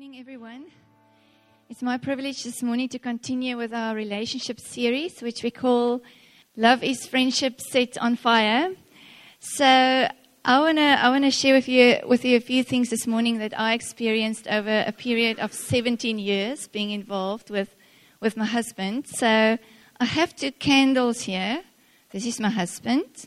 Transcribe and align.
morning, 0.00 0.18
everyone. 0.18 0.64
It's 1.68 1.82
my 1.82 1.98
privilege 1.98 2.42
this 2.44 2.62
morning 2.62 2.88
to 2.88 2.98
continue 2.98 3.58
with 3.58 3.74
our 3.74 3.94
relationship 3.94 4.58
series, 4.58 5.20
which 5.20 5.42
we 5.42 5.50
call 5.50 6.00
Love 6.56 6.82
is 6.82 7.04
Friendship 7.06 7.60
Set 7.60 7.98
on 7.98 8.16
Fire. 8.16 8.70
So 9.40 9.66
I 9.66 10.58
wanna 10.58 10.96
I 11.02 11.10
wanna 11.10 11.30
share 11.30 11.52
with 11.52 11.68
you 11.68 11.98
with 12.06 12.24
you 12.24 12.38
a 12.38 12.40
few 12.40 12.64
things 12.64 12.88
this 12.88 13.06
morning 13.06 13.36
that 13.40 13.52
I 13.60 13.74
experienced 13.74 14.48
over 14.48 14.84
a 14.86 14.92
period 14.92 15.38
of 15.38 15.52
17 15.52 16.18
years 16.18 16.66
being 16.66 16.92
involved 16.92 17.50
with 17.50 17.76
with 18.20 18.38
my 18.38 18.46
husband. 18.46 19.06
So 19.06 19.58
I 20.00 20.04
have 20.04 20.34
two 20.34 20.52
candles 20.52 21.20
here. 21.20 21.62
This 22.10 22.24
is 22.24 22.40
my 22.40 22.48
husband. 22.48 23.26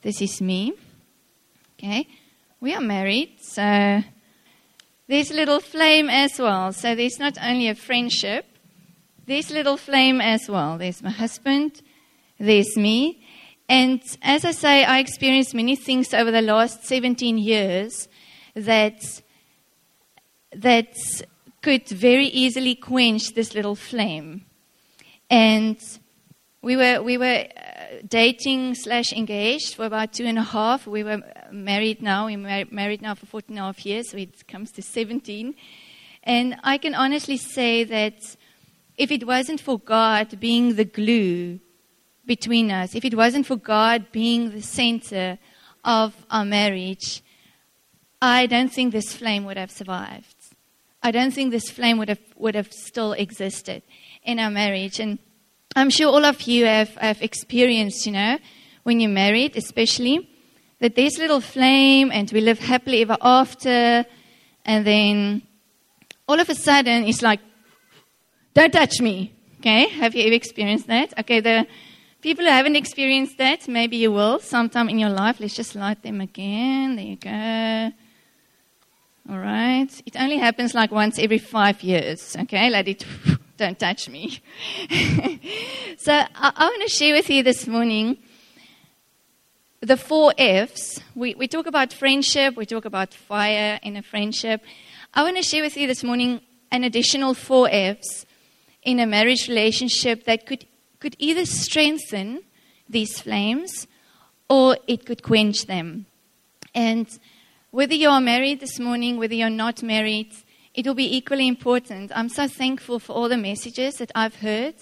This 0.00 0.22
is 0.22 0.40
me. 0.40 0.72
Okay, 1.74 2.08
we 2.62 2.72
are 2.72 2.80
married, 2.80 3.40
so 3.42 4.02
a 5.30 5.34
little 5.34 5.60
flame 5.60 6.10
as 6.10 6.38
well. 6.38 6.72
So 6.72 6.94
there's 6.94 7.18
not 7.18 7.38
only 7.42 7.68
a 7.68 7.74
friendship, 7.74 8.44
a 9.50 9.54
little 9.54 9.78
flame 9.78 10.20
as 10.20 10.48
well. 10.48 10.76
There's 10.76 11.02
my 11.02 11.10
husband, 11.10 11.80
there's 12.38 12.76
me. 12.76 13.24
And 13.70 14.02
as 14.22 14.44
I 14.44 14.52
say, 14.52 14.84
I 14.84 14.98
experienced 14.98 15.54
many 15.54 15.76
things 15.76 16.12
over 16.12 16.30
the 16.30 16.42
last 16.42 16.84
17 16.84 17.38
years 17.38 18.08
that, 18.54 19.00
that 20.54 20.94
could 21.62 21.88
very 21.88 22.26
easily 22.26 22.74
quench 22.74 23.34
this 23.34 23.54
little 23.54 23.76
flame. 23.76 24.44
And 25.30 25.78
we 26.60 26.76
were, 26.76 27.02
we 27.02 27.16
were 27.16 27.46
uh, 27.56 28.02
dating 28.06 28.74
slash 28.74 29.12
engaged 29.12 29.74
for 29.74 29.86
about 29.86 30.12
two 30.12 30.24
and 30.24 30.38
a 30.38 30.42
half. 30.42 30.86
We 30.86 31.02
were 31.02 31.22
married 31.52 32.02
now. 32.02 32.26
We're 32.26 32.38
mar- 32.38 32.64
married 32.70 33.02
now 33.02 33.14
for 33.14 33.26
14 33.26 33.56
and 33.56 33.58
a 33.58 33.66
half 33.66 33.84
years, 33.84 34.10
so 34.10 34.16
it 34.16 34.46
comes 34.46 34.72
to 34.72 34.82
17. 34.82 35.54
And 36.24 36.56
I 36.62 36.78
can 36.78 36.94
honestly 36.94 37.36
say 37.36 37.84
that 37.84 38.36
if 38.96 39.10
it 39.10 39.26
wasn't 39.26 39.60
for 39.60 39.78
God 39.78 40.38
being 40.40 40.74
the 40.74 40.84
glue 40.84 41.60
between 42.26 42.70
us, 42.70 42.94
if 42.94 43.04
it 43.04 43.14
wasn't 43.14 43.46
for 43.46 43.56
God 43.56 44.12
being 44.12 44.50
the 44.50 44.62
center 44.62 45.38
of 45.84 46.14
our 46.30 46.44
marriage, 46.44 47.22
I 48.20 48.46
don't 48.46 48.72
think 48.72 48.92
this 48.92 49.12
flame 49.12 49.44
would 49.44 49.56
have 49.56 49.70
survived. 49.70 50.34
I 51.02 51.12
don't 51.12 51.32
think 51.32 51.52
this 51.52 51.70
flame 51.70 51.98
would 51.98 52.08
have, 52.08 52.20
would 52.36 52.56
have 52.56 52.72
still 52.72 53.12
existed 53.12 53.82
in 54.24 54.40
our 54.40 54.50
marriage. 54.50 54.98
And 54.98 55.18
I'm 55.76 55.90
sure 55.90 56.08
all 56.08 56.24
of 56.24 56.42
you 56.42 56.66
have, 56.66 56.94
have 56.96 57.22
experienced, 57.22 58.04
you 58.04 58.12
know, 58.12 58.38
when 58.82 59.00
you're 59.00 59.10
married, 59.10 59.56
especially, 59.56 60.28
that 60.80 60.94
there's 60.94 61.18
little 61.18 61.40
flame 61.40 62.10
and 62.12 62.30
we 62.32 62.40
live 62.40 62.58
happily 62.58 63.02
ever 63.02 63.16
after, 63.20 64.04
and 64.64 64.86
then 64.86 65.42
all 66.28 66.38
of 66.38 66.48
a 66.48 66.54
sudden 66.54 67.04
it's 67.04 67.22
like, 67.22 67.40
don't 68.54 68.72
touch 68.72 69.00
me. 69.00 69.32
Okay, 69.60 69.88
have 69.88 70.14
you 70.14 70.24
ever 70.24 70.34
experienced 70.34 70.86
that? 70.86 71.18
Okay, 71.18 71.40
the 71.40 71.66
people 72.20 72.44
who 72.44 72.50
haven't 72.50 72.76
experienced 72.76 73.38
that, 73.38 73.66
maybe 73.66 73.96
you 73.96 74.12
will 74.12 74.38
sometime 74.38 74.88
in 74.88 74.98
your 74.98 75.10
life. 75.10 75.40
Let's 75.40 75.54
just 75.54 75.74
light 75.74 76.02
them 76.02 76.20
again. 76.20 76.96
There 76.96 77.04
you 77.04 77.16
go. 77.16 77.92
All 79.30 79.38
right. 79.38 79.88
It 80.06 80.16
only 80.18 80.38
happens 80.38 80.74
like 80.74 80.90
once 80.90 81.18
every 81.18 81.38
five 81.38 81.82
years. 81.82 82.36
Okay, 82.36 82.70
let 82.70 82.88
it 82.88 83.04
don't 83.56 83.78
touch 83.78 84.08
me. 84.08 84.40
so 85.98 86.12
I, 86.12 86.52
I 86.56 86.64
want 86.64 86.88
to 86.88 86.88
share 86.88 87.14
with 87.14 87.28
you 87.28 87.42
this 87.42 87.66
morning 87.66 88.16
the 89.80 89.96
four 89.96 90.32
F's. 90.36 91.00
We, 91.14 91.34
we 91.34 91.46
talk 91.46 91.66
about 91.66 91.92
friendship, 91.92 92.56
we 92.56 92.66
talk 92.66 92.84
about 92.84 93.14
fire 93.14 93.78
in 93.82 93.96
a 93.96 94.02
friendship. 94.02 94.62
I 95.14 95.22
want 95.22 95.36
to 95.36 95.42
share 95.42 95.62
with 95.62 95.76
you 95.76 95.86
this 95.86 96.02
morning 96.02 96.40
an 96.70 96.84
additional 96.84 97.34
four 97.34 97.68
F's 97.70 98.26
in 98.82 98.98
a 98.98 99.06
marriage 99.06 99.48
relationship 99.48 100.24
that 100.24 100.46
could, 100.46 100.66
could 101.00 101.14
either 101.18 101.46
strengthen 101.46 102.42
these 102.88 103.20
flames 103.20 103.86
or 104.48 104.76
it 104.86 105.06
could 105.06 105.22
quench 105.22 105.66
them. 105.66 106.06
And 106.74 107.06
whether 107.70 107.94
you 107.94 108.08
are 108.08 108.20
married 108.20 108.60
this 108.60 108.78
morning, 108.78 109.16
whether 109.16 109.34
you're 109.34 109.50
not 109.50 109.82
married, 109.82 110.32
it 110.74 110.86
will 110.86 110.94
be 110.94 111.16
equally 111.16 111.46
important. 111.46 112.10
I'm 112.14 112.28
so 112.28 112.48
thankful 112.48 112.98
for 112.98 113.12
all 113.12 113.28
the 113.28 113.36
messages 113.36 113.96
that 113.96 114.10
I've 114.14 114.36
heard 114.36 114.74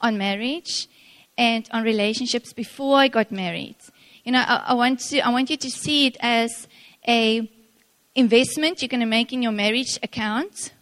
on 0.00 0.18
marriage 0.18 0.88
and 1.36 1.68
on 1.72 1.82
relationships 1.82 2.52
before 2.52 2.96
I 2.96 3.08
got 3.08 3.32
married. 3.32 3.76
You 4.24 4.32
know, 4.32 4.40
I, 4.40 4.64
I 4.68 4.74
want 4.74 5.00
to, 5.10 5.20
I 5.20 5.28
want 5.28 5.50
you 5.50 5.56
to 5.56 5.70
see 5.70 6.06
it 6.06 6.16
as 6.20 6.66
a 7.06 7.50
investment 8.14 8.82
you're 8.82 8.88
going 8.88 9.00
to 9.00 9.06
make 9.06 9.32
in 9.32 9.42
your 9.42 9.52
marriage 9.52 9.98
account 10.02 10.72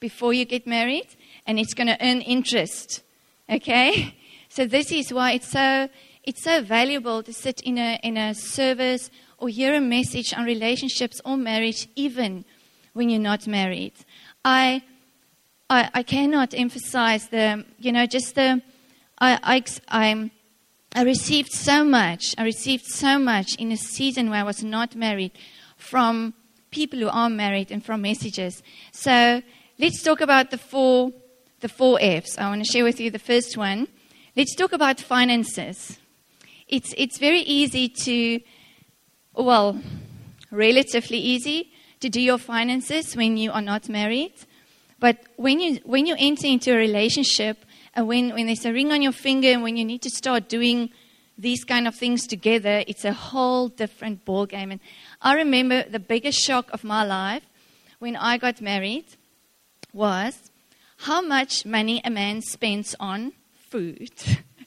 before 0.00 0.32
you 0.32 0.44
get 0.44 0.66
married, 0.66 1.08
and 1.46 1.58
it's 1.58 1.74
going 1.74 1.86
to 1.88 1.96
earn 2.04 2.20
interest. 2.20 3.02
Okay, 3.48 4.16
so 4.48 4.66
this 4.66 4.90
is 4.90 5.12
why 5.12 5.32
it's 5.32 5.48
so 5.48 5.88
it's 6.24 6.42
so 6.42 6.62
valuable 6.62 7.22
to 7.22 7.32
sit 7.32 7.60
in 7.60 7.78
a 7.78 8.00
in 8.02 8.16
a 8.16 8.34
service 8.34 9.10
or 9.38 9.48
hear 9.48 9.74
a 9.74 9.80
message 9.80 10.32
on 10.34 10.44
relationships 10.44 11.20
or 11.24 11.36
marriage, 11.36 11.88
even 11.94 12.44
when 12.92 13.10
you're 13.10 13.20
not 13.20 13.46
married. 13.46 13.92
I, 14.44 14.82
I, 15.68 15.90
I 15.92 16.02
cannot 16.02 16.54
emphasize 16.54 17.28
the, 17.28 17.64
you 17.78 17.92
know, 17.92 18.06
just 18.06 18.34
the, 18.34 18.62
I, 19.18 19.38
I, 19.42 19.64
I, 19.88 20.30
I 20.96 21.02
received 21.02 21.52
so 21.52 21.84
much. 21.84 22.34
I 22.38 22.44
received 22.44 22.86
so 22.86 23.18
much 23.18 23.54
in 23.58 23.70
a 23.70 23.76
season 23.76 24.30
where 24.30 24.40
I 24.40 24.44
was 24.44 24.64
not 24.64 24.96
married 24.96 25.32
from 25.76 26.32
people 26.70 26.98
who 27.00 27.08
are 27.08 27.28
married 27.28 27.70
and 27.70 27.84
from 27.84 28.00
messages. 28.00 28.62
So 28.92 29.42
let's 29.78 30.02
talk 30.02 30.22
about 30.22 30.50
the 30.50 30.56
four, 30.56 31.12
the 31.60 31.68
four 31.68 31.98
F's. 32.00 32.38
I 32.38 32.48
want 32.48 32.64
to 32.64 32.72
share 32.72 32.82
with 32.82 32.98
you 32.98 33.10
the 33.10 33.18
first 33.18 33.58
one. 33.58 33.88
Let's 34.36 34.54
talk 34.54 34.72
about 34.72 34.98
finances. 34.98 35.98
It's, 36.66 36.94
it's 36.96 37.18
very 37.18 37.40
easy 37.40 37.90
to, 37.90 38.40
well, 39.34 39.78
relatively 40.50 41.18
easy 41.18 41.72
to 42.00 42.08
do 42.08 42.22
your 42.22 42.38
finances 42.38 43.14
when 43.14 43.36
you 43.36 43.52
are 43.52 43.60
not 43.60 43.90
married. 43.90 44.32
But 44.98 45.18
when 45.36 45.60
you, 45.60 45.78
when 45.84 46.06
you 46.06 46.16
enter 46.18 46.46
into 46.46 46.72
a 46.72 46.76
relationship, 46.76 47.65
when, 48.04 48.34
when 48.34 48.46
there's 48.46 48.64
a 48.64 48.72
ring 48.72 48.92
on 48.92 49.02
your 49.02 49.12
finger, 49.12 49.48
and 49.48 49.62
when 49.62 49.76
you 49.76 49.84
need 49.84 50.02
to 50.02 50.10
start 50.10 50.48
doing 50.48 50.90
these 51.38 51.64
kind 51.64 51.86
of 51.86 51.94
things 51.94 52.26
together, 52.26 52.82
it's 52.86 53.04
a 53.04 53.12
whole 53.12 53.68
different 53.68 54.24
ballgame. 54.24 54.72
And 54.72 54.80
I 55.20 55.34
remember 55.34 55.82
the 55.82 55.98
biggest 55.98 56.38
shock 56.38 56.70
of 56.72 56.84
my 56.84 57.04
life 57.04 57.42
when 57.98 58.16
I 58.16 58.38
got 58.38 58.60
married 58.60 59.06
was 59.92 60.50
how 60.98 61.20
much 61.20 61.64
money 61.64 62.00
a 62.04 62.10
man 62.10 62.42
spends 62.42 62.94
on 62.98 63.32
food. 63.70 64.12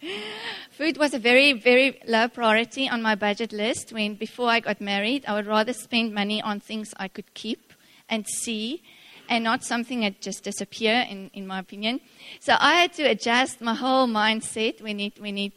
Food 0.72 0.98
was 0.98 1.14
a 1.14 1.20
very, 1.20 1.52
very 1.54 2.00
low 2.08 2.30
priority 2.30 2.88
on 2.88 3.02
my 3.02 3.16
budget 3.16 3.52
list 3.52 3.92
when 3.92 4.16
before 4.16 4.50
I 4.50 4.62
got 4.62 4.80
married. 4.80 5.26
I 5.28 5.34
would 5.34 5.46
rather 5.46 5.74
spend 5.74 6.14
money 6.14 6.42
on 6.42 6.62
things 6.62 6.94
I 6.96 7.10
could 7.10 7.34
keep 7.34 7.74
and 8.08 8.26
see 8.26 8.82
and 9.30 9.44
not 9.44 9.64
something 9.64 10.02
that 10.02 10.20
just 10.20 10.44
disappear 10.44 11.06
in, 11.08 11.30
in 11.34 11.48
my 11.48 11.60
opinion. 11.60 12.02
So 12.40 12.56
I 12.60 12.74
had 12.82 12.94
to 12.94 13.04
adjust 13.04 13.62
my 13.62 13.76
whole 13.76 14.08
mindset 14.08 14.82
when 14.82 15.00
it 15.00 15.22
when 15.22 15.38
it 15.38 15.54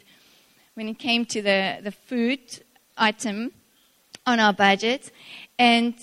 when 0.75 0.89
it 0.89 0.99
came 0.99 1.25
to 1.27 1.43
the, 1.43 1.79
the 1.83 1.91
food 1.91 2.41
item 2.97 3.53
on 4.27 4.39
our 4.39 4.53
budget. 4.53 5.11
And 5.59 5.95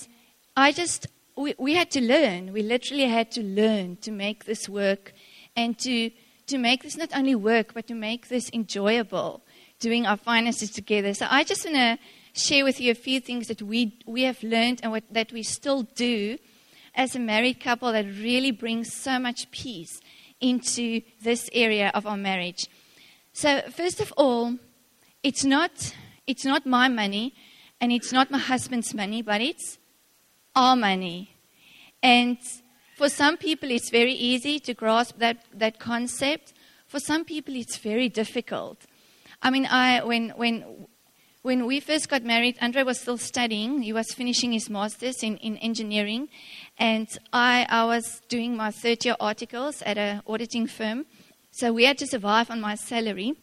I 0.58 0.72
just 0.72 1.08
we, 1.38 1.54
we 1.58 1.76
had 1.76 1.92
to 1.92 2.02
learn. 2.02 2.52
We 2.52 2.64
literally 2.64 3.06
had 3.06 3.32
to 3.34 3.44
learn 3.44 3.98
to 3.98 4.12
make 4.12 4.46
this 4.46 4.68
work 4.68 5.14
and 5.56 5.78
to 5.80 6.12
to 6.48 6.58
make 6.58 6.82
this 6.82 6.98
not 6.98 7.16
only 7.16 7.36
work, 7.36 7.76
but 7.76 7.86
to 7.88 7.94
make 7.94 8.28
this 8.30 8.50
enjoyable, 8.52 9.42
doing 9.80 10.08
our 10.08 10.18
finances 10.18 10.72
together. 10.72 11.14
So 11.14 11.28
I 11.30 11.44
just 11.44 11.64
want 11.64 11.78
to 11.78 12.00
share 12.34 12.64
with 12.64 12.82
you 12.82 12.92
a 12.92 12.96
few 12.96 13.20
things 13.20 13.48
that 13.48 13.62
we, 13.62 14.00
we 14.08 14.24
have 14.24 14.42
learned 14.42 14.80
and 14.82 14.92
what, 14.92 15.04
that 15.12 15.32
we 15.32 15.44
still 15.44 15.84
do 15.84 16.40
as 16.96 17.16
a 17.16 17.20
married 17.20 17.60
couple 17.60 17.92
that 17.92 18.06
really 18.06 18.52
brings 18.52 18.94
so 18.94 19.20
much 19.20 19.50
peace 19.52 20.00
into 20.42 21.02
this 21.22 21.50
area 21.54 21.92
of 21.94 22.06
our 22.06 22.18
marriage. 22.18 22.68
So, 23.34 23.62
first 23.72 24.00
of 24.00 24.14
all, 24.18 24.56
it's 25.24 25.44
not, 25.44 25.94
it's 26.28 26.46
not 26.46 26.66
my 26.66 26.88
money 26.88 27.34
and 27.82 27.92
it's 27.92 28.12
not 28.12 28.32
my 28.32 28.38
husband's 28.38 28.94
money, 28.94 29.22
but 29.22 29.42
it's 29.42 29.78
our 30.56 30.76
money. 30.76 31.36
And 32.02 32.38
for 32.98 33.10
some 33.10 33.38
people, 33.38 33.72
it's 33.72 33.90
very 33.90 34.14
easy 34.14 34.60
to 34.60 34.74
grasp 34.74 35.18
that, 35.20 35.46
that 35.54 35.80
concept. 35.80 36.54
For 36.88 37.00
some 37.00 37.24
people, 37.24 37.56
it's 37.56 37.78
very 37.78 38.10
difficult. 38.10 38.86
I 39.42 39.50
mean, 39.52 39.66
I, 39.66 40.04
when, 40.04 40.30
when, 40.32 40.88
when 41.50 41.66
we 41.66 41.80
first 41.80 42.10
got 42.10 42.24
married, 42.24 42.56
Andre 42.62 42.84
was 42.84 43.00
still 43.00 43.18
studying. 43.18 43.82
He 43.82 43.92
was 43.92 44.14
finishing 44.14 44.52
his 44.52 44.70
master's 44.70 45.24
in, 45.24 45.38
in 45.38 45.58
engineering. 45.58 46.30
And 46.78 47.08
I, 47.34 47.66
I 47.68 47.86
was 47.86 48.22
doing 48.30 48.56
my 48.56 48.70
third 48.70 49.04
year 49.04 49.16
articles 49.20 49.82
at 49.82 49.98
an 49.98 50.22
auditing 50.28 50.68
firm. 50.68 51.08
So 51.50 51.74
we 51.74 51.86
had 51.86 51.98
to 51.98 52.06
survive 52.06 52.52
on 52.52 52.62
my 52.62 52.76
salary. 52.76 53.34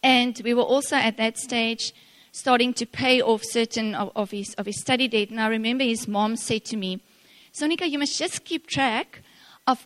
And 0.00 0.40
we 0.44 0.54
were 0.54 0.62
also 0.62 0.94
at 0.94 1.16
that 1.16 1.38
stage 1.38 1.92
starting 2.30 2.72
to 2.74 2.86
pay 2.86 3.20
off 3.20 3.42
certain 3.42 3.96
of, 3.96 4.12
of, 4.14 4.30
his, 4.30 4.54
of 4.54 4.66
his 4.66 4.80
study 4.80 5.08
debt. 5.08 5.30
And 5.30 5.40
I 5.40 5.48
remember 5.48 5.82
his 5.82 6.06
mom 6.06 6.36
said 6.36 6.64
to 6.66 6.76
me, 6.76 7.02
Sonika, 7.52 7.90
you 7.90 7.98
must 7.98 8.16
just 8.16 8.44
keep 8.44 8.68
track 8.68 9.22
of 9.66 9.84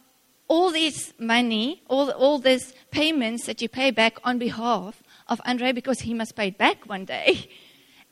all 0.49 0.71
this 0.71 1.15
money, 1.19 1.83
all, 1.89 2.11
all 2.11 2.39
these 2.39 2.75
payments 2.91 3.47
that 3.47 3.63
you 3.63 3.71
pay 3.71 3.91
back 3.91 4.19
on 4.23 4.39
behalf 4.39 5.03
of 5.31 5.41
Andre 5.47 5.73
because 5.73 6.01
he 6.01 6.13
must 6.13 6.37
pay 6.37 6.49
it 6.49 6.59
back 6.59 6.87
one 6.87 7.05
day. 7.07 7.49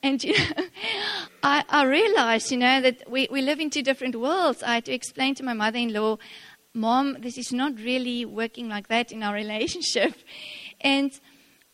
And 0.01 0.23
you 0.23 0.33
know, 0.39 0.63
I, 1.43 1.65
I 1.69 1.85
realized, 1.85 2.53
you 2.53 2.57
know, 2.57 2.81
that 2.81 3.11
we, 3.11 3.27
we 3.33 3.43
live 3.43 3.59
in 3.59 3.69
two 3.69 3.83
different 3.83 4.15
worlds. 4.15 4.63
I 4.63 4.75
had 4.75 4.85
to 4.85 4.93
explain 4.93 5.35
to 5.35 5.43
my 5.43 5.55
mother 5.55 5.79
in 5.79 5.93
law, 5.93 6.19
Mom, 6.73 7.17
this 7.21 7.37
is 7.37 7.53
not 7.53 7.73
really 7.81 8.25
working 8.25 8.69
like 8.69 8.87
that 8.87 9.11
in 9.11 9.25
our 9.25 9.35
relationship. 9.35 10.15
And 10.81 11.11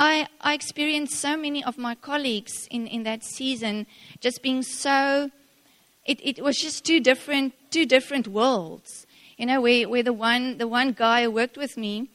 I, 0.00 0.26
I 0.40 0.54
experienced 0.54 1.16
so 1.16 1.36
many 1.36 1.62
of 1.62 1.76
my 1.76 1.94
colleagues 1.94 2.66
in, 2.70 2.86
in 2.86 3.02
that 3.02 3.22
season 3.22 3.86
just 4.20 4.42
being 4.42 4.62
so, 4.62 5.30
it, 6.06 6.18
it 6.26 6.42
was 6.42 6.56
just 6.56 6.86
two 6.86 7.00
different, 7.00 7.52
two 7.70 7.84
different 7.84 8.26
worlds. 8.26 9.06
You 9.36 9.44
know, 9.44 9.60
where, 9.60 9.86
where 9.86 10.02
the, 10.02 10.14
one, 10.14 10.56
the 10.56 10.66
one 10.66 10.92
guy 10.92 11.24
who 11.24 11.30
worked 11.30 11.58
with 11.58 11.76
me, 11.76 12.08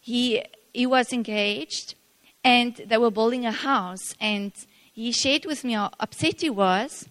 he, 0.00 0.42
he 0.72 0.86
was 0.86 1.12
engaged 1.12 1.94
and 2.44 2.74
they 2.86 2.98
were 2.98 3.10
building 3.10 3.46
a 3.46 3.52
house. 3.52 4.14
And 4.20 4.52
he 4.92 5.12
shared 5.12 5.46
with 5.46 5.64
me 5.64 5.72
how 5.74 5.90
upset 6.00 6.40
he 6.40 6.50
was 6.50 7.08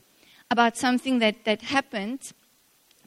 about 0.49 0.77
something 0.77 1.19
that, 1.19 1.45
that 1.45 1.61
happened 1.61 2.33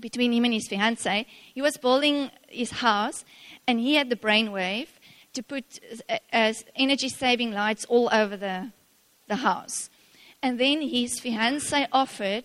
between 0.01 0.33
him 0.33 0.45
and 0.45 0.55
his 0.55 0.67
fiancee. 0.69 1.27
He 1.55 1.63
was 1.63 1.77
building 1.77 2.31
his 2.49 2.71
house 2.71 3.25
and 3.67 3.79
he 3.79 3.95
had 3.95 4.11
the 4.11 4.17
brainwave 4.17 4.89
to 5.35 5.43
put 5.43 5.65
uh, 6.09 6.19
as 6.33 6.65
energy 6.77 7.09
saving 7.09 7.53
lights 7.53 7.85
all 7.87 8.09
over 8.13 8.37
the, 8.37 8.73
the 9.29 9.37
house. 9.37 9.91
And 10.43 10.59
then 10.59 10.83
his 10.83 11.21
fiancee 11.21 11.87
offered 11.93 12.45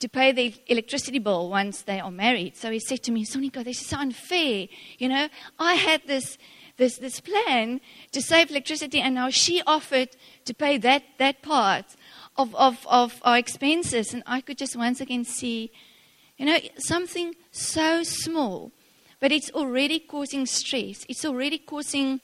to 0.00 0.08
pay 0.08 0.32
the 0.32 0.54
electricity 0.68 1.18
bill 1.18 1.50
once 1.50 1.82
they 1.82 1.98
are 1.98 2.10
married. 2.10 2.56
So 2.56 2.70
he 2.70 2.78
said 2.78 3.02
to 3.04 3.12
me, 3.12 3.24
Sonika, 3.24 3.64
this 3.64 3.80
is 3.80 3.86
so 3.86 3.98
unfair. 3.98 4.68
You 4.98 5.08
know, 5.08 5.28
I 5.58 5.74
had 5.74 6.02
this, 6.06 6.38
this, 6.78 6.96
this 6.96 7.20
plan 7.20 7.80
to 8.12 8.22
save 8.22 8.50
electricity, 8.50 9.00
and 9.00 9.14
now 9.14 9.28
she 9.28 9.62
offered 9.66 10.08
to 10.46 10.54
pay 10.54 10.78
that, 10.78 11.02
that 11.18 11.42
part 11.42 11.84
of, 12.36 12.54
of, 12.54 12.86
of 12.88 13.20
our 13.22 13.36
expenses. 13.36 14.14
And 14.14 14.22
I 14.26 14.40
could 14.40 14.56
just 14.56 14.76
once 14.76 15.00
again 15.00 15.24
see, 15.24 15.70
you 16.38 16.46
know, 16.46 16.58
something 16.78 17.34
so 17.50 18.02
small, 18.02 18.72
but 19.20 19.32
it's 19.32 19.50
already 19.50 19.98
causing 19.98 20.46
stress. 20.46 21.04
It's 21.08 21.24
already 21.24 21.58
causing 21.58 22.20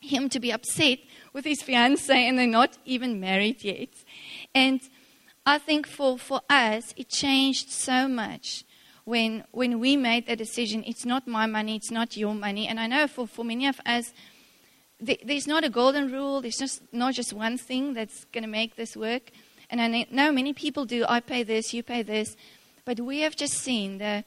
him 0.00 0.30
to 0.30 0.40
be 0.40 0.50
upset 0.50 0.98
with 1.32 1.44
his 1.44 1.62
fiancee, 1.62 2.26
and 2.26 2.38
they're 2.38 2.46
not 2.46 2.78
even 2.86 3.20
married 3.20 3.62
yet. 3.62 3.90
And 4.54 4.80
I 5.44 5.58
think 5.58 5.86
for, 5.86 6.18
for 6.18 6.40
us, 6.48 6.94
it 6.96 7.10
changed 7.10 7.70
so 7.70 8.08
much 8.08 8.64
when, 9.04 9.44
when 9.50 9.80
we 9.80 9.96
made 9.96 10.26
the 10.26 10.36
decision 10.36 10.84
it's 10.86 11.04
not 11.04 11.26
my 11.26 11.46
money, 11.46 11.76
it's 11.76 11.90
not 11.90 12.16
your 12.16 12.34
money. 12.34 12.68
And 12.68 12.78
I 12.78 12.86
know 12.86 13.06
for, 13.06 13.26
for 13.26 13.44
many 13.44 13.66
of 13.66 13.80
us, 13.86 14.12
there's 15.00 15.46
not 15.46 15.64
a 15.64 15.70
golden 15.70 16.12
rule, 16.12 16.40
there's 16.40 16.58
just 16.58 16.82
not 16.92 17.14
just 17.14 17.32
one 17.32 17.56
thing 17.56 17.94
that's 17.94 18.24
going 18.26 18.44
to 18.44 18.50
make 18.50 18.76
this 18.76 18.96
work. 18.96 19.30
And 19.70 19.80
I 19.80 20.06
know 20.10 20.32
many 20.32 20.52
people 20.52 20.84
do, 20.84 21.04
I 21.08 21.20
pay 21.20 21.42
this, 21.42 21.72
you 21.72 21.82
pay 21.82 22.02
this. 22.02 22.36
But 22.84 23.00
we 23.00 23.20
have 23.20 23.36
just 23.36 23.54
seen 23.54 23.98
the, 23.98 24.24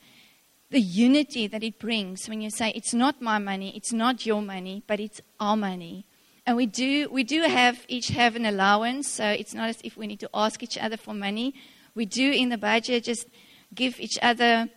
the 0.72 0.80
unity 0.80 1.48
that 1.48 1.64
it 1.64 1.80
brings 1.80 2.28
when 2.28 2.42
you 2.42 2.50
say, 2.50 2.72
it's 2.76 2.94
not 2.94 3.22
my 3.22 3.38
money, 3.38 3.76
it's 3.76 3.94
not 3.94 4.26
your 4.26 4.42
money, 4.42 4.84
but 4.88 5.00
it's 5.00 5.22
our 5.40 5.58
money. 5.58 6.06
And 6.46 6.58
we 6.58 6.66
do, 6.66 7.10
we 7.10 7.24
do 7.24 7.42
have 7.44 7.86
each 7.88 8.08
have 8.10 8.36
an 8.36 8.46
allowance, 8.46 9.08
so 9.08 9.26
it's 9.26 9.54
not 9.54 9.70
as 9.70 9.80
if 9.84 9.96
we 9.96 10.08
need 10.08 10.20
to 10.22 10.30
ask 10.34 10.62
each 10.62 10.78
other 10.78 10.98
for 10.98 11.14
money. 11.14 11.54
We 11.96 12.06
do 12.06 12.32
in 12.32 12.50
the 12.50 12.58
budget 12.58 13.06
just 13.06 13.28
give 13.74 14.00
each 14.00 14.18
other 14.22 14.70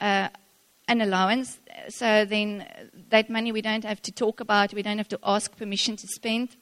uh, 0.00 0.28
an 0.88 1.00
allowance. 1.00 1.58
So 1.88 2.24
then 2.24 2.66
that 3.10 3.30
money 3.30 3.52
we 3.52 3.62
don't 3.62 3.84
have 3.84 4.02
to 4.02 4.12
talk 4.12 4.40
about, 4.40 4.74
we 4.74 4.82
don't 4.82 4.98
have 4.98 5.08
to 5.08 5.18
ask 5.22 5.56
permission 5.56 5.96
to 5.96 6.06
spend. 6.08 6.56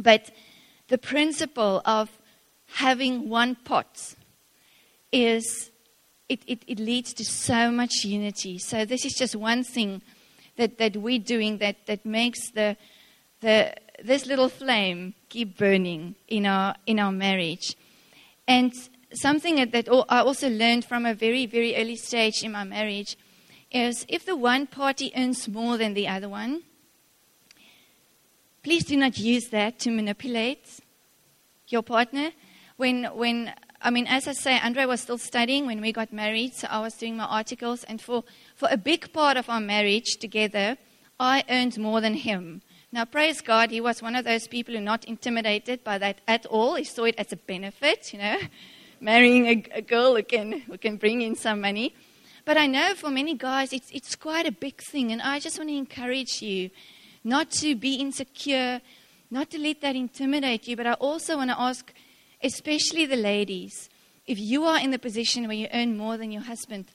But 0.00 0.30
the 0.88 0.98
principle 0.98 1.80
of 1.84 2.10
having 2.66 3.28
one 3.28 3.54
pot 3.54 4.14
is 5.12 5.70
it, 6.28 6.42
it, 6.46 6.62
it, 6.66 6.78
leads 6.78 7.12
to 7.14 7.24
so 7.24 7.70
much 7.70 8.04
unity. 8.04 8.58
So 8.58 8.84
this 8.84 9.04
is 9.04 9.14
just 9.14 9.36
one 9.36 9.62
thing 9.62 10.02
that, 10.56 10.78
that 10.78 10.96
we're 10.96 11.18
doing 11.18 11.58
that, 11.58 11.86
that 11.86 12.04
makes 12.04 12.50
the, 12.50 12.76
the, 13.40 13.74
this 14.02 14.26
little 14.26 14.48
flame 14.48 15.14
keep 15.28 15.56
burning 15.56 16.16
in 16.28 16.46
our, 16.46 16.74
in 16.86 16.98
our 16.98 17.12
marriage. 17.12 17.76
And 18.48 18.72
something 19.14 19.56
that, 19.56 19.88
I 20.08 20.20
also 20.20 20.48
learned 20.48 20.84
from 20.84 21.06
a 21.06 21.14
very, 21.14 21.46
very 21.46 21.76
early 21.76 21.96
stage 21.96 22.42
in 22.42 22.52
my 22.52 22.64
marriage 22.64 23.16
is 23.70 24.06
if 24.08 24.24
the 24.24 24.36
one 24.36 24.66
party 24.66 25.12
earns 25.16 25.48
more 25.48 25.76
than 25.76 25.94
the 25.94 26.08
other 26.08 26.28
one, 26.28 26.62
please 28.62 28.84
do 28.84 28.96
not 28.96 29.18
use 29.18 29.48
that 29.50 29.78
to 29.80 29.90
manipulate 29.90 30.80
your 31.68 31.82
partner. 31.82 32.30
When, 32.76 33.04
when 33.04 33.52
I 33.80 33.90
mean, 33.90 34.06
as 34.06 34.26
I 34.26 34.32
say, 34.32 34.58
Andre 34.58 34.86
was 34.86 35.00
still 35.00 35.18
studying 35.18 35.66
when 35.66 35.80
we 35.80 35.92
got 35.92 36.12
married, 36.12 36.54
so 36.54 36.68
I 36.70 36.80
was 36.80 36.94
doing 36.94 37.16
my 37.16 37.24
articles, 37.24 37.84
and 37.84 38.00
for, 38.00 38.24
for 38.56 38.68
a 38.70 38.76
big 38.76 39.12
part 39.12 39.36
of 39.36 39.50
our 39.50 39.60
marriage 39.60 40.16
together, 40.18 40.78
I 41.20 41.44
earned 41.50 41.78
more 41.78 42.00
than 42.00 42.14
him. 42.14 42.62
Now, 42.90 43.04
praise 43.04 43.40
God, 43.40 43.70
he 43.70 43.80
was 43.80 44.00
one 44.00 44.14
of 44.16 44.24
those 44.24 44.46
people 44.46 44.74
who 44.74 44.80
not 44.80 45.04
intimidated 45.04 45.82
by 45.84 45.98
that 45.98 46.20
at 46.26 46.46
all. 46.46 46.76
He 46.76 46.84
saw 46.84 47.04
it 47.04 47.16
as 47.18 47.32
a 47.32 47.36
benefit, 47.36 48.12
you 48.12 48.20
know, 48.20 48.38
marrying 49.04 49.46
a, 49.46 49.64
a 49.74 49.82
girl 49.82 50.16
who 50.16 50.22
can, 50.22 50.60
who 50.60 50.78
can 50.78 50.96
bring 50.96 51.20
in 51.20 51.36
some 51.36 51.60
money. 51.60 51.94
But 52.46 52.56
I 52.56 52.66
know 52.66 52.94
for 52.94 53.10
many 53.10 53.34
guys, 53.34 53.72
it's, 53.72 53.90
it's 53.92 54.16
quite 54.16 54.46
a 54.46 54.52
big 54.52 54.80
thing. 54.80 55.12
And 55.12 55.20
I 55.20 55.38
just 55.38 55.58
want 55.58 55.68
to 55.68 55.76
encourage 55.76 56.40
you 56.40 56.70
not 57.22 57.50
to 57.62 57.76
be 57.76 57.96
insecure, 57.96 58.80
not 59.30 59.50
to 59.50 59.58
let 59.58 59.82
that 59.82 59.94
intimidate 59.94 60.66
you. 60.66 60.76
But 60.76 60.86
I 60.86 60.94
also 60.94 61.36
want 61.36 61.50
to 61.50 61.60
ask, 61.60 61.92
especially 62.42 63.04
the 63.04 63.16
ladies, 63.16 63.90
if 64.26 64.38
you 64.38 64.64
are 64.64 64.80
in 64.80 64.90
the 64.90 64.98
position 64.98 65.46
where 65.46 65.56
you 65.56 65.68
earn 65.72 65.98
more 65.98 66.16
than 66.16 66.32
your 66.32 66.42
husband, 66.42 66.86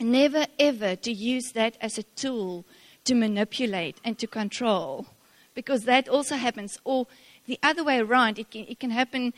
never 0.00 0.46
ever 0.58 0.96
to 0.96 1.12
use 1.12 1.52
that 1.52 1.76
as 1.82 1.98
a 1.98 2.02
tool 2.02 2.64
to 3.04 3.14
manipulate 3.14 3.98
and 4.04 4.18
to 4.18 4.26
control. 4.26 5.06
Because 5.54 5.82
that 5.82 6.08
also 6.08 6.36
happens. 6.36 6.78
Or 6.84 7.06
the 7.46 7.58
other 7.62 7.84
way 7.84 7.98
around, 7.98 8.38
it 8.38 8.50
can, 8.50 8.64
it 8.68 8.80
can 8.80 8.90
happen 8.90 9.34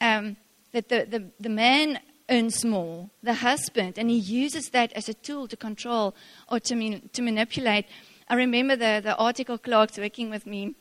um, 0.00 0.36
that 0.72 0.88
the, 0.88 1.06
the, 1.08 1.30
the 1.40 1.48
man 1.48 2.00
earns 2.30 2.64
more, 2.64 3.08
the 3.22 3.34
husband, 3.34 3.98
and 3.98 4.10
he 4.10 4.18
uses 4.18 4.70
that 4.70 4.92
as 4.92 5.08
a 5.08 5.14
tool 5.14 5.48
to 5.48 5.56
control 5.56 6.14
or 6.50 6.60
to, 6.60 7.00
to 7.00 7.22
manipulate. 7.22 7.86
I 8.28 8.34
remember 8.34 8.76
the, 8.76 9.00
the 9.02 9.16
article 9.16 9.58
clerks 9.58 9.98
working 9.98 10.30
with 10.30 10.46
me. 10.46 10.74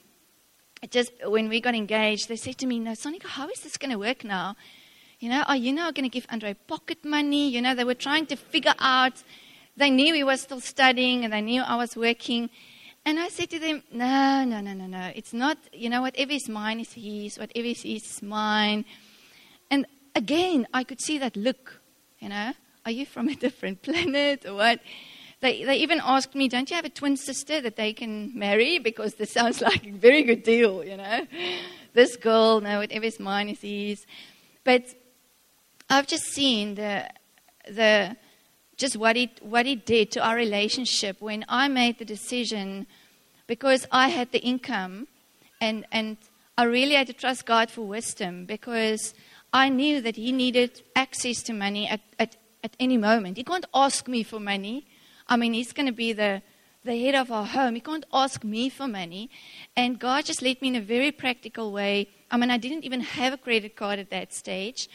Just 0.90 1.12
when 1.26 1.50
we 1.50 1.62
got 1.62 1.74
engaged, 1.74 2.28
they 2.28 2.36
said 2.36 2.58
to 2.60 2.68
me, 2.68 2.80
"No, 2.80 2.92
Sonika, 2.92 3.26
how 3.26 3.50
is 3.50 3.62
this 3.62 3.78
going 3.78 3.92
to 3.92 3.98
work 3.98 4.24
now? 4.24 4.56
You 5.20 5.30
know, 5.30 5.44
are 5.48 5.56
you 5.56 5.74
now 5.74 5.90
going 5.90 6.04
to 6.04 6.10
give 6.10 6.28
Andre 6.30 6.54
pocket 6.54 7.04
money? 7.04 7.50
You 7.50 7.64
know, 7.64 7.74
they 7.74 7.84
were 7.84 7.96
trying 7.96 8.28
to 8.28 8.36
figure 8.36 8.76
out. 8.78 9.24
They 9.76 9.90
knew 9.90 10.14
he 10.14 10.24
was 10.24 10.42
still 10.42 10.60
studying, 10.60 11.24
and 11.24 11.34
they 11.34 11.42
knew 11.42 11.62
I 11.62 11.78
was 11.78 11.96
working." 11.96 12.50
And 13.06 13.18
I 13.20 13.30
said 13.30 13.50
to 13.52 13.60
them, 13.60 13.84
no, 13.90 14.44
no, 14.44 14.60
no, 14.60 14.74
no, 14.74 14.86
no. 14.86 15.12
It's 15.16 15.32
not, 15.32 15.58
you 15.72 15.90
know, 15.90 16.02
whatever 16.02 16.34
is 16.34 16.50
mine 16.50 16.82
is 16.82 16.92
his, 16.92 17.40
whatever 17.40 17.66
is 17.66 17.84
his 17.84 18.04
is 18.04 18.22
mine 18.22 18.84
again, 20.18 20.68
I 20.74 20.84
could 20.84 21.00
see 21.00 21.18
that 21.20 21.38
look, 21.38 21.80
you 22.20 22.30
know, 22.30 22.54
are 22.86 22.92
you 22.92 23.06
from 23.06 23.30
a 23.30 23.36
different 23.36 23.82
planet 23.88 24.46
or 24.46 24.56
what? 24.56 24.80
They, 25.40 25.64
they 25.64 25.78
even 25.78 26.02
asked 26.04 26.34
me, 26.34 26.48
don't 26.48 26.68
you 26.70 26.76
have 26.76 26.86
a 26.86 26.90
twin 26.90 27.16
sister 27.16 27.62
that 27.62 27.76
they 27.76 27.94
can 27.94 28.38
marry? 28.38 28.80
Because 28.80 29.14
this 29.14 29.32
sounds 29.32 29.62
like 29.70 29.86
a 29.86 29.92
very 29.92 30.24
good 30.24 30.44
deal, 30.44 30.84
you 30.84 30.98
know. 30.98 31.28
This 31.94 32.16
girl, 32.16 32.60
no, 32.60 32.80
whatever 32.80 33.06
is 33.06 33.20
mine 33.20 33.50
is 33.50 33.62
his. 33.62 34.06
But 34.64 34.96
I've 35.90 36.08
just 36.08 36.26
seen 36.26 36.76
the, 36.76 37.08
the, 37.70 38.18
just 38.78 38.98
what 38.98 39.16
it, 39.16 39.44
what 39.44 39.68
it 39.68 39.86
did 39.86 40.12
to 40.12 40.28
our 40.28 40.36
relationship 40.36 41.22
when 41.22 41.46
I 41.48 41.68
made 41.68 42.00
the 42.00 42.06
decision 42.06 42.88
because 43.46 43.86
I 43.92 44.10
had 44.10 44.32
the 44.32 44.40
income 44.40 45.08
and, 45.62 45.86
and 45.92 46.18
I 46.58 46.64
really 46.64 46.96
had 46.96 47.08
to 47.08 47.14
trust 47.14 47.46
God 47.46 47.70
for 47.70 47.84
wisdom 47.84 48.46
because 48.46 49.14
I 49.54 49.70
knew 49.70 50.02
that 50.02 50.16
he 50.16 50.32
needed 50.32 50.84
access 50.96 51.42
to 51.44 51.54
money 51.54 51.88
at, 51.88 52.02
at, 52.20 52.38
at 52.64 52.76
any 52.80 52.98
moment. 52.98 53.38
He 53.38 53.44
can't 53.44 53.66
ask 53.74 54.08
me 54.08 54.24
for 54.24 54.40
money. 54.40 54.88
I 55.28 55.38
mean, 55.38 55.54
he's 55.54 55.74
going 55.74 55.88
to 55.88 55.94
be 55.94 56.14
the, 56.14 56.42
the 56.84 57.00
head 57.00 57.16
of 57.16 57.32
our 57.32 57.46
home. 57.46 57.76
He 57.76 57.82
can't 57.82 58.06
ask 58.14 58.44
me 58.44 58.70
for 58.70 58.88
money. 58.88 59.30
And 59.76 60.00
God 60.00 60.26
just 60.26 60.42
led 60.42 60.62
me 60.62 60.70
in 60.70 60.76
a 60.76 60.82
very 60.82 61.12
practical 61.12 61.72
way. 61.72 62.10
I 62.30 62.38
mean, 62.38 62.52
I 62.52 62.58
didn't 62.58 62.84
even 62.84 63.02
have 63.02 63.34
a 63.34 63.38
credit 63.38 63.76
card 63.76 64.00
at 64.00 64.10
that 64.10 64.34
stage. 64.34 64.90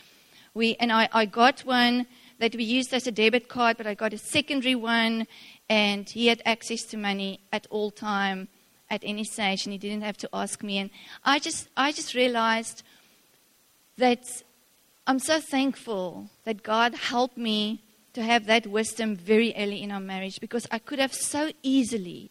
We, 0.55 0.77
and 0.77 0.93
I, 0.93 1.09
I 1.13 1.25
got 1.25 1.61
one 1.61 2.07
that 2.39 2.55
we 2.55 2.65
used 2.65 2.93
as 2.93 3.07
a 3.07 3.13
debit 3.13 3.49
card, 3.49 3.79
but 3.79 3.87
I 3.87 3.95
got 3.95 4.13
a 4.13 4.19
secondary 4.19 4.75
one, 4.75 5.27
and 5.71 6.09
he 6.11 6.27
had 6.27 6.43
access 6.45 6.83
to 6.87 6.97
money 6.97 7.41
at 7.53 7.67
all 7.71 7.91
time, 7.91 8.49
at 8.91 9.01
any 9.05 9.25
stage, 9.25 9.65
and 9.65 9.73
he 9.73 9.79
didn't 9.79 10.03
have 10.03 10.19
to 10.19 10.29
ask 10.33 10.63
me. 10.63 10.77
And 10.77 10.91
I 11.25 11.39
just, 11.39 11.69
I 11.77 11.93
just 11.93 12.15
realized 12.15 12.83
that 14.03 14.43
I'm 15.07 15.21
so 15.21 15.39
thankful 15.39 16.29
that 16.43 16.65
God 16.65 16.93
helped 16.93 17.39
me 17.39 17.85
to 18.15 18.23
have 18.23 18.47
that 18.47 18.67
wisdom 18.67 19.15
very 19.15 19.55
early 19.57 19.81
in 19.81 19.93
our 19.93 20.01
marriage 20.01 20.41
because 20.41 20.67
I 20.73 20.81
could 20.81 20.99
have 20.99 21.15
so 21.15 21.53
easily, 21.63 22.29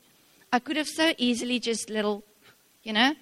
I 0.52 0.60
could 0.60 0.76
have 0.76 0.90
so 0.90 1.14
easily 1.18 1.62
just 1.62 1.90
little, 1.90 2.26
you 2.84 2.92
know, 2.92 3.16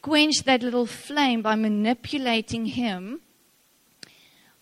quenched 0.00 0.46
that 0.46 0.62
little 0.62 0.86
flame 0.86 1.42
by 1.42 1.54
manipulating 1.54 2.64
him, 2.64 3.20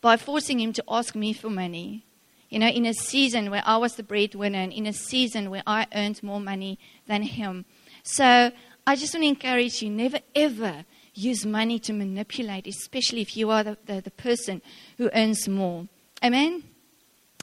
by 0.01 0.17
forcing 0.17 0.59
him 0.59 0.73
to 0.73 0.83
ask 0.89 1.15
me 1.15 1.33
for 1.33 1.49
money. 1.49 2.03
You 2.51 2.59
know, 2.59 2.69
in 2.69 2.85
a 2.85 2.95
season 2.95 3.53
where 3.53 3.63
I 3.65 3.77
was 3.77 3.95
the 3.95 4.03
breadwinner 4.03 4.59
and 4.59 4.73
in 4.73 4.87
a 4.87 4.93
season 4.93 5.51
where 5.51 5.63
I 5.69 5.87
earned 5.95 6.21
more 6.21 6.41
money 6.41 6.81
than 7.07 7.23
him. 7.23 7.65
So 8.03 8.51
I 8.85 8.97
just 8.97 9.15
want 9.15 9.23
to 9.23 9.29
encourage 9.29 9.83
you 9.83 9.91
never 9.91 10.19
ever 10.35 10.85
use 11.17 11.47
money 11.47 11.79
to 11.81 11.93
manipulate, 11.93 12.67
especially 12.67 13.23
if 13.23 13.37
you 13.37 13.51
are 13.51 13.65
the, 13.65 13.79
the, 13.87 14.01
the 14.03 14.11
person 14.11 14.61
who 14.99 15.11
earns 15.15 15.49
more. 15.49 15.87
Amen? 16.23 16.63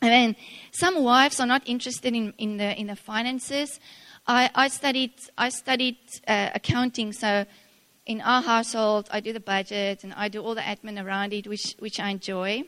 Amen. 0.04 0.36
Some 0.72 1.04
wives 1.04 1.40
are 1.40 1.48
not 1.48 1.64
interested 1.66 2.14
in, 2.14 2.34
in, 2.38 2.58
the, 2.58 2.80
in 2.80 2.88
the 2.88 2.96
finances. 2.96 3.80
I, 4.28 4.50
I 4.54 4.68
studied, 4.68 5.14
I 5.38 5.50
studied 5.50 5.98
uh, 6.28 6.50
accounting, 6.54 7.14
so 7.14 7.46
in 8.06 8.22
our 8.22 8.42
household, 8.42 9.08
I 9.12 9.20
do 9.20 9.34
the 9.34 9.40
budget 9.40 10.04
and 10.04 10.14
I 10.14 10.28
do 10.28 10.42
all 10.42 10.56
the 10.56 10.62
admin 10.62 11.04
around 11.04 11.34
it, 11.34 11.48
which, 11.48 11.76
which 11.80 12.00
I 12.00 12.10
enjoy. 12.10 12.64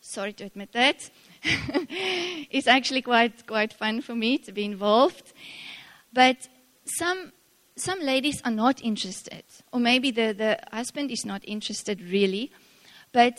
Sorry 0.00 0.32
to 0.34 0.44
admit 0.44 0.72
that. 0.72 1.10
it's 1.44 2.66
actually 2.66 3.02
quite, 3.02 3.46
quite 3.46 3.72
fun 3.72 4.00
for 4.00 4.14
me 4.14 4.38
to 4.38 4.52
be 4.52 4.64
involved. 4.64 5.32
But 6.12 6.48
some, 6.84 7.32
some 7.80 8.00
ladies 8.00 8.40
are 8.44 8.50
not 8.50 8.82
interested, 8.82 9.44
or 9.72 9.80
maybe 9.80 10.10
the, 10.10 10.32
the 10.32 10.58
husband 10.72 11.10
is 11.10 11.24
not 11.24 11.42
interested 11.44 12.00
really, 12.02 12.50
but 13.12 13.34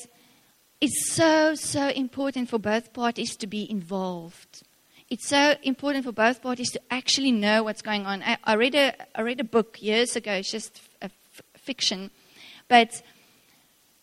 it's 0.80 1.14
so, 1.14 1.56
so 1.56 1.90
important 1.90 2.50
for 2.50 2.58
both 2.58 2.92
parties 2.94 3.36
to 3.38 3.48
be 3.48 3.70
involved. 3.70 4.64
It's 5.10 5.28
so 5.28 5.56
important 5.64 6.06
for 6.06 6.12
both 6.12 6.42
parties 6.42 6.72
to 6.72 6.82
actually 6.90 7.32
know 7.32 7.64
what's 7.64 7.82
going 7.82 8.06
on. 8.06 8.24
I, 8.24 8.38
I 8.44 8.54
read, 8.56 8.76
a, 8.76 8.94
I 9.14 9.22
read 9.22 9.40
a 9.40 9.44
book 9.44 9.82
years 9.82 10.16
ago, 10.16 10.34
it's 10.34 10.52
just 10.52 10.82
a 11.02 11.06
f- 11.06 11.42
fiction, 11.56 12.10
but 12.68 13.02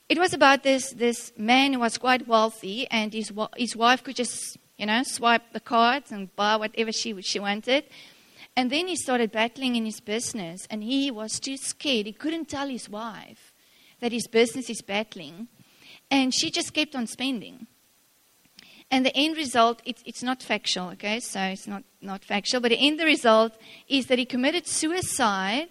it 0.08 0.18
was 0.18 0.32
about 0.32 0.62
this, 0.62 0.92
this 0.92 1.32
man 1.36 1.72
who 1.72 1.80
was 1.80 1.98
quite 1.98 2.28
wealthy, 2.28 2.86
and 2.90 3.12
his, 3.12 3.32
his 3.56 3.74
wife 3.74 4.04
could 4.04 4.16
just, 4.16 4.56
you 4.76 4.86
know, 4.86 5.02
swipe 5.02 5.52
the 5.52 5.60
cards 5.60 6.12
and 6.12 6.34
buy 6.36 6.56
whatever 6.56 6.92
she, 6.92 7.20
she 7.22 7.40
wanted. 7.40 7.84
And 8.58 8.72
then 8.72 8.88
he 8.88 8.96
started 8.96 9.30
battling 9.30 9.76
in 9.76 9.84
his 9.84 10.00
business, 10.00 10.66
and 10.68 10.82
he 10.82 11.12
was 11.12 11.38
too 11.38 11.56
scared. 11.56 12.06
He 12.06 12.12
couldn't 12.12 12.48
tell 12.48 12.66
his 12.66 12.88
wife 12.88 13.54
that 14.00 14.10
his 14.10 14.26
business 14.26 14.68
is 14.68 14.82
battling. 14.82 15.46
And 16.10 16.34
she 16.34 16.50
just 16.50 16.74
kept 16.74 16.96
on 16.96 17.06
spending. 17.06 17.68
And 18.90 19.06
the 19.06 19.16
end 19.16 19.36
result, 19.36 19.80
it, 19.84 20.02
it's 20.04 20.24
not 20.24 20.42
factual, 20.42 20.88
okay? 20.94 21.20
So 21.20 21.40
it's 21.40 21.68
not, 21.68 21.84
not 22.02 22.24
factual. 22.24 22.60
But 22.60 22.70
the 22.70 22.84
end 22.84 22.98
result 22.98 23.52
is 23.86 24.06
that 24.06 24.18
he 24.18 24.24
committed 24.24 24.66
suicide 24.66 25.68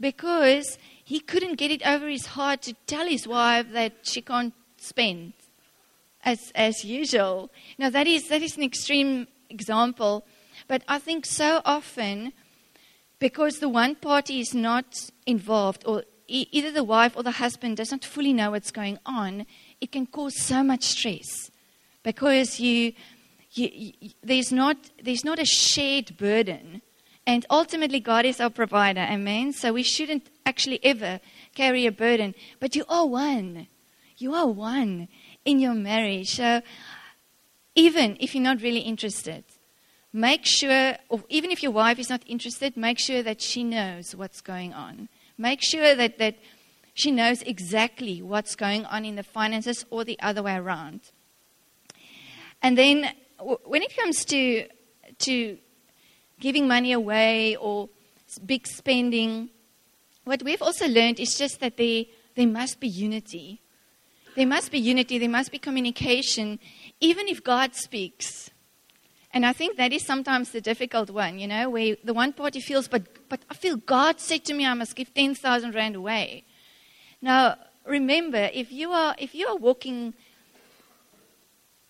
because 0.00 0.76
he 1.04 1.20
couldn't 1.20 1.54
get 1.54 1.70
it 1.70 1.86
over 1.86 2.08
his 2.08 2.26
heart 2.26 2.62
to 2.62 2.74
tell 2.88 3.06
his 3.06 3.28
wife 3.28 3.70
that 3.70 3.92
she 4.02 4.22
can't 4.22 4.54
spend 4.76 5.34
as, 6.24 6.50
as 6.56 6.84
usual. 6.84 7.52
Now, 7.78 7.90
that 7.90 8.08
is, 8.08 8.26
that 8.28 8.42
is 8.42 8.56
an 8.56 8.64
extreme 8.64 9.28
example 9.50 10.26
but 10.68 10.82
I 10.86 10.98
think 10.98 11.26
so 11.26 11.62
often, 11.64 12.32
because 13.18 13.58
the 13.58 13.68
one 13.68 13.96
party 13.96 14.40
is 14.40 14.54
not 14.54 15.10
involved, 15.26 15.82
or 15.86 16.04
e- 16.28 16.46
either 16.52 16.70
the 16.70 16.84
wife 16.84 17.16
or 17.16 17.22
the 17.22 17.32
husband 17.32 17.78
does 17.78 17.90
not 17.90 18.04
fully 18.04 18.32
know 18.32 18.52
what's 18.52 18.70
going 18.70 18.98
on, 19.04 19.46
it 19.80 19.90
can 19.90 20.06
cause 20.06 20.40
so 20.40 20.62
much 20.62 20.84
stress 20.84 21.50
because 22.02 22.60
you, 22.60 22.92
you, 23.52 23.70
you, 23.72 24.10
there's, 24.22 24.52
not, 24.52 24.76
there's 25.02 25.24
not 25.24 25.38
a 25.38 25.46
shared 25.46 26.16
burden. 26.16 26.82
And 27.26 27.44
ultimately, 27.50 28.00
God 28.00 28.24
is 28.24 28.40
our 28.40 28.50
provider. 28.50 29.00
Amen. 29.00 29.52
So 29.52 29.72
we 29.72 29.82
shouldn't 29.82 30.28
actually 30.46 30.80
ever 30.82 31.20
carry 31.54 31.86
a 31.86 31.92
burden. 31.92 32.34
But 32.60 32.74
you 32.74 32.84
are 32.88 33.06
one. 33.06 33.66
You 34.16 34.34
are 34.34 34.46
one 34.46 35.08
in 35.44 35.58
your 35.58 35.74
marriage. 35.74 36.36
So 36.36 36.62
even 37.74 38.16
if 38.18 38.34
you're 38.34 38.42
not 38.42 38.62
really 38.62 38.80
interested, 38.80 39.44
make 40.18 40.44
sure, 40.44 40.96
even 41.28 41.50
if 41.50 41.62
your 41.62 41.70
wife 41.70 41.98
is 41.98 42.10
not 42.10 42.22
interested, 42.26 42.76
make 42.76 42.98
sure 42.98 43.22
that 43.22 43.40
she 43.40 43.62
knows 43.62 44.16
what's 44.16 44.40
going 44.40 44.74
on. 44.74 45.08
Make 45.38 45.60
sure 45.62 45.94
that, 45.94 46.18
that 46.18 46.36
she 46.94 47.12
knows 47.12 47.42
exactly 47.42 48.20
what's 48.20 48.56
going 48.56 48.84
on 48.86 49.04
in 49.04 49.14
the 49.14 49.22
finances 49.22 49.84
or 49.90 50.04
the 50.04 50.18
other 50.20 50.42
way 50.42 50.56
around. 50.56 51.00
And 52.60 52.76
then 52.76 53.12
when 53.64 53.82
it 53.82 53.96
comes 53.96 54.24
to, 54.24 54.66
to 55.20 55.58
giving 56.40 56.66
money 56.66 56.90
away 56.92 57.54
or 57.54 57.88
big 58.44 58.66
spending, 58.66 59.50
what 60.24 60.42
we've 60.42 60.62
also 60.62 60.88
learned 60.88 61.20
is 61.20 61.38
just 61.38 61.60
that 61.60 61.76
there, 61.76 62.04
there 62.34 62.48
must 62.48 62.80
be 62.80 62.88
unity. 62.88 63.60
There 64.34 64.46
must 64.46 64.72
be 64.72 64.80
unity, 64.80 65.18
there 65.18 65.28
must 65.28 65.52
be 65.52 65.58
communication, 65.58 66.58
even 67.00 67.28
if 67.28 67.42
God 67.44 67.76
speaks 67.76 68.50
and 69.32 69.44
I 69.44 69.52
think 69.52 69.76
that 69.76 69.92
is 69.92 70.04
sometimes 70.04 70.50
the 70.50 70.60
difficult 70.60 71.10
one, 71.10 71.38
you 71.38 71.46
know, 71.46 71.68
where 71.68 71.96
the 72.02 72.14
one 72.14 72.32
party 72.32 72.60
feels, 72.60 72.88
but, 72.88 73.02
but 73.28 73.40
I 73.50 73.54
feel 73.54 73.76
God 73.76 74.20
said 74.20 74.44
to 74.46 74.54
me 74.54 74.64
I 74.66 74.74
must 74.74 74.96
give 74.96 75.12
10,000 75.12 75.74
Rand 75.74 75.96
away. 75.96 76.44
Now, 77.20 77.56
remember, 77.84 78.48
if 78.54 78.72
you 78.72 78.92
are, 78.92 79.14
if 79.18 79.34
you 79.34 79.46
are 79.48 79.56
walking 79.56 80.14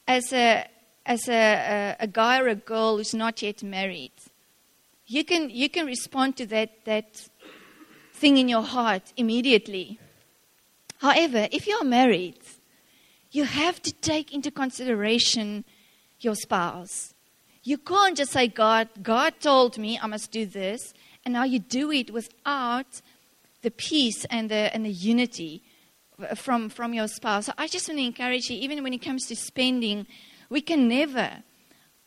as 0.09 0.33
a, 0.33 0.67
as 1.07 1.29
a, 1.29 1.33
a, 1.33 1.97
a 2.01 2.07
guy 2.09 2.41
or 2.41 2.49
a 2.49 2.57
girl 2.57 2.97
who's 2.97 3.15
not 3.15 3.41
yet 3.41 3.63
married, 3.63 4.13
you 5.07 5.25
can, 5.25 5.49
you 5.49 5.69
can 5.69 5.87
respond 5.87 6.37
to 6.39 6.47
that, 6.47 6.85
that 6.87 7.29
thing 8.15 8.37
in 8.37 8.49
your 8.49 8.63
heart 8.63 9.13
immediately. 9.17 10.01
However, 10.99 11.47
if 11.53 11.69
you're 11.69 11.85
married, 11.85 12.41
you 13.31 13.45
have 13.45 13.81
to 13.83 13.93
take 13.93 14.33
into 14.35 14.51
consideration 14.51 15.65
your 16.21 16.35
spouse. 16.35 17.15
You 17.63 17.79
can't 17.79 18.17
just 18.17 18.33
say, 18.33 18.49
God, 18.49 18.89
God 19.03 19.35
told 19.41 19.79
me 19.79 19.99
I 20.01 20.07
must 20.07 20.31
do 20.31 20.47
this, 20.47 20.95
and 21.25 21.33
now 21.35 21.45
you 21.45 21.59
do 21.59 21.91
it 21.91 22.13
without 22.13 23.03
the 23.63 23.71
peace 23.71 24.25
and 24.27 24.51
the, 24.51 24.75
and 24.75 24.85
the 24.85 24.91
unity 24.91 25.63
from, 26.35 26.69
from 26.69 26.95
your 26.95 27.09
spouse. 27.09 27.47
So 27.47 27.53
I 27.59 27.69
just 27.69 27.89
want 27.89 27.99
to 27.99 28.05
encourage 28.05 28.51
you, 28.51 28.57
even 28.59 28.83
when 28.83 28.93
it 28.93 29.03
comes 29.03 29.27
to 29.27 29.37
spending, 29.37 30.07
we 30.49 30.61
can 30.61 30.89
never, 30.89 31.43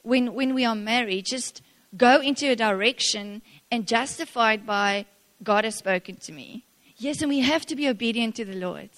when, 0.01 0.33
when 0.33 0.53
we 0.53 0.65
are 0.65 0.75
married, 0.75 1.25
just 1.25 1.61
go 1.95 2.21
into 2.21 2.49
a 2.49 2.55
direction 2.55 3.41
and 3.69 3.87
justify 3.87 4.53
it 4.53 4.65
by 4.65 5.05
God 5.43 5.65
has 5.65 5.75
spoken 5.75 6.15
to 6.17 6.31
me. 6.31 6.65
Yes, 6.97 7.21
and 7.21 7.29
we 7.29 7.39
have 7.39 7.65
to 7.67 7.75
be 7.75 7.87
obedient 7.87 8.35
to 8.35 8.45
the 8.45 8.55
Lord. 8.55 8.89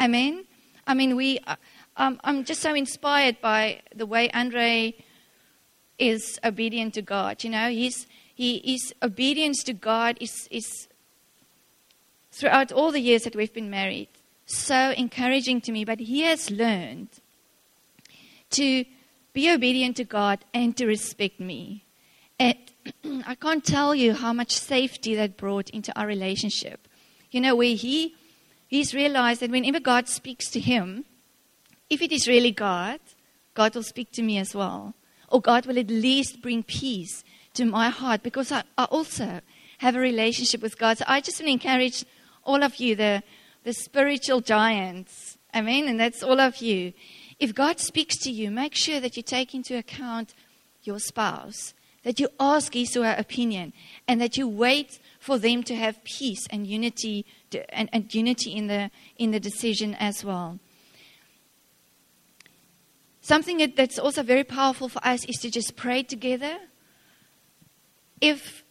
Amen. 0.00 0.44
I 0.86 0.94
mean, 0.94 1.16
we. 1.16 1.38
Uh, 1.46 1.56
um, 1.96 2.18
I'm 2.24 2.44
just 2.44 2.62
so 2.62 2.74
inspired 2.74 3.40
by 3.40 3.82
the 3.94 4.06
way 4.06 4.30
Andre 4.30 4.96
is 6.02 6.38
obedient 6.44 6.94
to 6.94 7.02
God. 7.02 7.44
You 7.44 7.50
know, 7.50 7.70
his, 7.70 8.06
he, 8.34 8.60
his 8.64 8.92
obedience 9.02 9.62
to 9.64 9.72
God 9.72 10.18
is, 10.20 10.48
is 10.50 10.88
throughout 12.32 12.72
all 12.72 12.90
the 12.90 13.00
years 13.00 13.22
that 13.22 13.36
we've 13.36 13.52
been 13.52 13.70
married 13.70 14.08
so 14.44 14.90
encouraging 14.96 15.60
to 15.62 15.72
me. 15.72 15.84
But 15.84 16.00
he 16.00 16.22
has 16.22 16.50
learned 16.50 17.08
to 18.50 18.84
be 19.32 19.50
obedient 19.50 19.96
to 19.96 20.04
God 20.04 20.44
and 20.52 20.76
to 20.76 20.86
respect 20.86 21.40
me. 21.40 21.84
And 22.38 22.56
I 23.26 23.36
can't 23.36 23.64
tell 23.64 23.94
you 23.94 24.14
how 24.14 24.32
much 24.32 24.58
safety 24.58 25.14
that 25.14 25.36
brought 25.36 25.70
into 25.70 25.96
our 25.98 26.06
relationship. 26.06 26.88
You 27.30 27.40
know, 27.40 27.54
where 27.54 27.76
he 27.76 28.14
he's 28.66 28.92
realized 28.92 29.40
that 29.40 29.50
whenever 29.50 29.80
God 29.80 30.08
speaks 30.08 30.50
to 30.50 30.60
him, 30.60 31.04
if 31.88 32.02
it 32.02 32.12
is 32.12 32.26
really 32.26 32.50
God, 32.50 32.98
God 33.54 33.74
will 33.74 33.82
speak 33.82 34.10
to 34.12 34.22
me 34.22 34.38
as 34.38 34.54
well 34.54 34.94
or 35.32 35.40
God 35.40 35.66
will 35.66 35.78
at 35.78 35.88
least 35.88 36.42
bring 36.42 36.62
peace 36.62 37.24
to 37.54 37.64
my 37.64 37.88
heart 37.88 38.22
because 38.22 38.52
I, 38.52 38.64
I 38.76 38.84
also 38.84 39.40
have 39.78 39.96
a 39.96 39.98
relationship 39.98 40.62
with 40.62 40.78
God. 40.78 40.98
So 40.98 41.04
I 41.08 41.20
just 41.20 41.40
want 41.40 41.48
to 41.48 41.52
encourage 41.52 42.04
all 42.44 42.62
of 42.62 42.76
you, 42.76 42.94
the, 42.94 43.22
the 43.64 43.72
spiritual 43.72 44.40
giants. 44.40 45.38
Amen. 45.54 45.88
And 45.88 45.98
that's 45.98 46.22
all 46.22 46.40
of 46.40 46.58
you. 46.58 46.92
If 47.40 47.54
God 47.54 47.80
speaks 47.80 48.16
to 48.18 48.30
you, 48.30 48.50
make 48.50 48.74
sure 48.76 49.00
that 49.00 49.16
you 49.16 49.22
take 49.22 49.54
into 49.54 49.76
account 49.76 50.34
your 50.82 50.98
spouse, 50.98 51.74
that 52.04 52.20
you 52.20 52.28
ask 52.38 52.74
his 52.74 52.96
or 52.96 53.04
her 53.04 53.16
opinion, 53.18 53.72
and 54.06 54.20
that 54.20 54.36
you 54.36 54.46
wait 54.46 55.00
for 55.18 55.38
them 55.38 55.62
to 55.64 55.74
have 55.74 56.04
peace 56.04 56.46
and 56.50 56.66
unity 56.66 57.24
to, 57.50 57.74
and, 57.74 57.88
and 57.92 58.14
unity 58.14 58.52
in 58.52 58.66
the 58.66 58.90
in 59.16 59.30
the 59.30 59.40
decision 59.40 59.94
as 59.94 60.24
well. 60.24 60.58
Something 63.22 63.72
that's 63.76 64.00
also 64.00 64.24
very 64.24 64.42
powerful 64.42 64.88
for 64.88 65.00
us 65.06 65.24
is 65.24 65.36
to 65.42 65.50
just 65.50 65.76
pray 65.76 66.02
together. 66.02 66.58
If 68.20 68.64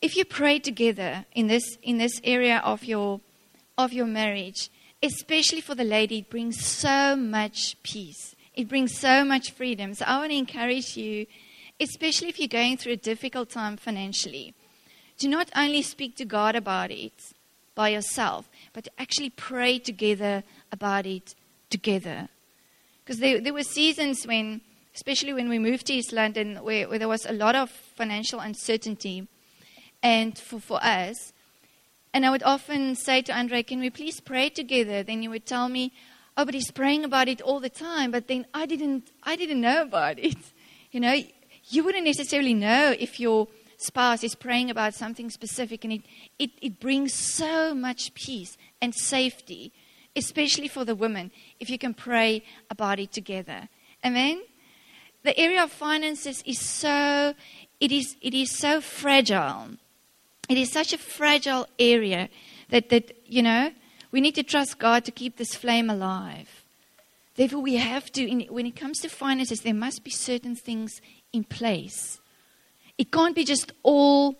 if 0.00 0.16
you 0.16 0.24
pray 0.24 0.60
together 0.60 1.26
in 1.34 1.48
this 1.48 1.76
in 1.82 1.98
this 1.98 2.20
area 2.22 2.58
of 2.64 2.84
your 2.84 3.20
of 3.76 3.92
your 3.92 4.06
marriage, 4.06 4.70
especially 5.02 5.60
for 5.60 5.74
the 5.74 5.84
lady, 5.84 6.18
it 6.18 6.30
brings 6.30 6.64
so 6.64 7.16
much 7.16 7.76
peace. 7.82 8.36
It 8.54 8.68
brings 8.68 8.96
so 8.96 9.24
much 9.24 9.50
freedom. 9.50 9.94
So 9.94 10.04
I 10.06 10.18
want 10.18 10.30
to 10.30 10.38
encourage 10.38 10.96
you, 10.96 11.26
especially 11.80 12.28
if 12.28 12.38
you're 12.38 12.48
going 12.48 12.76
through 12.76 12.92
a 12.92 12.96
difficult 13.12 13.50
time 13.50 13.76
financially, 13.76 14.54
to 15.18 15.26
not 15.26 15.50
only 15.56 15.82
speak 15.82 16.16
to 16.16 16.24
God 16.24 16.54
about 16.54 16.92
it 16.92 17.34
by 17.74 17.88
yourself, 17.88 18.48
but 18.72 18.84
to 18.84 18.90
actually 18.98 19.30
pray 19.30 19.80
together 19.80 20.44
about 20.70 21.06
it 21.06 21.34
together. 21.70 22.28
Because 23.06 23.20
there, 23.20 23.40
there 23.40 23.54
were 23.54 23.62
seasons 23.62 24.26
when, 24.26 24.62
especially 24.92 25.32
when 25.32 25.48
we 25.48 25.60
moved 25.60 25.86
to 25.86 25.92
East 25.92 26.12
London, 26.12 26.56
where, 26.56 26.88
where 26.88 26.98
there 26.98 27.06
was 27.06 27.24
a 27.24 27.32
lot 27.32 27.54
of 27.54 27.70
financial 27.70 28.40
uncertainty 28.40 29.28
and 30.02 30.36
for, 30.36 30.58
for 30.58 30.82
us. 30.82 31.32
And 32.12 32.26
I 32.26 32.30
would 32.30 32.42
often 32.42 32.96
say 32.96 33.22
to 33.22 33.32
Andre, 33.32 33.62
Can 33.62 33.78
we 33.78 33.90
please 33.90 34.18
pray 34.18 34.48
together? 34.48 35.04
Then 35.04 35.22
he 35.22 35.28
would 35.28 35.46
tell 35.46 35.68
me, 35.68 35.92
Oh, 36.36 36.44
but 36.44 36.54
he's 36.54 36.72
praying 36.72 37.04
about 37.04 37.28
it 37.28 37.40
all 37.40 37.60
the 37.60 37.70
time. 37.70 38.10
But 38.10 38.26
then 38.26 38.44
I 38.52 38.66
didn't, 38.66 39.04
I 39.22 39.36
didn't 39.36 39.60
know 39.60 39.82
about 39.82 40.18
it. 40.18 40.36
You 40.92 41.00
know, 41.00 41.20
you 41.68 41.84
wouldn't 41.84 42.06
necessarily 42.06 42.54
know 42.54 42.94
if 42.98 43.20
your 43.20 43.48
spouse 43.76 44.24
is 44.24 44.34
praying 44.34 44.70
about 44.70 44.94
something 44.94 45.28
specific, 45.28 45.84
and 45.84 45.92
it, 45.92 46.02
it, 46.38 46.50
it 46.62 46.80
brings 46.80 47.12
so 47.12 47.74
much 47.74 48.14
peace 48.14 48.56
and 48.80 48.94
safety, 48.94 49.72
especially 50.16 50.68
for 50.68 50.84
the 50.84 50.94
women, 50.94 51.30
if 51.60 51.70
you 51.70 51.78
can 51.78 51.94
pray 51.94 52.42
about 52.70 52.98
it 52.98 53.12
together. 53.12 53.68
Amen? 54.04 54.42
The 55.22 55.38
area 55.38 55.62
of 55.62 55.70
finances 55.70 56.42
is 56.46 56.60
so, 56.60 57.34
it 57.80 57.92
is, 57.92 58.16
it 58.22 58.34
is 58.34 58.56
so 58.56 58.80
fragile. 58.80 59.70
It 60.48 60.56
is 60.56 60.72
such 60.72 60.92
a 60.92 60.98
fragile 60.98 61.66
area 61.78 62.28
that, 62.70 62.88
that, 62.90 63.12
you 63.26 63.42
know, 63.42 63.72
we 64.12 64.20
need 64.20 64.34
to 64.36 64.42
trust 64.42 64.78
God 64.78 65.04
to 65.04 65.10
keep 65.10 65.36
this 65.36 65.54
flame 65.54 65.90
alive. 65.90 66.64
Therefore, 67.34 67.60
we 67.60 67.76
have 67.76 68.10
to, 68.12 68.26
in, 68.26 68.42
when 68.42 68.66
it 68.66 68.76
comes 68.76 69.00
to 69.00 69.08
finances, 69.08 69.60
there 69.60 69.74
must 69.74 70.04
be 70.04 70.10
certain 70.10 70.56
things 70.56 71.00
in 71.32 71.44
place. 71.44 72.18
It 72.96 73.12
can't 73.12 73.34
be 73.34 73.44
just 73.44 73.72
all 73.82 74.36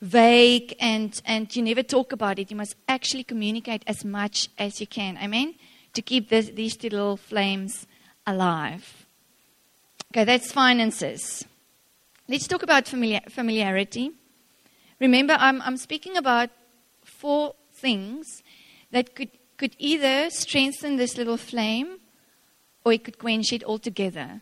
vague 0.00 0.74
and, 0.78 1.20
and 1.24 1.54
you 1.54 1.62
never 1.62 1.82
talk 1.82 2.12
about 2.12 2.38
it. 2.38 2.50
You 2.50 2.56
must 2.56 2.76
actually 2.88 3.24
communicate 3.24 3.82
as 3.86 4.04
much 4.04 4.48
as 4.58 4.80
you 4.80 4.86
can. 4.86 5.16
Amen? 5.18 5.54
To 5.94 6.02
keep 6.02 6.28
this, 6.28 6.50
these 6.50 6.76
two 6.76 6.90
little 6.90 7.16
flames 7.16 7.86
alive. 8.26 9.06
Okay, 10.12 10.24
that's 10.24 10.52
finances. 10.52 11.44
Let's 12.28 12.46
talk 12.46 12.62
about 12.62 12.86
familiar, 12.86 13.20
familiarity. 13.28 14.12
Remember, 15.00 15.36
I'm, 15.38 15.62
I'm 15.62 15.76
speaking 15.76 16.16
about 16.16 16.50
four 17.04 17.54
things 17.72 18.42
that 18.90 19.14
could, 19.14 19.30
could 19.56 19.76
either 19.78 20.30
strengthen 20.30 20.96
this 20.96 21.16
little 21.16 21.36
flame 21.36 21.98
or 22.84 22.92
it 22.92 23.04
could 23.04 23.18
quench 23.18 23.52
it 23.52 23.64
altogether. 23.64 24.40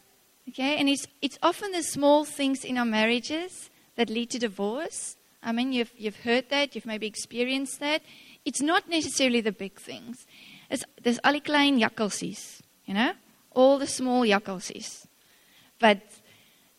Okay? 0.48 0.76
And 0.76 0.88
it's, 0.88 1.06
it's 1.22 1.38
often 1.42 1.72
the 1.72 1.82
small 1.82 2.24
things 2.24 2.64
in 2.64 2.78
our 2.78 2.84
marriages 2.84 3.70
that 3.96 4.10
lead 4.10 4.30
to 4.30 4.38
divorce. 4.38 5.16
I 5.44 5.52
mean, 5.52 5.72
you've, 5.72 5.92
you've 5.96 6.20
heard 6.20 6.48
that, 6.50 6.74
you've 6.74 6.86
maybe 6.86 7.06
experienced 7.06 7.78
that. 7.80 8.02
It's 8.44 8.62
not 8.62 8.88
necessarily 8.88 9.40
the 9.40 9.52
big 9.52 9.78
things. 9.78 10.26
It's, 10.70 10.84
there's 11.02 11.20
al 11.22 11.34
die 11.34 11.40
klein 11.40 11.78
jakkalsies, 11.78 12.60
you 12.86 12.94
know? 12.94 13.12
All 13.52 13.78
the 13.78 13.86
small 13.86 14.22
jakkalsies. 14.22 15.06
But 15.78 16.00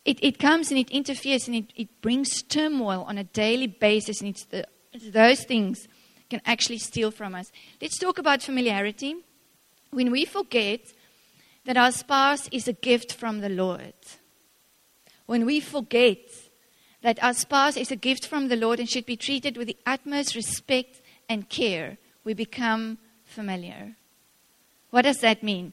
it, 0.04 0.18
it 0.22 0.38
comes 0.38 0.70
and 0.70 0.78
it 0.78 0.90
interferes 0.90 1.46
and 1.46 1.56
it, 1.56 1.72
it 1.76 2.00
brings 2.02 2.42
turmoil 2.42 3.04
on 3.08 3.18
a 3.18 3.24
daily 3.24 3.68
basis. 3.68 4.20
And 4.20 4.30
it's, 4.30 4.44
the, 4.44 4.66
it's 4.92 5.10
those 5.10 5.44
things 5.44 5.86
can 6.28 6.40
actually 6.44 6.78
steal 6.78 7.10
from 7.10 7.34
us. 7.34 7.52
Let's 7.80 7.98
talk 7.98 8.18
about 8.18 8.42
familiarity. 8.42 9.16
When 9.90 10.10
we 10.10 10.24
forget 10.24 10.80
that 11.64 11.76
our 11.76 11.92
spouse 11.92 12.48
is 12.50 12.68
a 12.68 12.72
gift 12.72 13.12
from 13.12 13.40
the 13.40 13.48
Lord, 13.48 13.94
when 15.26 15.46
we 15.46 15.60
forget 15.60 16.18
that 17.02 17.22
our 17.22 17.34
spouse 17.34 17.76
is 17.76 17.90
a 17.90 17.96
gift 17.96 18.26
from 18.26 18.48
the 18.48 18.56
Lord 18.56 18.80
and 18.80 18.88
should 18.88 19.06
be 19.06 19.16
treated 19.16 19.56
with 19.56 19.68
the 19.68 19.76
utmost 19.86 20.34
respect 20.34 21.00
and 21.28 21.48
care, 21.48 21.98
we 22.24 22.34
become 22.34 22.98
familiar. 23.24 23.96
What 24.90 25.02
does 25.02 25.18
that 25.18 25.42
mean? 25.42 25.72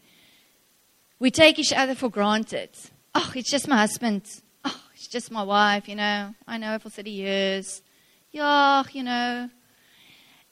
We 1.19 1.31
take 1.31 1.57
each 1.59 1.73
other 1.73 1.95
for 1.95 2.09
granted. 2.09 2.69
Oh, 3.15 3.31
it's 3.35 3.51
just 3.51 3.67
my 3.67 3.77
husband. 3.77 4.23
Oh, 4.65 4.81
it's 4.93 5.07
just 5.07 5.31
my 5.31 5.43
wife, 5.43 5.87
you 5.87 5.95
know. 5.95 6.33
I 6.47 6.57
know 6.57 6.71
her 6.71 6.79
for 6.79 6.89
30 6.89 7.11
years. 7.11 7.81
Yeah, 8.31 8.83
you 8.91 9.03
know. 9.03 9.49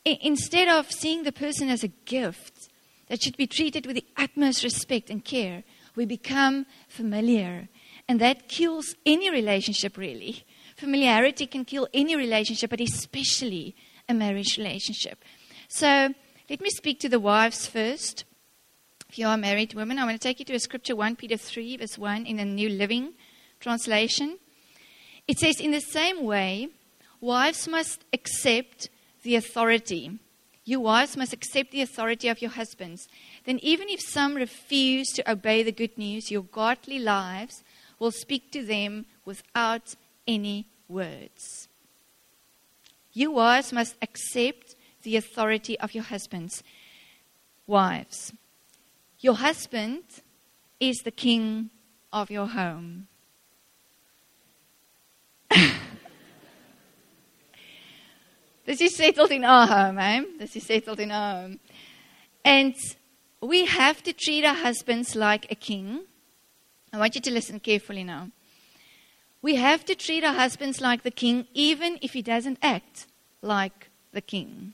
I- 0.06 0.20
instead 0.22 0.68
of 0.68 0.92
seeing 0.92 1.24
the 1.24 1.32
person 1.32 1.70
as 1.70 1.84
a 1.84 1.90
gift 2.06 2.70
that 3.08 3.22
should 3.22 3.38
be 3.38 3.48
treated 3.48 3.86
with 3.86 3.96
the 3.96 4.06
utmost 4.18 4.64
respect 4.64 5.10
and 5.10 5.24
care, 5.24 5.64
we 5.96 6.06
become 6.06 6.66
familiar. 6.88 7.68
And 8.08 8.20
that 8.22 8.48
kills 8.48 8.96
any 9.06 9.30
relationship, 9.30 9.98
really. 9.98 10.44
Familiarity 10.82 11.46
can 11.46 11.64
kill 11.64 11.88
any 11.94 12.16
relationship, 12.16 12.72
but 12.72 12.82
especially 12.82 13.76
a 14.10 14.16
marriage 14.16 14.58
relationship. 14.58 15.24
So 15.68 16.12
let 16.50 16.60
me 16.60 16.72
speak 16.72 17.00
to 17.02 17.08
the 17.08 17.20
wives 17.20 17.68
first. 17.68 18.26
If 19.08 19.20
you 19.20 19.28
are 19.28 19.38
married 19.38 19.76
woman, 19.76 20.00
I 20.00 20.06
want 20.06 20.20
to 20.20 20.28
take 20.28 20.40
you 20.40 20.46
to 20.46 20.56
a 20.56 20.60
scripture 20.60 20.96
1 20.96 21.18
Peter 21.18 21.38
3, 21.38 21.78
verse 21.78 22.00
1 22.00 22.26
in 22.26 22.38
the 22.38 22.46
New 22.46 22.68
Living 22.68 23.14
Translation. 23.60 24.40
It 25.28 25.38
says, 25.38 25.60
In 25.60 25.70
the 25.70 25.82
same 25.82 26.24
way, 26.24 26.70
wives 27.20 27.68
must 27.68 28.04
accept 28.12 28.90
the 29.22 29.36
authority. 29.36 30.18
You 30.66 30.80
wives 30.80 31.16
must 31.16 31.32
accept 31.32 31.70
the 31.70 31.84
authority 31.84 32.28
of 32.28 32.42
your 32.42 32.50
husbands. 32.50 33.08
Then, 33.46 33.60
even 33.62 33.88
if 33.88 34.02
some 34.02 34.34
refuse 34.34 35.10
to 35.10 35.32
obey 35.32 35.62
the 35.62 35.72
good 35.72 35.96
news, 35.96 36.32
your 36.32 36.42
godly 36.42 36.98
lives 36.98 37.64
will 38.00 38.12
speak 38.12 38.52
to 38.54 38.66
them 38.66 39.06
without 39.26 39.94
any 40.28 40.66
words. 40.92 41.68
You 43.14 43.32
wives 43.32 43.74
must 43.74 43.96
accept 44.02 44.76
the 45.04 45.16
authority 45.18 45.80
of 45.80 45.94
your 45.94 46.04
husbands. 46.04 46.64
Wives, 47.68 48.34
your 49.20 49.36
husband 49.36 50.04
is 50.80 50.98
the 51.04 51.12
king 51.12 51.70
of 52.12 52.32
your 52.32 52.48
home. 52.48 53.08
this 58.66 58.82
is 58.82 58.96
settled 58.96 59.32
in 59.32 59.44
our 59.44 59.68
home, 59.68 60.00
eh? 60.00 60.24
This 60.40 60.56
is 60.56 60.64
settled 60.66 61.00
in 61.00 61.12
our 61.12 61.42
home. 61.42 61.60
And 62.44 62.76
we 63.42 63.66
have 63.66 64.02
to 64.04 64.14
treat 64.14 64.46
our 64.46 64.56
husbands 64.56 65.16
like 65.16 65.52
a 65.52 65.56
king. 65.56 66.02
I 66.94 66.98
want 66.98 67.16
you 67.16 67.22
to 67.22 67.32
listen 67.32 67.60
carefully 67.60 68.04
now. 68.04 68.30
We 69.42 69.56
have 69.56 69.86
to 69.86 69.96
treat 69.96 70.24
our 70.24 70.34
husbands 70.34 70.82
like 70.82 71.04
the 71.04 71.12
king, 71.12 71.48
even 71.54 71.98
if 72.02 72.14
he 72.14 72.22
doesn't 72.22 72.60
act 72.62 73.08
like 73.42 73.90
the 74.12 74.22
king. 74.22 74.74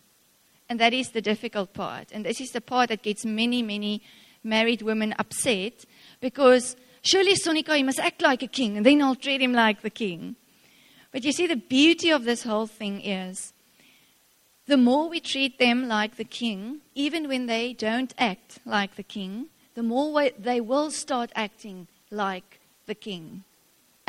And 0.69 0.79
that 0.79 0.93
is 0.93 1.11
the 1.11 1.21
difficult 1.21 1.73
part. 1.73 2.11
And 2.11 2.25
this 2.25 2.41
is 2.41 2.49
the 2.49 2.61
part 2.61 2.89
that 2.89 3.03
gets 3.03 3.25
many, 3.25 3.61
many 3.61 4.01
married 4.43 4.81
women 4.81 5.15
upset 5.17 5.85
because 6.19 6.75
surely 7.01 7.35
Sonika, 7.35 7.77
you 7.77 7.85
must 7.85 7.99
act 7.99 8.21
like 8.21 8.43
a 8.43 8.47
king 8.47 8.77
and 8.77 8.85
then 8.85 9.01
I'll 9.01 9.15
treat 9.15 9.41
him 9.41 9.53
like 9.53 9.81
the 9.81 9.89
king. 9.89 10.35
But 11.11 11.23
you 11.23 11.31
see, 11.31 11.47
the 11.47 11.55
beauty 11.55 12.09
of 12.09 12.25
this 12.25 12.43
whole 12.43 12.67
thing 12.67 13.01
is 13.01 13.53
the 14.65 14.77
more 14.77 15.07
we 15.07 15.21
treat 15.21 15.59
them 15.59 15.87
like 15.87 16.17
the 16.17 16.25
king, 16.25 16.79
even 16.93 17.29
when 17.29 17.45
they 17.45 17.71
don't 17.71 18.13
act 18.17 18.59
like 18.65 18.95
the 18.95 19.03
king, 19.03 19.47
the 19.75 19.83
more 19.83 20.29
they 20.37 20.59
will 20.59 20.91
start 20.91 21.31
acting 21.35 21.87
like 22.11 22.59
the 22.85 22.95
king. 22.95 23.43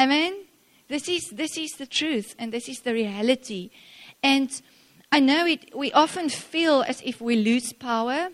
Amen? 0.00 0.47
This 0.88 1.08
is, 1.08 1.30
this 1.30 1.56
is 1.56 1.72
the 1.72 1.86
truth 1.86 2.34
and 2.38 2.52
this 2.52 2.68
is 2.68 2.80
the 2.80 2.92
reality. 2.92 3.70
And 4.22 4.50
I 5.12 5.20
know 5.20 5.46
it, 5.46 5.76
we 5.76 5.92
often 5.92 6.28
feel 6.28 6.82
as 6.82 7.00
if 7.02 7.20
we 7.20 7.36
lose 7.36 7.72
power 7.72 8.30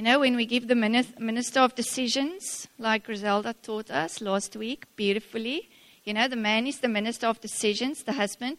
you 0.00 0.04
know, 0.04 0.20
when 0.20 0.34
we 0.34 0.46
give 0.46 0.66
the 0.66 0.74
minister 0.74 1.60
of 1.60 1.74
decisions, 1.74 2.68
like 2.78 3.04
Griselda 3.04 3.54
taught 3.54 3.90
us 3.90 4.22
last 4.22 4.56
week 4.56 4.86
beautifully, 4.96 5.68
you 6.04 6.14
know, 6.14 6.26
the 6.26 6.36
man 6.36 6.66
is 6.66 6.78
the 6.78 6.88
minister 6.88 7.26
of 7.26 7.40
decisions, 7.42 8.04
the 8.04 8.14
husband. 8.14 8.56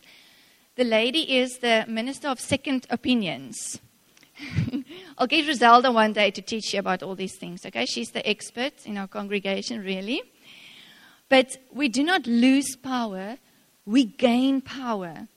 The 0.75 0.83
lady 0.83 1.37
is 1.39 1.57
the 1.57 1.85
minister 1.87 2.27
of 2.27 2.39
second 2.39 2.85
opinions. 2.91 3.79
I'll 5.17 5.25
get 5.25 5.45
Griselda 5.45 5.91
one 5.91 6.13
day 6.13 6.29
to 6.29 6.43
teach 6.43 6.73
you 6.73 6.79
about 6.79 7.01
all 7.01 7.15
these 7.15 7.37
things, 7.37 7.65
okay? 7.65 7.87
She's 7.87 8.11
the 8.11 8.29
expert 8.29 8.73
in 8.85 8.97
our 8.97 9.07
congregation, 9.07 9.81
really. 9.83 10.21
But 11.31 11.55
we 11.71 11.87
do 11.87 12.03
not 12.03 12.27
lose 12.27 12.75
power, 12.75 13.37
we 13.85 14.03
gain 14.03 14.59
power 14.59 15.29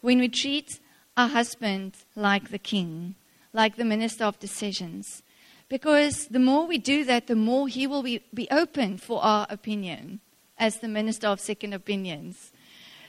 when 0.00 0.18
we 0.18 0.28
treat 0.28 0.80
our 1.16 1.28
husband 1.28 1.94
like 2.16 2.50
the 2.50 2.58
king, 2.58 3.14
like 3.52 3.76
the 3.76 3.84
minister 3.84 4.24
of 4.24 4.40
decisions. 4.40 5.22
Because 5.68 6.26
the 6.26 6.40
more 6.40 6.66
we 6.66 6.76
do 6.76 7.04
that, 7.04 7.28
the 7.28 7.36
more 7.36 7.68
he 7.68 7.86
will 7.86 8.02
be, 8.02 8.20
be 8.34 8.48
open 8.50 8.98
for 8.98 9.22
our 9.22 9.46
opinion 9.48 10.18
as 10.58 10.80
the 10.80 10.88
minister 10.88 11.28
of 11.28 11.38
second 11.38 11.72
opinions. 11.72 12.50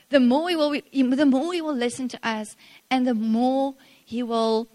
The 0.09 0.19
more, 0.19 0.49
he 0.49 0.55
will, 0.55 0.69
the 0.91 1.25
more 1.25 1.51
he 1.51 1.63
will 1.63 1.75
listen 1.75 2.09
to 2.09 2.19
us, 2.21 2.55
and 2.91 3.07
the 3.07 3.15
more 3.15 3.73
he 4.05 4.21
will 4.21 4.67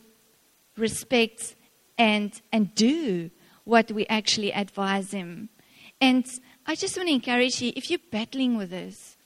respect 0.77 1.55
and, 1.97 2.33
and 2.51 2.75
do 2.75 3.31
what 3.63 3.93
we 3.93 4.07
actually 4.07 4.53
advise 4.53 5.13
him. 5.13 5.51
And 6.01 6.27
I 6.67 6.75
just 6.75 6.97
want 6.97 7.09
to 7.09 7.15
encourage 7.15 7.61
you 7.61 7.73
if 7.77 7.91
you're 7.91 7.99
battling 8.11 8.57
with 8.57 8.71
this, 8.71 9.17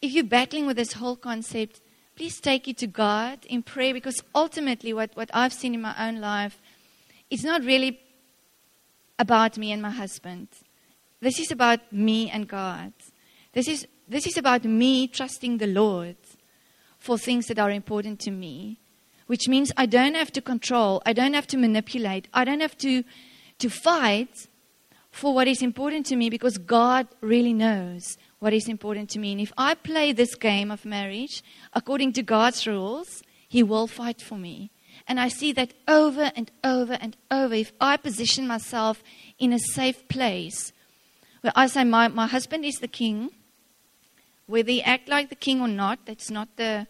if 0.00 0.12
you're 0.12 0.24
battling 0.24 0.66
with 0.66 0.76
this 0.76 0.94
whole 0.94 1.16
concept, 1.16 1.80
please 2.16 2.40
take 2.40 2.66
it 2.66 2.76
to 2.78 2.86
God 2.88 3.38
in 3.46 3.62
prayer 3.62 3.94
because 3.94 4.22
ultimately, 4.34 4.92
what, 4.92 5.10
what 5.14 5.30
I've 5.32 5.52
seen 5.52 5.74
in 5.74 5.80
my 5.80 5.94
own 5.98 6.20
life, 6.20 6.60
it's 7.30 7.44
not 7.44 7.62
really 7.62 8.00
about 9.18 9.56
me 9.56 9.70
and 9.70 9.80
my 9.80 9.90
husband. 9.90 10.48
This 11.20 11.38
is 11.38 11.52
about 11.52 11.92
me 11.92 12.28
and 12.30 12.48
God. 12.48 12.92
This 13.52 13.68
is, 13.68 13.86
this 14.08 14.26
is 14.26 14.36
about 14.36 14.64
me 14.64 15.06
trusting 15.06 15.58
the 15.58 15.68
Lord 15.68 16.16
for 16.98 17.16
things 17.16 17.46
that 17.46 17.58
are 17.60 17.70
important 17.70 18.18
to 18.20 18.32
me, 18.32 18.78
which 19.28 19.46
means 19.48 19.70
I 19.76 19.86
don't 19.86 20.16
have 20.16 20.32
to 20.32 20.40
control, 20.40 21.00
I 21.06 21.12
don't 21.12 21.34
have 21.34 21.46
to 21.48 21.56
manipulate, 21.56 22.26
I 22.34 22.44
don't 22.44 22.60
have 22.60 22.76
to, 22.78 23.04
to 23.58 23.70
fight 23.70 24.48
for 25.12 25.34
what 25.34 25.46
is 25.46 25.62
important 25.62 26.06
to 26.06 26.16
me 26.16 26.30
because 26.30 26.56
God 26.56 27.06
really 27.20 27.52
knows 27.52 28.16
what 28.40 28.54
is 28.54 28.66
important 28.66 29.10
to 29.10 29.18
me. 29.18 29.32
And 29.32 29.40
if 29.40 29.52
I 29.56 29.74
play 29.74 30.12
this 30.12 30.34
game 30.34 30.70
of 30.70 30.84
marriage 30.84 31.44
according 31.74 32.14
to 32.14 32.22
God's 32.22 32.66
rules, 32.66 33.22
He 33.46 33.62
will 33.62 33.86
fight 33.86 34.20
for 34.22 34.38
me. 34.38 34.70
And 35.06 35.20
I 35.20 35.28
see 35.28 35.52
that 35.52 35.74
over 35.86 36.32
and 36.34 36.50
over 36.64 36.94
and 36.94 37.16
over. 37.30 37.54
If 37.54 37.72
I 37.80 37.98
position 37.98 38.46
myself 38.46 39.02
in 39.38 39.52
a 39.52 39.58
safe 39.58 40.08
place 40.08 40.72
where 41.42 41.52
I 41.54 41.66
say, 41.66 41.84
My, 41.84 42.08
my 42.08 42.26
husband 42.26 42.64
is 42.64 42.76
the 42.76 42.88
king, 42.88 43.30
whether 44.46 44.70
he 44.70 44.82
act 44.82 45.08
like 45.08 45.28
the 45.28 45.34
king 45.34 45.60
or 45.60 45.68
not, 45.68 46.06
that's 46.06 46.30
not 46.30 46.56
the, 46.56 46.86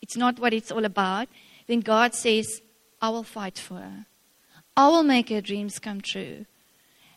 it's 0.00 0.16
not 0.16 0.38
what 0.38 0.54
it's 0.54 0.70
all 0.70 0.84
about, 0.84 1.28
then 1.66 1.80
God 1.80 2.14
says, 2.14 2.62
I 3.02 3.08
will 3.08 3.24
fight 3.24 3.58
for 3.58 3.74
her. 3.74 4.06
I 4.76 4.88
will 4.88 5.02
make 5.02 5.28
her 5.30 5.40
dreams 5.40 5.78
come 5.78 6.00
true 6.00 6.46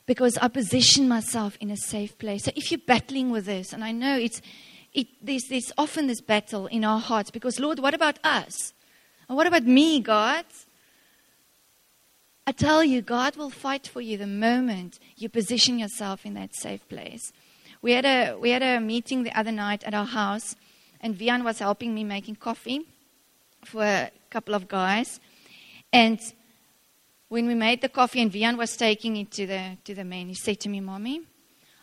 because 0.05 0.37
I 0.37 0.47
position 0.47 1.07
myself 1.07 1.57
in 1.59 1.71
a 1.71 1.77
safe 1.77 2.17
place. 2.17 2.43
So 2.43 2.51
if 2.55 2.71
you're 2.71 2.81
battling 2.85 3.29
with 3.31 3.45
this, 3.45 3.73
and 3.73 3.83
I 3.83 3.91
know 3.91 4.17
it's, 4.17 4.41
it, 4.93 5.07
there's, 5.21 5.43
there's 5.49 5.71
often 5.77 6.07
this 6.07 6.21
battle 6.21 6.67
in 6.67 6.83
our 6.83 6.99
hearts 6.99 7.31
because, 7.31 7.59
Lord, 7.59 7.79
what 7.79 7.93
about 7.93 8.19
us? 8.23 8.73
And 9.27 9.37
what 9.37 9.47
about 9.47 9.63
me, 9.63 10.01
God? 10.01 10.45
I 12.45 12.51
tell 12.51 12.83
you, 12.83 13.01
God 13.01 13.37
will 13.37 13.49
fight 13.49 13.87
for 13.87 14.01
you 14.01 14.17
the 14.17 14.27
moment 14.27 14.99
you 15.15 15.29
position 15.29 15.79
yourself 15.79 16.25
in 16.25 16.33
that 16.33 16.53
safe 16.55 16.87
place. 16.89 17.31
We 17.81 17.93
had 17.93 18.05
a, 18.05 18.35
we 18.35 18.49
had 18.49 18.61
a 18.61 18.79
meeting 18.79 19.23
the 19.23 19.37
other 19.37 19.51
night 19.51 19.83
at 19.85 19.93
our 19.93 20.05
house, 20.05 20.55
and 20.99 21.17
Vian 21.17 21.43
was 21.43 21.59
helping 21.59 21.93
me 21.95 22.03
making 22.03 22.35
coffee 22.35 22.81
for 23.63 23.83
a 23.83 24.11
couple 24.29 24.55
of 24.55 24.67
guys. 24.67 25.21
And 25.93 26.19
when 27.33 27.47
we 27.47 27.55
made 27.55 27.81
the 27.81 27.89
coffee 27.89 28.21
and 28.21 28.31
Vian 28.31 28.59
was 28.59 28.77
taking 28.77 29.17
it 29.17 29.31
to 29.31 29.47
the, 29.47 29.75
to 29.85 29.95
the 29.95 30.03
men, 30.03 30.27
he 30.27 30.35
said 30.35 30.59
to 30.59 30.69
me, 30.69 30.79
Mommy, 30.79 31.19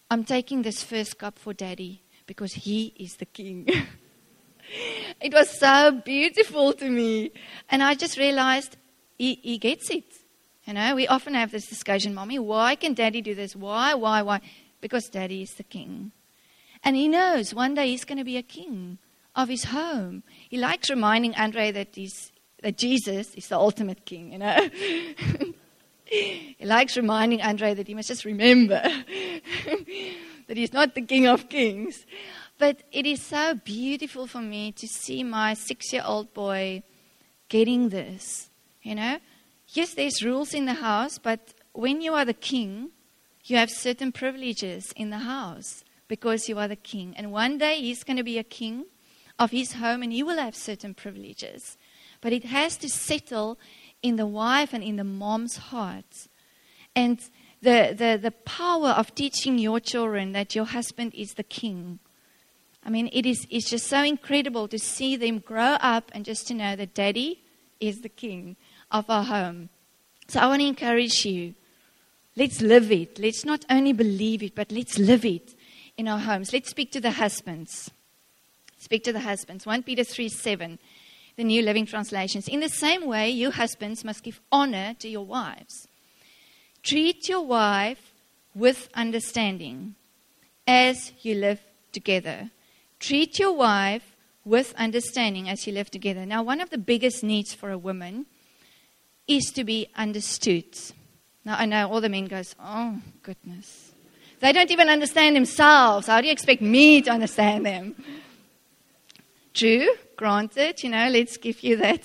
I'm 0.08 0.22
taking 0.22 0.62
this 0.62 0.84
first 0.84 1.18
cup 1.18 1.40
for 1.40 1.52
Daddy 1.52 2.02
because 2.24 2.52
he 2.52 2.94
is 2.96 3.16
the 3.16 3.24
king. 3.24 3.68
it 5.20 5.32
was 5.32 5.50
so 5.58 5.90
beautiful 6.04 6.72
to 6.74 6.88
me. 6.88 7.32
And 7.68 7.82
I 7.82 7.96
just 7.96 8.16
realized 8.16 8.76
he, 9.18 9.40
he 9.42 9.58
gets 9.58 9.90
it. 9.90 10.04
You 10.66 10.74
know, 10.74 10.94
we 10.94 11.08
often 11.08 11.34
have 11.34 11.50
this 11.50 11.66
discussion, 11.66 12.14
Mommy, 12.14 12.38
why 12.38 12.76
can 12.76 12.94
Daddy 12.94 13.20
do 13.20 13.34
this? 13.34 13.56
Why, 13.56 13.94
why, 13.94 14.22
why? 14.22 14.42
Because 14.80 15.08
Daddy 15.08 15.42
is 15.42 15.54
the 15.54 15.64
king. 15.64 16.12
And 16.84 16.94
he 16.94 17.08
knows 17.08 17.52
one 17.52 17.74
day 17.74 17.88
he's 17.88 18.04
going 18.04 18.18
to 18.18 18.24
be 18.24 18.36
a 18.36 18.44
king 18.44 18.98
of 19.34 19.48
his 19.48 19.64
home. 19.64 20.22
He 20.48 20.58
likes 20.58 20.88
reminding 20.90 21.34
Andre 21.34 21.72
that 21.72 21.96
he's, 21.96 22.30
that 22.62 22.78
Jesus 22.78 23.34
is 23.34 23.48
the 23.48 23.58
ultimate 23.58 24.04
king, 24.04 24.32
you 24.32 24.38
know. 24.38 24.68
he 26.04 26.56
likes 26.60 26.96
reminding 26.96 27.42
Andre 27.42 27.74
that 27.74 27.86
he 27.86 27.94
must 27.94 28.08
just 28.08 28.24
remember 28.24 28.80
that 30.48 30.56
he's 30.56 30.72
not 30.72 30.94
the 30.94 31.02
king 31.02 31.26
of 31.26 31.48
kings. 31.48 32.04
But 32.58 32.82
it 32.92 33.06
is 33.06 33.22
so 33.22 33.54
beautiful 33.54 34.26
for 34.26 34.42
me 34.42 34.72
to 34.72 34.86
see 34.86 35.22
my 35.24 35.54
six 35.54 35.92
year 35.92 36.02
old 36.04 36.34
boy 36.34 36.82
getting 37.48 37.88
this, 37.88 38.50
you 38.82 38.94
know. 38.94 39.18
Yes, 39.68 39.94
there's 39.94 40.22
rules 40.22 40.52
in 40.52 40.66
the 40.66 40.74
house, 40.74 41.18
but 41.18 41.54
when 41.72 42.00
you 42.00 42.12
are 42.12 42.24
the 42.24 42.34
king, 42.34 42.90
you 43.44 43.56
have 43.56 43.70
certain 43.70 44.12
privileges 44.12 44.92
in 44.96 45.10
the 45.10 45.18
house 45.18 45.84
because 46.08 46.48
you 46.48 46.58
are 46.58 46.68
the 46.68 46.76
king. 46.76 47.14
And 47.16 47.32
one 47.32 47.56
day 47.56 47.80
he's 47.80 48.04
going 48.04 48.16
to 48.16 48.24
be 48.24 48.38
a 48.38 48.44
king 48.44 48.86
of 49.38 49.52
his 49.52 49.74
home 49.74 50.02
and 50.02 50.12
he 50.12 50.22
will 50.22 50.36
have 50.36 50.54
certain 50.54 50.92
privileges. 50.92 51.78
But 52.20 52.33
it 52.33 52.44
has 52.44 52.76
to 52.78 52.88
settle 52.88 53.59
in 54.02 54.16
the 54.16 54.26
wife 54.26 54.72
and 54.72 54.83
in 54.83 54.96
the 54.96 55.04
mom's 55.04 55.56
heart. 55.56 56.28
And 56.94 57.20
the, 57.62 57.94
the, 57.96 58.18
the 58.20 58.30
power 58.30 58.90
of 58.90 59.14
teaching 59.14 59.59
your 59.59 59.80
children 59.80 60.33
that 60.33 60.54
your 60.54 60.64
husband 60.64 61.14
is 61.14 61.35
the 61.35 61.42
king. 61.42 61.98
I 62.85 62.90
mean, 62.90 63.11
it 63.12 63.26
is 63.26 63.46
it's 63.50 63.68
just 63.68 63.87
so 63.87 64.02
incredible 64.02 64.66
to 64.68 64.78
see 64.78 65.16
them 65.16 65.38
grow 65.38 65.76
up 65.80 66.11
and 66.14 66.24
just 66.24 66.46
to 66.48 66.54
know 66.54 66.76
that 66.76 66.94
daddy 66.94 67.42
is 67.78 68.00
the 68.00 68.09
king 68.09 68.56
of 68.90 69.09
our 69.11 69.24
home. 69.24 69.68
So 70.28 70.40
I 70.40 70.46
want 70.46 70.62
to 70.62 70.66
encourage 70.66 71.24
you. 71.24 71.54
Let's 72.37 72.62
live 72.62 72.90
it. 72.90 73.18
Let's 73.18 73.44
not 73.44 73.66
only 73.68 73.92
believe 73.92 74.42
it, 74.42 74.54
but 74.54 74.72
let's 74.72 74.98
live 74.98 75.24
it 75.24 75.54
in 75.98 76.09
our 76.09 76.20
homes. 76.20 76.52
Let's 76.52 76.70
speak 76.70 76.92
to 76.92 77.00
the 77.00 77.11
husbands. 77.11 77.90
Speak 78.78 79.04
to 79.04 79.12
the 79.12 79.20
husbands. 79.20 79.66
1 79.66 79.83
Peter 79.83 80.04
3 80.04 80.28
7 80.28 80.78
the 81.36 81.44
New 81.44 81.62
Living 81.62 81.86
Translations. 81.86 82.48
In 82.48 82.60
the 82.60 82.68
same 82.68 83.06
way, 83.06 83.30
you 83.30 83.50
husbands 83.50 84.04
must 84.04 84.22
give 84.22 84.40
honor 84.50 84.94
to 84.98 85.08
your 85.08 85.24
wives. 85.24 85.86
Treat 86.82 87.28
your 87.28 87.44
wife 87.44 88.12
with 88.54 88.88
understanding 88.94 89.94
as 90.66 91.12
you 91.22 91.34
live 91.34 91.60
together. 91.92 92.50
Treat 92.98 93.38
your 93.38 93.52
wife 93.52 94.16
with 94.44 94.74
understanding 94.76 95.48
as 95.48 95.66
you 95.66 95.72
live 95.72 95.90
together. 95.90 96.24
Now, 96.26 96.42
one 96.42 96.60
of 96.60 96.70
the 96.70 96.78
biggest 96.78 97.22
needs 97.22 97.54
for 97.54 97.70
a 97.70 97.78
woman 97.78 98.26
is 99.26 99.50
to 99.52 99.64
be 99.64 99.88
understood. 99.94 100.64
Now, 101.44 101.56
I 101.58 101.66
know 101.66 101.88
all 101.88 102.00
the 102.00 102.08
men 102.08 102.26
goes, 102.26 102.54
oh, 102.60 102.98
goodness. 103.22 103.92
They 104.40 104.52
don't 104.52 104.70
even 104.70 104.88
understand 104.88 105.36
themselves. 105.36 106.06
How 106.06 106.20
do 106.20 106.26
you 106.26 106.32
expect 106.32 106.62
me 106.62 107.02
to 107.02 107.10
understand 107.10 107.66
them? 107.66 107.94
True, 109.52 109.88
granted, 110.20 110.83
you 110.83 110.90
know, 110.90 111.09
let's 111.09 111.38
give 111.38 111.62
you 111.62 111.78
that, 111.78 112.04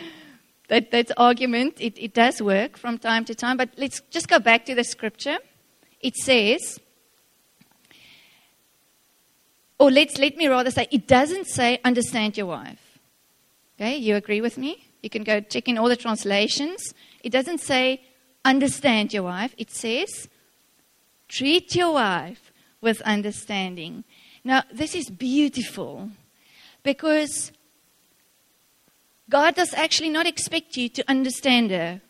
that, 0.68 0.90
that 0.90 1.10
argument. 1.18 1.74
It, 1.78 2.02
it 2.02 2.14
does 2.14 2.40
work 2.40 2.78
from 2.78 2.96
time 2.96 3.26
to 3.26 3.34
time, 3.34 3.58
but 3.58 3.68
let's 3.76 4.00
just 4.10 4.28
go 4.28 4.38
back 4.38 4.64
to 4.64 4.74
the 4.74 4.82
scripture. 4.82 5.36
It 6.00 6.16
says, 6.16 6.80
or 9.78 9.90
let's, 9.90 10.16
let 10.18 10.38
me 10.38 10.46
rather 10.46 10.70
say, 10.70 10.88
it 10.90 11.06
doesn't 11.06 11.46
say 11.46 11.80
understand 11.84 12.38
your 12.38 12.46
wife. 12.46 12.98
Okay, 13.76 13.96
you 13.96 14.16
agree 14.16 14.40
with 14.40 14.56
me? 14.56 14.88
You 15.02 15.10
can 15.10 15.22
go 15.22 15.40
check 15.40 15.68
in 15.68 15.76
all 15.76 15.90
the 15.90 15.96
translations. 15.96 16.94
It 17.22 17.30
doesn't 17.30 17.60
say 17.60 18.00
understand 18.42 19.12
your 19.12 19.24
wife, 19.24 19.54
it 19.58 19.70
says 19.70 20.28
treat 21.28 21.74
your 21.74 21.92
wife 21.92 22.52
with 22.80 23.00
understanding. 23.02 24.04
Now, 24.44 24.62
this 24.72 24.94
is 24.94 25.10
beautiful 25.10 26.10
because 26.84 27.50
God 29.28 29.56
does 29.56 29.74
actually 29.74 30.10
not 30.10 30.26
expect 30.26 30.76
you 30.76 30.88
to 30.90 31.04
understand 31.10 31.72
her. 31.72 32.00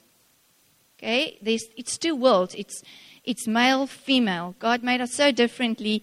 Okay? 0.98 1.38
There's, 1.40 1.64
it's 1.76 1.96
two 1.96 2.14
worlds. 2.14 2.54
It's, 2.54 2.82
it's 3.24 3.46
male, 3.46 3.86
female. 3.86 4.54
God 4.58 4.82
made 4.82 5.00
us 5.00 5.14
so 5.14 5.30
differently. 5.32 6.02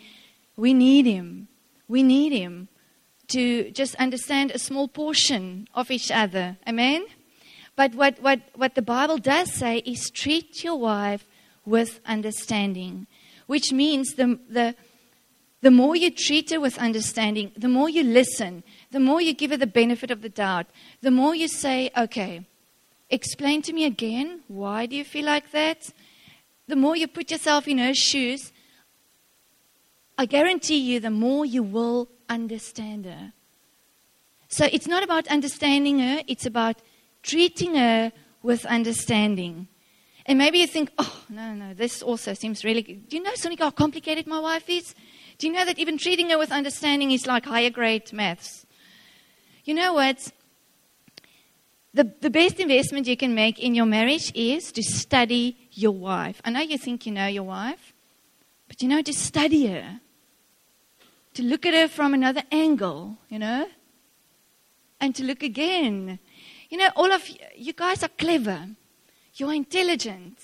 We 0.55 0.73
need 0.73 1.05
Him. 1.05 1.49
We 1.87 2.01
need 2.01 2.31
Him 2.31 2.69
to 3.27 3.71
just 3.71 3.95
understand 3.95 4.51
a 4.51 4.59
small 4.59 4.87
portion 4.87 5.67
of 5.75 5.91
each 5.91 6.09
other. 6.09 6.57
Amen? 6.67 7.05
But 7.75 7.93
what, 7.95 8.21
what, 8.21 8.41
what 8.55 8.75
the 8.75 8.81
Bible 8.81 9.17
does 9.17 9.53
say 9.53 9.77
is 9.79 10.09
treat 10.09 10.63
your 10.63 10.77
wife 10.77 11.25
with 11.65 11.99
understanding, 12.05 13.07
which 13.47 13.71
means 13.71 14.15
the, 14.15 14.39
the, 14.49 14.75
the 15.61 15.71
more 15.71 15.95
you 15.95 16.09
treat 16.09 16.49
her 16.49 16.59
with 16.59 16.77
understanding, 16.79 17.51
the 17.55 17.67
more 17.67 17.87
you 17.89 18.03
listen, 18.03 18.63
the 18.91 18.99
more 18.99 19.21
you 19.21 19.33
give 19.33 19.51
her 19.51 19.57
the 19.57 19.67
benefit 19.67 20.09
of 20.09 20.21
the 20.21 20.29
doubt, 20.29 20.65
the 21.01 21.11
more 21.11 21.35
you 21.35 21.47
say, 21.47 21.91
okay, 21.95 22.45
explain 23.09 23.61
to 23.61 23.73
me 23.73 23.85
again, 23.85 24.41
why 24.47 24.87
do 24.87 24.95
you 24.95 25.03
feel 25.03 25.25
like 25.25 25.51
that? 25.51 25.91
The 26.67 26.75
more 26.75 26.95
you 26.95 27.07
put 27.07 27.29
yourself 27.29 27.67
in 27.67 27.77
her 27.77 27.93
shoes, 27.93 28.51
I 30.17 30.25
guarantee 30.25 30.77
you, 30.77 30.99
the 30.99 31.11
more 31.11 31.45
you 31.45 31.63
will 31.63 32.07
understand 32.29 33.05
her. 33.05 33.33
So 34.47 34.67
it's 34.71 34.87
not 34.87 35.03
about 35.03 35.27
understanding 35.27 35.99
her, 35.99 36.21
it's 36.27 36.45
about 36.45 36.81
treating 37.23 37.75
her 37.75 38.11
with 38.41 38.65
understanding. 38.65 39.67
And 40.25 40.37
maybe 40.37 40.59
you 40.59 40.67
think, 40.67 40.91
oh, 40.97 41.23
no, 41.29 41.53
no, 41.53 41.73
this 41.73 42.01
also 42.01 42.33
seems 42.33 42.63
really 42.63 42.81
good. 42.81 43.09
Do 43.09 43.17
you 43.17 43.23
know, 43.23 43.31
Sonika, 43.33 43.59
how 43.59 43.71
complicated 43.71 44.27
my 44.27 44.39
wife 44.39 44.69
is? 44.69 44.93
Do 45.41 45.47
you 45.47 45.53
know 45.53 45.65
that 45.65 45.79
even 45.79 45.97
treating 45.97 46.29
her 46.29 46.37
with 46.37 46.51
understanding 46.51 47.11
is 47.11 47.25
like 47.25 47.45
higher 47.45 47.71
grade 47.71 48.13
maths? 48.13 48.67
You 49.65 49.73
know 49.73 49.93
what? 49.93 50.31
the, 51.93 52.13
the 52.21 52.29
best 52.29 52.59
investment 52.59 53.07
you 53.07 53.17
can 53.17 53.35
make 53.35 53.59
in 53.59 53.75
your 53.75 53.85
marriage 53.85 54.31
is 54.33 54.71
to 54.71 54.83
study 54.83 55.57
your 55.71 55.91
wife. 55.91 56.41
I 56.45 56.51
know 56.51 56.61
you 56.61 56.77
think 56.77 57.05
you 57.05 57.11
know 57.11 57.27
your 57.27 57.43
wife, 57.43 57.93
but 58.67 58.81
you 58.81 58.87
know, 58.87 59.01
to 59.01 59.13
study 59.13 59.67
her, 59.67 59.99
to 61.33 61.43
look 61.43 61.65
at 61.65 61.73
her 61.73 61.87
from 61.87 62.13
another 62.13 62.43
angle, 62.51 63.17
you 63.27 63.39
know, 63.39 63.67
and 64.99 65.13
to 65.15 65.23
look 65.23 65.43
again. 65.43 66.19
You 66.69 66.77
know, 66.77 66.89
all 66.95 67.11
of 67.11 67.27
you, 67.27 67.37
you 67.55 67.73
guys 67.73 68.03
are 68.03 68.09
clever, 68.09 68.69
you're 69.35 69.53
intelligent, 69.53 70.37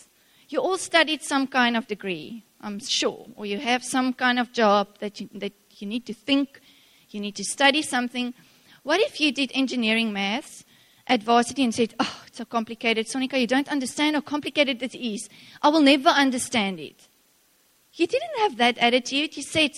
you 0.50 0.60
all 0.60 0.78
studied 0.78 1.22
some 1.24 1.48
kind 1.48 1.78
of 1.78 1.88
degree, 1.88 2.44
I'm 2.62 2.80
sure, 2.80 3.28
or 3.36 3.46
you 3.46 3.60
have 3.60 3.84
some 3.84 4.14
kind 4.14 4.40
of 4.40 4.52
job 4.52 4.88
that 5.00 5.20
you, 5.20 5.30
that 5.36 5.54
you 5.78 5.88
need 5.88 6.06
to 6.08 6.14
think, 6.14 6.60
you 7.10 7.20
need 7.20 7.36
to 7.36 7.44
study 7.44 7.82
something. 7.82 8.34
What 8.84 9.00
if 9.00 9.20
you 9.20 9.32
did 9.32 9.52
engineering 9.54 10.14
maths? 10.14 10.64
at 11.08 11.24
varsity 11.24 11.64
and 11.64 11.74
said, 11.74 11.96
Oh, 12.00 12.24
it's 12.28 12.38
so 12.38 12.46
complicated. 12.46 13.08
Sonika, 13.08 13.40
you 13.40 13.48
don't 13.48 13.70
understand 13.70 14.16
how 14.16 14.22
complicated 14.22 14.84
it 14.84 14.96
is. 14.96 15.30
I 15.62 15.70
will 15.70 15.82
never 15.82 16.10
understand 16.10 16.80
it. 16.80 17.08
You 17.94 18.08
didn't 18.08 18.38
have 18.40 18.58
that 18.58 18.78
attitude. 18.78 19.36
You 19.36 19.44
said, 19.44 19.72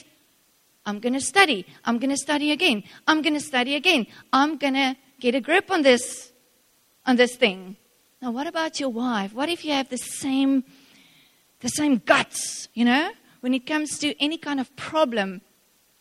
I'm 0.86 1.00
going 1.00 1.14
to 1.14 1.22
study. 1.22 1.66
I'm 1.86 2.00
going 2.00 2.10
to 2.10 2.18
study 2.18 2.52
again. 2.52 2.84
I'm 3.08 3.22
going 3.22 3.36
to 3.36 3.40
study 3.40 3.76
again. 3.76 4.08
I'm 4.34 4.58
going 4.58 4.74
to 4.74 4.96
get 5.20 5.36
a 5.36 5.42
grip 5.42 5.72
on 5.72 5.84
this, 5.84 6.32
on 7.06 7.16
this 7.16 7.36
thing. 7.36 7.78
Now, 8.22 8.32
what 8.32 8.48
about 8.48 8.80
your 8.80 8.90
wife? 8.90 9.34
What 9.34 9.50
if 9.50 9.64
you 9.64 9.72
have 9.72 9.90
the 9.90 9.98
same, 9.98 10.64
the 11.62 11.70
same 11.70 11.98
guts, 12.06 12.68
you 12.74 12.86
know, 12.86 13.12
when 13.42 13.54
it 13.54 13.66
comes 13.66 13.98
to 14.00 14.20
any 14.22 14.38
kind 14.38 14.60
of 14.60 14.76
problem? 14.76 15.42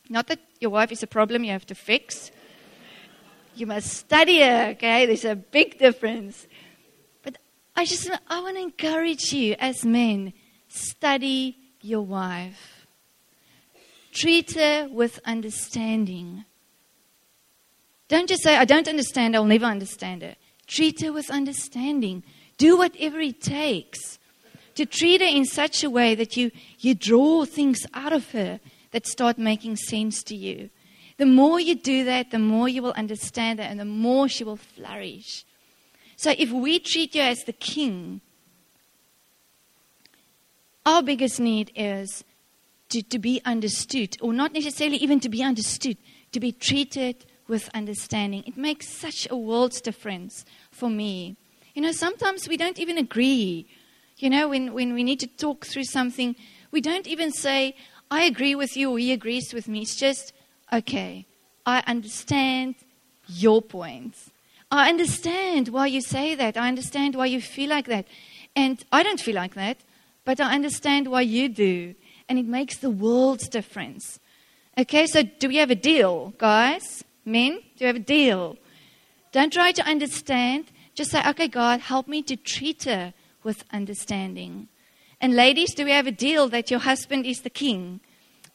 Not 0.09 0.27
that 0.29 0.41
your 0.61 0.71
wife 0.71 0.93
is 0.93 1.03
a 1.03 1.07
problem 1.07 1.45
you 1.45 1.53
have 1.53 1.67
to 1.67 1.75
fix, 1.75 2.31
you 3.55 3.67
must 3.67 3.93
study 3.93 4.41
her, 4.41 4.69
okay? 4.71 5.07
There's 5.07 5.25
a 5.25 5.35
big 5.35 5.79
difference. 5.79 6.47
But 7.23 7.39
I 7.77 7.85
just 7.85 8.11
I 8.29 8.41
want 8.41 8.57
to 8.57 8.63
encourage 8.63 9.33
you 9.33 9.57
as 9.59 9.85
men, 9.85 10.33
study 10.69 11.57
your 11.81 12.03
wife. 12.03 12.87
Treat 14.13 14.55
her 14.55 14.89
with 14.91 15.21
understanding. 15.25 16.45
Don't 18.09 18.29
just 18.29 18.43
say, 18.43 18.57
I 18.57 18.65
don't 18.65 18.89
understand, 18.89 19.37
I'll 19.37 19.45
never 19.45 19.67
understand 19.67 20.23
her. 20.23 20.37
Treat 20.67 21.03
her 21.03 21.13
with 21.13 21.31
understanding. 21.31 22.23
Do 22.57 22.79
whatever 22.79 23.21
it 23.21 23.41
takes 23.41 24.18
to 24.79 24.87
treat 24.87 25.21
her 25.21 25.27
in 25.27 25.45
such 25.45 25.83
a 25.83 25.91
way 25.91 26.15
that 26.15 26.37
you, 26.37 26.53
you 26.79 26.95
draw 26.95 27.45
things 27.45 27.85
out 27.95 28.13
of 28.13 28.31
her 28.31 28.61
that 28.93 29.09
start 29.09 29.37
making 29.37 29.75
sense 29.75 30.23
to 30.23 30.37
you. 30.37 30.71
The 31.17 31.27
more 31.27 31.59
you 31.59 31.75
do 31.75 32.05
that, 32.05 32.31
the 32.31 32.39
more 32.39 32.69
you 32.69 32.81
will 32.81 32.93
understand 32.93 33.59
that, 33.59 33.73
and 33.73 33.81
the 33.81 33.85
more 33.85 34.29
she 34.29 34.45
will 34.45 34.57
flourish. 34.57 35.45
So 36.15 36.33
if 36.39 36.53
we 36.53 36.79
treat 36.79 37.17
you 37.17 37.23
as 37.23 37.43
the 37.43 37.53
king, 37.53 38.21
our 40.87 41.03
biggest 41.03 41.41
need 41.41 41.73
is 41.75 42.23
to, 42.91 43.03
to 43.03 43.19
be 43.19 43.43
understood, 43.45 44.17
or 44.21 44.33
not 44.33 44.53
necessarily 44.53 44.99
even 44.99 45.19
to 45.19 45.29
be 45.29 45.43
understood, 45.43 45.97
to 46.31 46.39
be 46.39 46.53
treated 46.53 47.27
with 47.49 47.69
understanding. 47.75 48.45
It 48.47 48.57
makes 48.57 48.89
such 48.89 49.27
a 49.29 49.37
world's 49.37 49.81
difference 49.81 50.45
for 50.71 50.89
me. 50.89 51.37
You 51.75 51.83
know, 51.83 51.91
sometimes 51.91 52.49
we 52.49 52.57
don't 52.57 52.79
even 52.79 52.97
agree. 52.97 53.67
You 54.19 54.31
know, 54.31 54.49
when, 54.49 54.75
when 54.75 54.95
we 54.95 55.05
need 55.05 55.21
to 55.21 55.27
talk 55.27 55.65
through 55.65 55.85
something, 55.85 56.35
we 56.73 56.81
don't 56.81 57.07
even 57.07 57.31
say, 57.33 57.77
I 58.11 58.25
agree 58.25 58.55
with 58.55 58.77
you 58.77 58.91
or 58.91 58.99
he 58.99 59.13
agrees 59.13 59.55
with 59.55 59.69
me. 59.69 59.83
It's 59.83 59.97
just, 59.97 60.33
okay, 60.73 61.25
I 61.65 61.85
understand 61.87 62.75
your 63.29 63.63
points. 63.63 64.31
I 64.71 64.89
understand 64.89 65.69
why 65.69 65.87
you 65.87 66.01
say 66.01 66.35
that. 66.35 66.57
I 66.57 66.69
understand 66.69 67.15
why 67.15 67.27
you 67.27 67.41
feel 67.41 67.71
like 67.71 67.87
that. 67.87 68.07
And 68.57 68.85
I 68.91 69.03
don't 69.03 69.21
feel 69.21 69.37
like 69.37 69.55
that, 69.55 69.79
but 70.25 70.41
I 70.41 70.55
understand 70.55 71.09
why 71.09 71.21
you 71.21 71.49
do. 71.49 71.95
And 72.29 72.39
it 72.39 72.47
makes 72.47 72.79
the 72.79 72.91
world's 72.91 73.49
difference. 73.49 74.19
Okay, 74.77 75.07
so 75.07 75.23
do 75.23 75.49
we 75.49 75.57
have 75.57 75.71
a 75.71 75.75
deal, 75.75 76.35
guys? 76.39 77.05
Men, 77.25 77.61
do 77.77 77.85
you 77.85 77.87
have 77.87 77.97
a 77.97 78.01
deal? 78.01 78.57
Don't 79.33 79.53
try 79.53 79.73
to 79.73 79.83
understand. 79.87 80.67
Just 80.95 81.13
say, 81.13 81.23
okay, 81.29 81.49
God, 81.49 81.81
help 81.81 82.09
me 82.09 82.23
to 82.23 82.37
treat 82.37 82.85
her 82.85 83.15
with 83.43 83.65
understanding. 83.73 84.69
And 85.21 85.35
ladies, 85.35 85.75
do 85.75 85.85
we 85.85 85.91
have 85.91 86.07
a 86.07 86.13
deal 86.13 86.49
that 86.49 86.71
your 86.71 86.81
husband 86.81 87.27
is 87.27 87.41
the 87.41 87.51
king? 87.51 88.01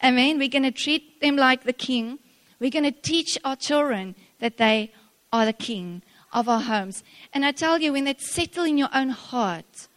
Amen. 0.04 0.38
We're 0.38 0.50
going 0.50 0.64
to 0.64 0.72
treat 0.72 1.22
them 1.22 1.36
like 1.36 1.64
the 1.64 1.74
king. 1.74 2.20
We're 2.60 2.72
going 2.72 2.86
to 2.86 2.92
teach 2.92 3.38
our 3.44 3.56
children 3.56 4.16
that 4.40 4.58
they 4.58 4.94
are 5.32 5.46
the 5.46 5.54
king 5.54 6.02
of 6.32 6.50
our 6.50 6.62
homes. 6.62 7.04
And 7.34 7.46
I 7.46 7.52
tell 7.52 7.80
you, 7.80 7.94
when 7.94 8.06
that's 8.06 8.30
settled 8.32 8.68
in 8.68 8.78
your 8.78 8.90
own 8.94 9.10
heart, 9.10 9.88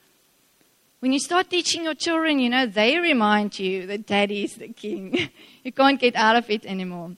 when 1.01 1.13
you 1.13 1.19
start 1.19 1.51
teaching 1.51 1.85
your 1.85 1.95
children, 1.95 2.39
you 2.39 2.51
know, 2.51 2.67
they 2.67 2.99
remind 2.99 3.59
you 3.59 3.87
that 3.87 4.07
daddy 4.07 4.45
is 4.45 4.55
the 4.55 4.69
king. 4.69 5.31
you 5.63 5.73
can't 5.73 6.01
get 6.01 6.17
out 6.17 6.37
of 6.37 6.51
it 6.51 6.65
anymore. 6.67 7.13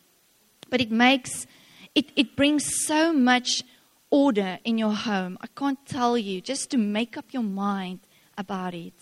But 0.68 0.80
it 0.80 0.90
makes, 0.90 1.46
it, 1.94 2.10
it 2.16 2.36
brings 2.36 2.84
so 2.84 3.12
much 3.12 3.62
order 4.10 4.58
in 4.64 4.78
your 4.78 4.94
home. 4.94 5.38
I 5.40 5.46
can't 5.48 5.78
tell 5.86 6.16
you, 6.16 6.40
just 6.40 6.70
to 6.70 6.78
make 6.78 7.16
up 7.16 7.26
your 7.32 7.42
mind 7.42 8.00
about 8.36 8.74
it. 8.74 8.94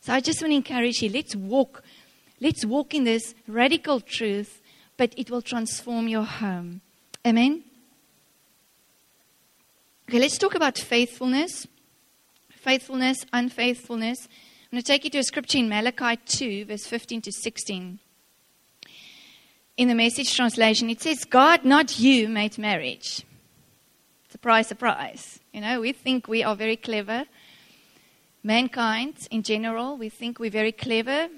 So 0.00 0.12
I 0.12 0.20
just 0.20 0.40
want 0.42 0.52
to 0.52 0.56
encourage 0.56 1.02
you 1.02 1.10
let's 1.10 1.36
walk 1.36 1.82
Let's 2.42 2.64
walk 2.64 2.92
in 2.92 3.04
this 3.04 3.36
radical 3.46 4.00
truth, 4.00 4.60
but 4.96 5.14
it 5.16 5.30
will 5.30 5.42
transform 5.42 6.08
your 6.08 6.24
home. 6.24 6.80
Amen? 7.24 7.62
Okay, 10.08 10.18
let's 10.18 10.38
talk 10.38 10.56
about 10.56 10.76
faithfulness. 10.76 11.68
Faithfulness, 12.50 13.24
unfaithfulness. 13.32 14.26
I'm 14.26 14.70
going 14.72 14.82
to 14.82 14.86
take 14.86 15.04
you 15.04 15.10
to 15.10 15.18
a 15.18 15.22
scripture 15.22 15.58
in 15.58 15.68
Malachi 15.68 16.20
2, 16.26 16.64
verse 16.64 16.84
15 16.84 17.22
to 17.22 17.30
16. 17.30 18.00
In 19.76 19.88
the 19.88 19.94
message 19.94 20.34
translation, 20.34 20.90
it 20.90 21.00
says, 21.00 21.24
God, 21.24 21.64
not 21.64 22.00
you, 22.00 22.28
made 22.28 22.58
marriage. 22.58 23.24
Surprise, 24.42 24.66
surprise. 24.66 25.38
You 25.52 25.60
know, 25.60 25.80
we 25.80 25.92
think 25.92 26.26
we 26.26 26.42
are 26.42 26.56
very 26.56 26.74
clever. 26.74 27.26
Mankind 28.42 29.14
in 29.30 29.44
general, 29.44 29.96
we 29.96 30.08
think 30.08 30.40
we're 30.40 30.50
very 30.50 30.72
clever. 30.72 31.28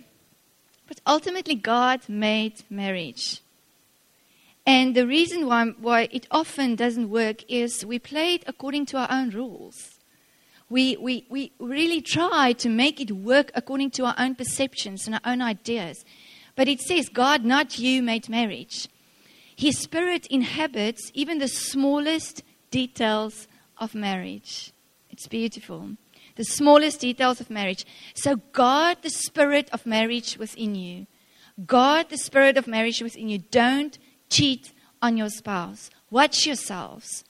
But 0.89 1.03
ultimately, 1.07 1.55
God 1.55 2.09
made 2.09 2.63
marriage. 2.71 3.43
And 4.65 4.95
the 4.95 5.07
reason 5.07 5.47
why, 5.47 5.67
why 5.79 6.09
it 6.13 6.27
often 6.31 6.77
doesn't 6.77 7.11
work 7.11 7.45
is 7.47 7.85
we 7.85 7.99
play 7.99 8.37
it 8.37 8.45
according 8.47 8.87
to 8.87 8.97
our 8.97 9.09
own 9.11 9.29
rules. 9.29 10.01
We, 10.71 10.97
we, 10.97 11.27
we 11.29 11.53
really 11.59 12.01
try 12.01 12.55
to 12.55 12.71
make 12.71 13.03
it 13.03 13.13
work 13.13 13.53
according 13.55 13.91
to 13.99 14.07
our 14.07 14.15
own 14.17 14.35
perceptions 14.35 15.07
and 15.07 15.17
our 15.17 15.27
own 15.27 15.43
ideas. 15.43 16.07
But 16.57 16.69
it 16.69 16.81
says, 16.81 17.11
God, 17.11 17.45
not 17.45 17.79
you, 17.79 18.03
made 18.03 18.31
marriage. 18.31 18.89
His 19.55 19.79
spirit 19.79 20.27
inhabits 20.29 21.11
even 21.13 21.37
the 21.37 21.49
smallest 21.49 22.43
details 22.83 23.35
of 23.79 23.95
marriage. 23.95 24.73
It's 25.11 25.29
beautiful 25.29 25.83
the 26.37 26.45
smallest 26.45 27.01
details 27.01 27.41
of 27.41 27.51
marriage. 27.51 27.87
So, 28.15 28.37
guard 28.53 28.99
the 29.03 29.11
spirit 29.11 29.69
of 29.73 29.87
marriage 29.87 30.37
within 30.39 30.75
you. 30.75 31.07
Guard 31.67 32.09
the 32.09 32.19
spirit 32.19 32.57
of 32.57 32.67
marriage 32.67 33.01
within 33.01 33.29
you. 33.29 33.39
Don't 33.39 33.99
cheat 34.31 34.73
on 35.01 35.17
your 35.17 35.29
spouse. 35.29 35.91
Watch 36.11 36.47
yourselves. 36.47 37.25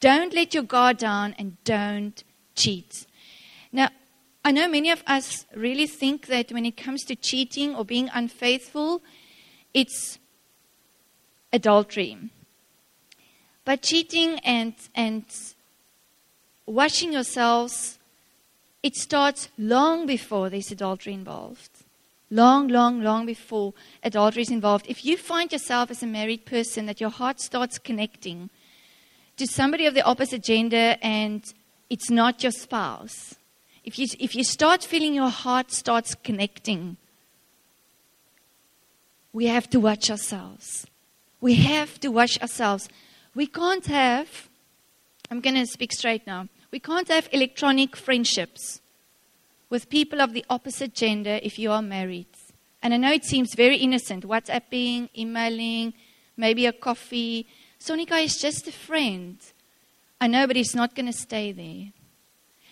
Don't 0.00 0.32
let 0.32 0.54
your 0.54 0.62
guard 0.62 0.98
down 0.98 1.34
and 1.38 1.56
don't 1.64 2.22
cheat. 2.54 3.06
Now, 3.72 3.88
I 4.44 4.52
know 4.52 4.68
many 4.68 4.90
of 4.90 5.02
us 5.06 5.44
really 5.54 5.86
think 5.86 6.28
that 6.28 6.52
when 6.52 6.64
it 6.64 6.76
comes 6.76 7.02
to 7.04 7.16
cheating 7.16 7.74
or 7.74 7.84
being 7.84 8.08
unfaithful, 8.14 9.02
it's 9.74 10.18
adultery. 11.52 12.16
But 13.68 13.82
cheating 13.82 14.38
and, 14.44 14.72
and 14.94 15.26
washing 16.64 17.12
yourselves 17.12 17.98
it 18.82 18.96
starts 18.96 19.50
long 19.58 20.06
before 20.06 20.48
there's 20.48 20.72
adultery 20.72 21.12
involved. 21.12 21.68
Long, 22.30 22.68
long, 22.68 23.02
long 23.02 23.26
before 23.26 23.74
adultery 24.02 24.40
is 24.40 24.50
involved. 24.50 24.86
If 24.88 25.04
you 25.04 25.18
find 25.18 25.52
yourself 25.52 25.90
as 25.90 26.02
a 26.02 26.06
married 26.06 26.46
person 26.46 26.86
that 26.86 26.98
your 26.98 27.10
heart 27.10 27.42
starts 27.42 27.78
connecting 27.78 28.48
to 29.36 29.46
somebody 29.46 29.84
of 29.84 29.92
the 29.92 30.02
opposite 30.02 30.44
gender 30.44 30.96
and 31.02 31.44
it's 31.90 32.08
not 32.08 32.42
your 32.42 32.52
spouse, 32.52 33.34
if 33.84 33.98
you, 33.98 34.06
if 34.18 34.34
you 34.34 34.44
start 34.44 34.82
feeling 34.82 35.12
your 35.12 35.28
heart 35.28 35.72
starts 35.72 36.14
connecting, 36.14 36.96
we 39.34 39.44
have 39.44 39.68
to 39.68 39.78
watch 39.78 40.10
ourselves. 40.10 40.86
We 41.42 41.56
have 41.56 42.00
to 42.00 42.08
watch 42.08 42.40
ourselves. 42.40 42.88
We 43.38 43.46
can't 43.46 43.86
have, 43.86 44.48
I'm 45.30 45.40
going 45.40 45.54
to 45.54 45.64
speak 45.64 45.92
straight 45.92 46.26
now. 46.26 46.48
We 46.72 46.80
can't 46.80 47.06
have 47.06 47.28
electronic 47.30 47.94
friendships 47.94 48.80
with 49.70 49.88
people 49.88 50.20
of 50.20 50.32
the 50.32 50.44
opposite 50.50 50.92
gender 50.92 51.38
if 51.40 51.56
you 51.56 51.70
are 51.70 51.80
married. 51.80 52.26
And 52.82 52.92
I 52.92 52.96
know 52.96 53.12
it 53.12 53.24
seems 53.24 53.54
very 53.54 53.76
innocent 53.76 54.26
WhatsApping, 54.26 55.10
emailing, 55.16 55.94
maybe 56.36 56.66
a 56.66 56.72
coffee. 56.72 57.46
Sonika 57.78 58.20
is 58.20 58.38
just 58.38 58.66
a 58.66 58.72
friend. 58.72 59.38
I 60.20 60.26
know, 60.26 60.48
but 60.48 60.56
it's 60.56 60.74
not 60.74 60.96
going 60.96 61.06
to 61.06 61.12
stay 61.12 61.52
there. 61.52 61.92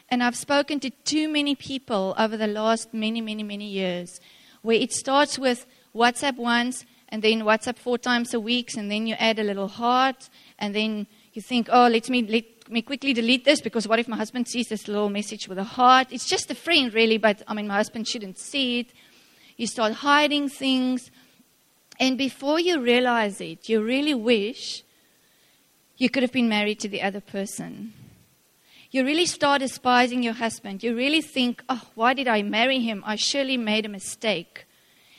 And 0.08 0.20
I've 0.20 0.34
spoken 0.34 0.80
to 0.80 0.90
too 0.90 1.28
many 1.28 1.54
people 1.54 2.12
over 2.18 2.36
the 2.36 2.48
last 2.48 2.92
many, 2.92 3.20
many, 3.20 3.44
many 3.44 3.68
years 3.68 4.18
where 4.62 4.80
it 4.80 4.92
starts 4.92 5.38
with 5.38 5.64
WhatsApp 5.94 6.34
once 6.34 6.84
and 7.16 7.24
then 7.24 7.40
WhatsApp 7.40 7.78
four 7.78 7.96
times 7.96 8.34
a 8.34 8.40
week, 8.40 8.76
and 8.76 8.90
then 8.90 9.06
you 9.06 9.14
add 9.14 9.38
a 9.38 9.42
little 9.42 9.68
heart, 9.68 10.28
and 10.58 10.74
then 10.74 11.06
you 11.32 11.40
think, 11.40 11.66
oh, 11.72 11.88
let 11.88 12.10
me, 12.10 12.20
let 12.20 12.44
me 12.70 12.82
quickly 12.82 13.14
delete 13.14 13.46
this 13.46 13.62
because 13.62 13.88
what 13.88 13.98
if 13.98 14.06
my 14.06 14.18
husband 14.18 14.46
sees 14.46 14.68
this 14.68 14.86
little 14.86 15.08
message 15.08 15.48
with 15.48 15.56
a 15.56 15.64
heart? 15.64 16.08
It's 16.10 16.28
just 16.28 16.50
a 16.50 16.54
friend, 16.54 16.92
really, 16.92 17.16
but 17.16 17.42
I 17.48 17.54
mean, 17.54 17.68
my 17.68 17.76
husband 17.76 18.06
shouldn't 18.06 18.36
see 18.36 18.80
it. 18.80 18.88
You 19.56 19.66
start 19.66 19.94
hiding 19.94 20.50
things. 20.50 21.10
And 21.98 22.18
before 22.18 22.60
you 22.60 22.82
realize 22.82 23.40
it, 23.40 23.66
you 23.66 23.82
really 23.82 24.12
wish 24.12 24.84
you 25.96 26.10
could 26.10 26.22
have 26.22 26.32
been 26.32 26.50
married 26.50 26.80
to 26.80 26.88
the 26.90 27.00
other 27.00 27.22
person. 27.22 27.94
You 28.90 29.06
really 29.06 29.24
start 29.24 29.62
despising 29.62 30.22
your 30.22 30.34
husband. 30.34 30.82
You 30.82 30.94
really 30.94 31.22
think, 31.22 31.64
oh, 31.70 31.80
why 31.94 32.12
did 32.12 32.28
I 32.28 32.42
marry 32.42 32.80
him? 32.80 33.02
I 33.06 33.16
surely 33.16 33.56
made 33.56 33.86
a 33.86 33.88
mistake. 33.88 34.66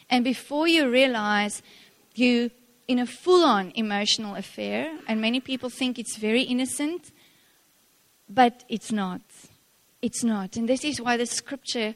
And 0.10 0.24
before 0.24 0.68
you 0.68 0.90
realize 0.90 1.62
you 2.18 2.52
in 2.88 3.00
a 3.00 3.06
full 3.06 3.44
on 3.44 3.72
emotional 3.76 4.36
affair, 4.36 4.98
and 5.08 5.20
many 5.20 5.40
people 5.40 5.70
think 5.70 6.00
it's 6.00 6.18
very 6.18 6.44
innocent, 6.44 7.12
but 8.30 8.64
it's 8.70 8.92
not. 8.92 9.22
It's 10.02 10.24
not. 10.24 10.56
And 10.56 10.70
this 10.70 10.84
is 10.84 11.02
why 11.02 11.18
the 11.18 11.26
scripture 11.26 11.96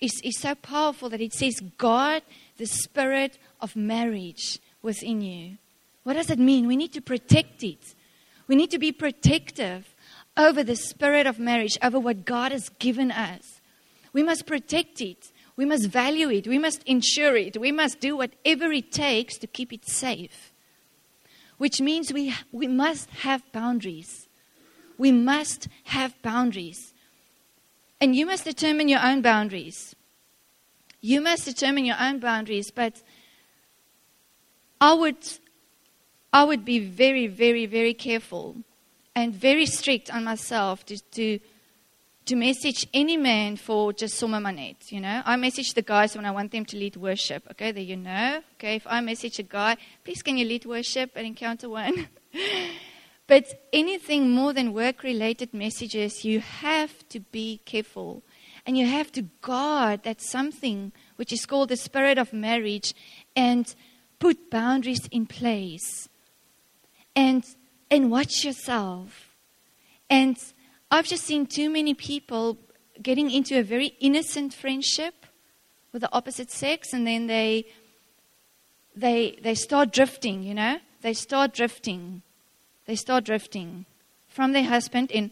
is, 0.00 0.20
is 0.22 0.38
so 0.38 0.54
powerful 0.54 1.08
that 1.10 1.20
it 1.20 1.32
says, 1.32 1.60
God, 1.78 2.22
the 2.58 2.66
spirit 2.66 3.38
of 3.60 3.76
marriage 3.76 4.58
within 4.82 5.20
you. 5.20 5.58
What 6.04 6.14
does 6.14 6.30
it 6.30 6.38
mean? 6.38 6.66
We 6.66 6.76
need 6.76 6.92
to 6.94 7.00
protect 7.00 7.62
it. 7.62 7.94
We 8.46 8.56
need 8.56 8.70
to 8.70 8.78
be 8.78 8.92
protective 8.92 9.94
over 10.36 10.62
the 10.62 10.76
spirit 10.76 11.26
of 11.26 11.38
marriage, 11.38 11.76
over 11.82 11.98
what 11.98 12.24
God 12.24 12.52
has 12.52 12.68
given 12.78 13.10
us. 13.10 13.60
We 14.12 14.22
must 14.22 14.46
protect 14.46 15.00
it. 15.00 15.30
We 15.56 15.64
must 15.64 15.88
value 15.88 16.30
it. 16.30 16.46
We 16.46 16.58
must 16.58 16.82
ensure 16.84 17.36
it. 17.36 17.56
We 17.56 17.72
must 17.72 18.00
do 18.00 18.16
whatever 18.16 18.72
it 18.72 18.92
takes 18.92 19.38
to 19.38 19.46
keep 19.46 19.72
it 19.72 19.86
safe. 19.86 20.52
Which 21.58 21.80
means 21.80 22.12
we, 22.12 22.34
we 22.52 22.66
must 22.66 23.10
have 23.10 23.42
boundaries. 23.52 24.28
We 24.96 25.12
must 25.12 25.68
have 25.84 26.14
boundaries. 26.22 26.94
And 28.00 28.16
you 28.16 28.26
must 28.26 28.44
determine 28.44 28.88
your 28.88 29.02
own 29.02 29.20
boundaries. 29.20 29.94
You 31.00 31.20
must 31.20 31.44
determine 31.44 31.84
your 31.84 31.96
own 32.00 32.18
boundaries, 32.18 32.70
but 32.70 33.02
I 34.80 34.94
would, 34.94 35.16
I 36.32 36.44
would 36.44 36.64
be 36.64 36.78
very, 36.78 37.26
very, 37.26 37.66
very 37.66 37.94
careful 37.94 38.56
and 39.14 39.34
very 39.34 39.66
strict 39.66 40.10
on 40.10 40.24
myself 40.24 40.86
to, 40.86 40.98
to 41.12 41.40
to 42.30 42.36
message 42.36 42.86
any 42.94 43.16
man 43.16 43.56
for 43.56 43.92
just 43.92 44.14
Summa 44.14 44.40
Manet, 44.40 44.76
you 44.90 45.00
know. 45.00 45.20
I 45.24 45.34
message 45.34 45.74
the 45.74 45.82
guys 45.82 46.14
when 46.14 46.24
I 46.24 46.30
want 46.30 46.52
them 46.52 46.64
to 46.66 46.76
lead 46.76 46.94
worship. 46.94 47.44
Okay, 47.50 47.72
there 47.72 47.82
you 47.82 47.96
know. 47.96 48.40
Okay, 48.54 48.76
if 48.76 48.86
I 48.86 49.00
message 49.00 49.40
a 49.40 49.42
guy, 49.42 49.76
please 50.04 50.22
can 50.22 50.38
you 50.38 50.46
lead 50.46 50.64
worship 50.64 51.10
at 51.16 51.24
Encounter 51.24 51.68
One? 51.68 52.06
but 53.26 53.66
anything 53.72 54.30
more 54.30 54.52
than 54.52 54.72
work 54.72 55.02
related 55.02 55.52
messages, 55.52 56.24
you 56.24 56.38
have 56.38 56.92
to 57.08 57.18
be 57.18 57.62
careful. 57.64 58.22
And 58.64 58.78
you 58.78 58.86
have 58.86 59.10
to 59.12 59.22
guard 59.42 60.04
that 60.04 60.20
something 60.20 60.92
which 61.16 61.32
is 61.32 61.46
called 61.46 61.70
the 61.70 61.76
spirit 61.76 62.16
of 62.16 62.32
marriage 62.32 62.94
and 63.34 63.74
put 64.20 64.52
boundaries 64.52 65.08
in 65.10 65.26
place. 65.26 66.08
And 67.16 67.44
and 67.90 68.08
watch 68.08 68.44
yourself. 68.44 69.34
And 70.08 70.36
I've 70.90 71.06
just 71.06 71.24
seen 71.24 71.46
too 71.46 71.70
many 71.70 71.94
people 71.94 72.58
getting 73.00 73.30
into 73.30 73.58
a 73.58 73.62
very 73.62 73.94
innocent 74.00 74.52
friendship 74.52 75.14
with 75.92 76.02
the 76.02 76.12
opposite 76.12 76.50
sex 76.50 76.92
and 76.92 77.06
then 77.06 77.26
they 77.26 77.66
they 78.96 79.38
they 79.42 79.54
start 79.54 79.92
drifting, 79.92 80.42
you 80.42 80.54
know? 80.54 80.78
They 81.02 81.14
start 81.14 81.54
drifting. 81.54 82.22
They 82.86 82.96
start 82.96 83.24
drifting 83.24 83.86
from 84.28 84.52
their 84.52 84.64
husband 84.64 85.12
and 85.12 85.30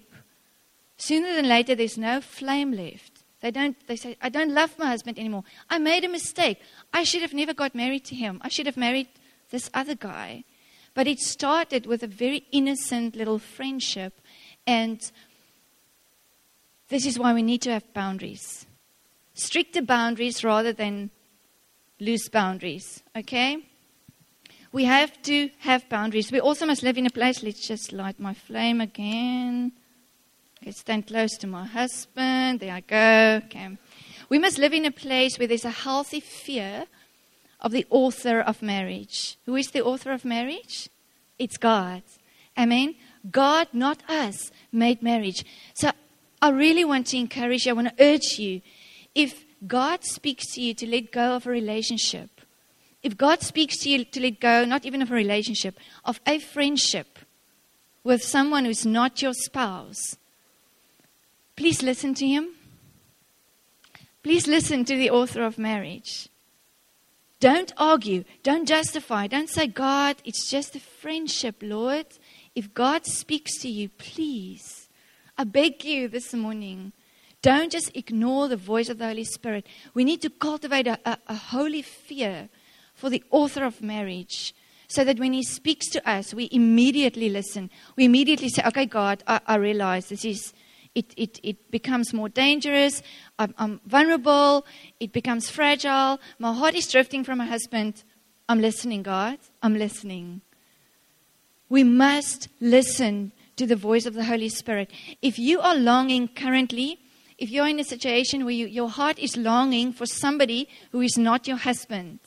sooner 0.97 1.35
than 1.35 1.49
later 1.49 1.75
there's 1.75 1.99
no 1.99 2.21
flame 2.21 2.73
left. 2.73 3.25
They 3.41 3.51
don't 3.51 3.77
they 3.89 3.97
say, 3.97 4.17
I 4.23 4.29
don't 4.29 4.55
love 4.55 4.79
my 4.79 4.87
husband 4.87 5.19
anymore. 5.19 5.45
I 5.69 5.79
made 5.79 6.05
a 6.05 6.09
mistake. 6.09 6.61
I 6.93 7.03
should 7.03 7.23
have 7.23 7.35
never 7.35 7.53
got 7.53 7.75
married 7.75 8.05
to 8.07 8.15
him. 8.15 8.41
I 8.43 8.49
should 8.49 8.67
have 8.67 8.77
married 8.77 9.09
this 9.51 9.71
other 9.75 9.95
guy. 9.97 10.45
But 10.95 11.07
it 11.07 11.19
started 11.19 11.87
with 11.87 12.03
a 12.03 12.09
very 12.09 12.47
innocent 12.51 13.15
little 13.15 13.39
friendship 13.39 14.21
and 14.67 15.01
this 16.89 17.07
is 17.07 17.19
why 17.19 17.33
we 17.33 17.43
need 17.43 17.63
to 17.63 17.73
have 17.73 17.93
boundaries. 17.93 18.67
Stricter 19.35 19.83
boundaries 19.83 20.43
rather 20.43 20.73
than 20.73 21.11
loose 22.01 22.29
boundaries, 22.29 23.03
okay? 23.17 23.59
We 24.73 24.85
have 24.85 25.21
to 25.23 25.51
have 25.61 25.89
boundaries. 25.89 26.31
We 26.31 26.41
also 26.41 26.67
must 26.67 26.83
live 26.83 26.99
in 26.99 27.07
a 27.07 27.11
place. 27.11 27.43
Let's 27.43 27.67
just 27.67 27.93
light 27.93 28.21
my 28.21 28.35
flame 28.35 28.81
again. 28.81 29.73
Okay, 30.61 30.73
stand 30.73 31.07
close 31.07 31.37
to 31.39 31.47
my 31.47 31.65
husband. 31.65 32.61
There 32.61 32.75
I 32.75 32.81
go. 32.81 33.47
Okay. 33.47 33.79
We 34.29 34.39
must 34.39 34.59
live 34.59 34.75
in 34.75 34.85
a 34.85 34.91
place 34.91 35.39
where 35.39 35.49
there's 35.49 35.65
a 35.65 35.71
healthy 35.71 36.21
fear 36.21 36.85
of 37.61 37.73
the 37.73 37.87
author 37.91 38.41
of 38.41 38.61
marriage. 38.61 39.39
Who 39.47 39.57
is 39.57 39.71
the 39.71 39.83
author 39.83 40.13
of 40.13 40.25
marriage? 40.25 40.91
It's 41.39 41.57
God. 41.57 42.03
Amen. 42.59 42.95
God, 43.31 43.69
not 43.73 44.03
us, 44.09 44.51
made 44.71 45.03
marriage. 45.03 45.45
So 45.75 45.93
I 46.41 46.51
really 46.51 46.85
want 46.85 47.09
to 47.09 47.19
encourage 47.19 47.67
you, 47.67 47.71
I 47.71 47.75
want 47.75 47.97
to 47.97 48.05
urge 48.05 48.39
you. 48.39 48.61
If 49.15 49.45
God 49.67 50.05
speaks 50.05 50.55
to 50.55 50.61
you 50.61 50.75
to 50.75 50.87
let 50.87 51.11
go 51.11 51.35
of 51.35 51.47
a 51.47 51.51
relationship, 51.51 52.31
if 53.03 53.17
God 53.17 53.43
speaks 53.43 53.79
to 53.79 53.91
you 53.91 54.05
to 54.05 54.21
let 54.21 54.41
go, 54.41 54.65
not 54.65 54.85
even 54.85 55.03
of 55.03 55.11
a 55.11 55.15
relationship, 55.15 55.79
of 56.05 56.21
a 56.27 56.39
friendship 56.39 57.19
with 58.05 58.23
someone 58.23 58.65
who's 58.65 58.87
not 58.87 59.23
your 59.23 59.33
spouse, 59.35 60.17
please 61.57 61.83
listen 61.83 62.15
to 62.15 62.27
him. 62.27 62.51
Please 64.23 64.47
listen 64.47 64.85
to 64.85 64.97
the 64.97 65.11
author 65.11 65.43
of 65.43 65.59
marriage. 65.59 66.29
Don't 67.41 67.73
argue. 67.77 68.25
Don't 68.43 68.67
justify. 68.67 69.27
Don't 69.27 69.49
say, 69.49 69.67
God, 69.67 70.17
it's 70.25 70.51
just 70.51 70.77
a 70.77 70.81
friendship, 70.81 71.57
Lord. 71.63 72.07
If 72.55 72.75
God 72.75 73.07
speaks 73.07 73.59
to 73.61 73.69
you, 73.69 73.89
please 73.89 74.78
I 75.41 75.45
beg 75.45 75.85
you 75.85 76.09
this 76.09 76.35
morning, 76.35 76.93
don't 77.43 77.71
just 77.71 77.97
ignore 77.97 78.49
the 78.49 78.57
voice 78.57 78.89
of 78.89 78.99
the 78.99 79.07
Holy 79.07 79.23
Spirit. 79.23 79.69
We 79.95 80.03
need 80.03 80.21
to 80.23 80.31
cultivate 80.31 80.89
a, 80.89 80.99
a, 81.05 81.17
a 81.29 81.35
holy 81.37 81.81
fear 81.81 82.49
for 82.93 83.09
the 83.09 83.23
author 83.31 83.65
of 83.65 83.81
marriage 83.81 84.53
so 84.89 85.05
that 85.05 85.21
when 85.21 85.33
he 85.33 85.45
speaks 85.45 85.89
to 85.91 86.11
us, 86.11 86.35
we 86.35 86.49
immediately 86.51 87.29
listen. 87.29 87.71
We 87.95 88.05
immediately 88.05 88.49
say, 88.49 88.65
Okay, 88.67 88.87
God, 88.87 89.23
I, 89.29 89.41
I 89.47 89.57
realize 89.57 90.09
this 90.09 90.25
is. 90.25 90.53
It, 90.95 91.15
it, 91.17 91.39
it 91.45 91.71
becomes 91.71 92.13
more 92.13 92.29
dangerous. 92.29 93.03
I'm, 93.39 93.55
I'm 93.57 93.81
vulnerable. 93.87 94.67
It 94.99 95.13
becomes 95.13 95.49
fragile. 95.49 96.19
My 96.41 96.53
heart 96.53 96.75
is 96.75 96.89
drifting 96.89 97.23
from 97.23 97.39
my 97.39 97.47
husband. 97.47 98.03
I'm 98.49 98.61
listening, 98.61 99.05
God. 99.05 99.39
I'm 99.63 99.79
listening. 99.79 100.41
We 101.69 101.85
must 101.85 102.49
listen 102.61 103.31
to 103.59 103.67
the 103.67 103.77
voice 103.77 104.07
of 104.07 104.15
the 104.15 104.25
Holy 104.25 104.49
Spirit. 104.49 104.91
If 105.21 105.39
you 105.39 105.61
are 105.61 105.77
longing 105.77 106.29
currently, 106.29 106.99
if 107.39 107.51
you're 107.51 107.69
in 107.69 107.79
a 107.79 107.85
situation 107.85 108.45
where 108.45 108.55
you, 108.55 108.67
your 108.67 108.89
heart 108.89 109.19
is 109.19 109.37
longing 109.37 109.93
for 109.93 110.07
somebody 110.07 110.69
who 110.91 111.01
is 111.01 111.17
not 111.17 111.47
your 111.47 111.59
husband, 111.59 112.19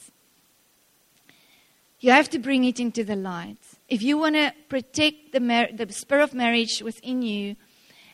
you 2.00 2.12
have 2.12 2.30
to 2.30 2.40
bring 2.40 2.64
it 2.64 2.80
into 2.80 3.04
the 3.04 3.16
light. 3.16 3.58
If 3.88 4.02
you 4.02 4.18
want 4.18 4.36
to 4.36 4.54
protect 4.70 5.34
the, 5.34 5.40
mar- 5.40 5.70
the 5.74 5.92
spirit 5.92 6.24
of 6.24 6.34
marriage 6.34 6.82
within 6.82 7.22
you, 7.22 7.56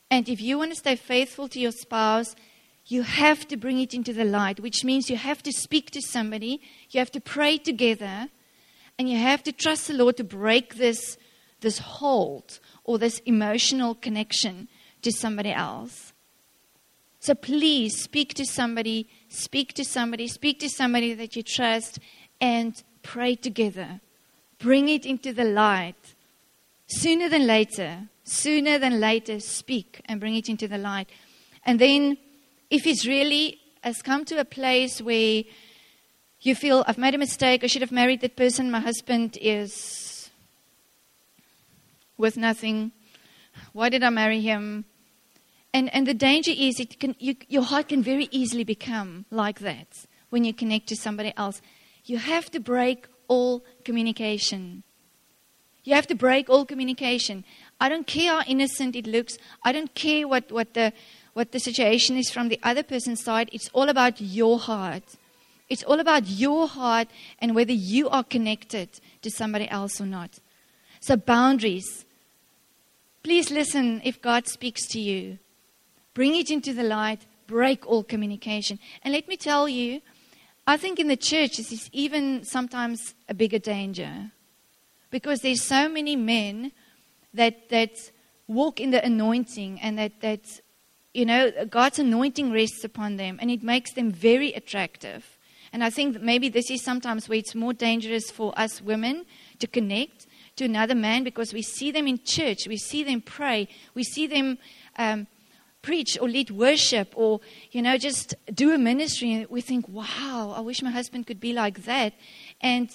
and 0.09 0.27
if 0.27 0.41
you 0.41 0.57
want 0.57 0.71
to 0.71 0.77
stay 0.77 0.95
faithful 0.95 1.47
to 1.49 1.59
your 1.59 1.71
spouse, 1.71 2.35
you 2.85 3.03
have 3.03 3.47
to 3.49 3.57
bring 3.57 3.79
it 3.79 3.93
into 3.93 4.13
the 4.13 4.25
light, 4.25 4.59
which 4.59 4.83
means 4.83 5.09
you 5.09 5.17
have 5.17 5.43
to 5.43 5.51
speak 5.51 5.91
to 5.91 6.01
somebody, 6.01 6.61
you 6.89 6.99
have 6.99 7.11
to 7.11 7.21
pray 7.21 7.57
together, 7.57 8.27
and 8.97 9.09
you 9.09 9.17
have 9.17 9.43
to 9.43 9.51
trust 9.51 9.87
the 9.87 9.93
Lord 9.93 10.17
to 10.17 10.23
break 10.23 10.75
this, 10.75 11.17
this 11.61 11.79
hold 11.79 12.59
or 12.83 12.97
this 12.97 13.19
emotional 13.25 13.95
connection 13.95 14.67
to 15.01 15.11
somebody 15.11 15.51
else. 15.51 16.13
So 17.19 17.35
please 17.35 18.01
speak 18.01 18.33
to 18.35 18.45
somebody, 18.45 19.09
speak 19.27 19.73
to 19.73 19.83
somebody, 19.83 20.27
speak 20.27 20.59
to 20.59 20.69
somebody 20.69 21.13
that 21.13 21.35
you 21.35 21.43
trust, 21.43 21.99
and 22.39 22.81
pray 23.03 23.35
together. 23.35 24.01
Bring 24.59 24.89
it 24.89 25.05
into 25.05 25.33
the 25.33 25.43
light. 25.43 26.15
Sooner 26.87 27.27
than 27.27 27.45
later, 27.45 28.07
sooner 28.23 28.79
than 28.79 28.99
later, 28.99 29.39
speak 29.39 30.01
and 30.05 30.19
bring 30.19 30.35
it 30.35 30.47
into 30.47 30.67
the 30.67 30.77
light. 30.77 31.09
And 31.65 31.79
then, 31.79 32.17
if 32.69 32.87
it's 32.87 33.05
really 33.05 33.59
has 33.81 34.01
come 34.01 34.23
to 34.25 34.39
a 34.39 34.45
place 34.45 35.01
where 35.01 35.43
you 36.41 36.55
feel, 36.55 36.83
I've 36.87 36.97
made 36.97 37.15
a 37.15 37.17
mistake, 37.17 37.63
I 37.63 37.67
should 37.67 37.81
have 37.81 37.91
married 37.91 38.21
that 38.21 38.35
person, 38.35 38.71
my 38.71 38.79
husband 38.79 39.37
is 39.41 40.06
with 42.17 42.37
nothing. 42.37 42.91
Why 43.73 43.89
did 43.89 44.03
I 44.03 44.09
marry 44.09 44.41
him? 44.41 44.85
And, 45.73 45.93
and 45.93 46.07
the 46.07 46.13
danger 46.13 46.51
is 46.55 46.79
it 46.79 46.99
can, 46.99 47.15
you, 47.19 47.35
your 47.47 47.63
heart 47.63 47.89
can 47.89 48.01
very 48.01 48.27
easily 48.31 48.63
become 48.63 49.25
like 49.29 49.59
that 49.59 49.87
when 50.29 50.43
you 50.43 50.53
connect 50.53 50.87
to 50.87 50.95
somebody 50.95 51.33
else. 51.37 51.61
You 52.05 52.17
have 52.17 52.49
to 52.51 52.59
break 52.59 53.07
all 53.27 53.63
communication. 53.83 54.83
You 55.83 55.93
have 55.93 56.07
to 56.07 56.15
break 56.15 56.49
all 56.49 56.65
communication. 56.65 57.45
I 57.79 57.89
don't 57.89 58.07
care 58.07 58.33
how 58.33 58.43
innocent 58.47 58.95
it 58.95 59.07
looks. 59.07 59.37
I 59.63 59.71
don't 59.71 59.93
care 59.93 60.27
what, 60.27 60.51
what, 60.51 60.73
the, 60.73 60.93
what 61.33 61.51
the 61.51 61.59
situation 61.59 62.17
is 62.17 62.29
from 62.29 62.49
the 62.49 62.59
other 62.63 62.83
person's 62.83 63.23
side. 63.23 63.49
It's 63.53 63.69
all 63.71 63.87
about 63.87 64.19
your 64.19 64.59
heart. 64.59 65.03
It's 65.69 65.83
all 65.83 65.99
about 65.99 66.27
your 66.27 66.67
heart 66.67 67.07
and 67.39 67.53
whether 67.55 67.73
you 67.73 68.09
are 68.09 68.23
connected 68.23 68.89
to 69.21 69.29
somebody 69.29 69.69
else 69.69 70.01
or 70.01 70.05
not. 70.05 70.39
So, 71.01 71.15
boundaries. 71.15 72.05
Please 73.27 73.51
listen 73.51 73.99
if 74.05 74.21
God 74.21 74.47
speaks 74.47 74.87
to 74.87 75.01
you. 75.01 75.37
Bring 76.13 76.37
it 76.37 76.49
into 76.49 76.71
the 76.71 76.83
light. 76.83 77.25
Break 77.45 77.85
all 77.85 78.01
communication. 78.01 78.79
And 79.03 79.13
let 79.13 79.27
me 79.27 79.35
tell 79.35 79.67
you, 79.67 79.99
I 80.65 80.77
think 80.77 80.97
in 80.97 81.09
the 81.09 81.17
church 81.17 81.57
this 81.57 81.73
is 81.73 81.89
even 81.91 82.45
sometimes 82.45 83.15
a 83.27 83.33
bigger 83.33 83.59
danger. 83.59 84.31
Because 85.11 85.41
there's 85.41 85.61
so 85.61 85.89
many 85.89 86.15
men 86.15 86.71
that, 87.33 87.67
that 87.67 87.91
walk 88.47 88.79
in 88.79 88.91
the 88.91 89.03
anointing 89.03 89.81
and 89.81 89.97
that, 89.99 90.21
that, 90.21 90.61
you 91.13 91.25
know, 91.25 91.51
God's 91.65 91.99
anointing 91.99 92.53
rests 92.53 92.85
upon 92.85 93.17
them 93.17 93.39
and 93.41 93.51
it 93.51 93.61
makes 93.61 93.91
them 93.91 94.09
very 94.09 94.53
attractive. 94.53 95.37
And 95.73 95.83
I 95.83 95.89
think 95.89 96.21
maybe 96.21 96.47
this 96.47 96.71
is 96.71 96.81
sometimes 96.81 97.27
where 97.27 97.39
it's 97.39 97.55
more 97.55 97.73
dangerous 97.73 98.31
for 98.31 98.57
us 98.57 98.81
women 98.81 99.25
to 99.59 99.67
connect 99.67 100.26
to 100.57 100.65
another 100.65 100.95
man 100.95 101.23
because 101.23 101.53
we 101.53 101.61
see 101.61 101.91
them 101.91 102.07
in 102.07 102.19
church, 102.23 102.67
we 102.67 102.77
see 102.77 103.03
them 103.03 103.21
pray, 103.21 103.67
we 103.93 104.03
see 104.03 104.27
them 104.27 104.57
um, 104.97 105.27
preach 105.81 106.17
or 106.19 106.27
lead 106.27 106.51
worship 106.51 107.13
or, 107.15 107.39
you 107.71 107.81
know, 107.81 107.97
just 107.97 108.35
do 108.53 108.73
a 108.73 108.77
ministry. 108.77 109.33
And 109.33 109.47
we 109.49 109.61
think, 109.61 109.87
wow, 109.87 110.53
I 110.55 110.61
wish 110.61 110.81
my 110.81 110.91
husband 110.91 111.27
could 111.27 111.39
be 111.39 111.53
like 111.53 111.85
that. 111.85 112.13
And 112.61 112.89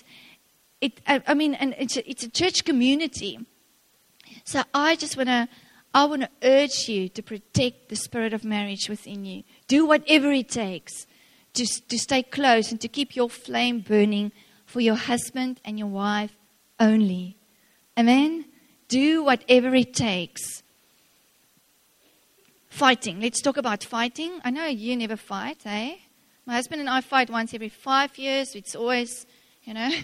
it, 0.80 1.00
I, 1.06 1.22
I 1.26 1.34
mean, 1.34 1.54
and 1.54 1.74
it's 1.78 1.96
a, 1.96 2.08
it's 2.08 2.24
a 2.24 2.30
church 2.30 2.64
community. 2.64 3.38
So 4.44 4.62
I 4.74 4.96
just 4.96 5.16
want 5.16 5.28
to. 5.28 5.48
I 5.94 6.06
want 6.06 6.22
to 6.22 6.30
urge 6.42 6.88
you 6.88 7.10
to 7.10 7.22
protect 7.22 7.90
the 7.90 7.96
spirit 7.96 8.32
of 8.32 8.46
marriage 8.46 8.88
within 8.88 9.26
you. 9.26 9.42
Do 9.68 9.84
whatever 9.84 10.32
it 10.32 10.48
takes 10.48 11.06
to, 11.52 11.66
to 11.66 11.98
stay 11.98 12.22
close 12.22 12.70
and 12.70 12.80
to 12.80 12.88
keep 12.88 13.14
your 13.14 13.28
flame 13.28 13.80
burning 13.80 14.32
for 14.64 14.80
your 14.80 14.94
husband 14.94 15.60
and 15.66 15.78
your 15.78 15.88
wife 15.88 16.32
only. 16.80 17.36
Amen? 17.98 18.46
Do 18.88 19.22
whatever 19.24 19.74
it 19.74 19.94
takes. 19.94 20.62
Fighting. 22.68 23.20
Let's 23.20 23.42
talk 23.42 23.58
about 23.58 23.84
fighting. 23.84 24.40
I 24.44 24.50
know 24.50 24.66
you 24.66 24.96
never 24.96 25.16
fight, 25.16 25.58
eh? 25.66 25.96
My 26.46 26.54
husband 26.54 26.80
and 26.80 26.88
I 26.88 27.02
fight 27.02 27.30
once 27.30 27.52
every 27.54 27.68
five 27.68 28.16
years. 28.16 28.54
It's 28.54 28.74
always, 28.74 29.26
you 29.64 29.74
know. 29.74 29.90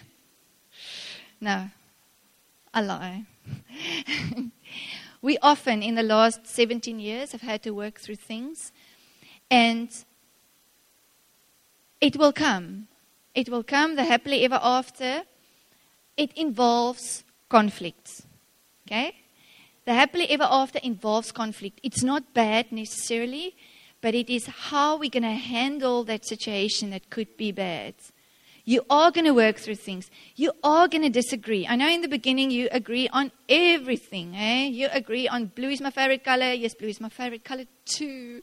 No, 1.40 1.70
I 2.74 2.80
lie. 2.80 3.24
we 5.22 5.38
often, 5.38 5.84
in 5.84 5.94
the 5.94 6.02
last 6.02 6.48
17 6.48 6.98
years, 6.98 7.30
have 7.30 7.42
had 7.42 7.62
to 7.62 7.70
work 7.70 8.00
through 8.00 8.16
things. 8.16 8.72
And 9.48 9.88
it 12.00 12.16
will 12.16 12.32
come. 12.32 12.88
It 13.36 13.48
will 13.48 13.62
come, 13.62 13.94
the 13.94 14.02
happily 14.02 14.44
ever 14.44 14.58
after. 14.60 15.22
It 16.16 16.32
involves 16.36 17.22
conflict. 17.48 18.22
Okay? 18.86 19.14
The 19.84 19.94
happily 19.94 20.28
ever 20.30 20.46
after 20.48 20.78
involves 20.82 21.32
conflict. 21.32 21.80
It's 21.82 22.02
not 22.02 22.34
bad 22.34 22.72
necessarily, 22.72 23.56
but 24.00 24.14
it 24.14 24.30
is 24.30 24.46
how 24.46 24.98
we're 24.98 25.10
going 25.10 25.22
to 25.22 25.30
handle 25.30 26.04
that 26.04 26.26
situation 26.26 26.90
that 26.90 27.10
could 27.10 27.36
be 27.36 27.52
bad. 27.52 27.94
You 28.68 28.82
are 28.90 29.10
going 29.10 29.24
to 29.24 29.32
work 29.32 29.56
through 29.56 29.76
things. 29.76 30.10
You 30.36 30.52
are 30.62 30.88
going 30.88 31.00
to 31.00 31.08
disagree. 31.08 31.66
I 31.66 31.74
know 31.76 31.88
in 31.88 32.02
the 32.02 32.08
beginning 32.08 32.50
you 32.50 32.68
agree 32.70 33.08
on 33.08 33.32
everything. 33.48 34.36
Eh? 34.36 34.66
You 34.66 34.88
agree 34.92 35.26
on 35.26 35.46
blue 35.46 35.70
is 35.70 35.80
my 35.80 35.90
favorite 35.90 36.22
color. 36.22 36.52
Yes, 36.52 36.74
blue 36.74 36.88
is 36.88 37.00
my 37.00 37.08
favorite 37.08 37.44
color 37.44 37.64
too. 37.86 38.42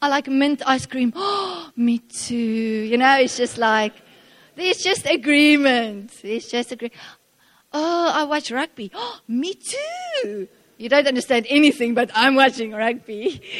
I 0.00 0.08
like 0.08 0.28
mint 0.28 0.62
ice 0.64 0.86
cream. 0.86 1.12
Oh, 1.16 1.72
me 1.76 1.98
too. 1.98 2.36
You 2.36 2.98
know, 2.98 3.18
it's 3.18 3.36
just 3.36 3.58
like, 3.58 3.94
there's 4.54 4.78
just 4.78 5.06
agreement. 5.06 6.12
There's 6.22 6.46
just 6.46 6.70
agreement. 6.70 7.00
Oh, 7.72 8.12
I 8.14 8.24
watch 8.24 8.50
rugby. 8.50 8.90
Oh, 8.94 9.20
me 9.28 9.54
too. 9.54 10.48
You 10.76 10.88
don't 10.88 11.06
understand 11.06 11.46
anything, 11.48 11.94
but 11.94 12.10
I'm 12.14 12.34
watching 12.34 12.72
rugby. 12.72 13.42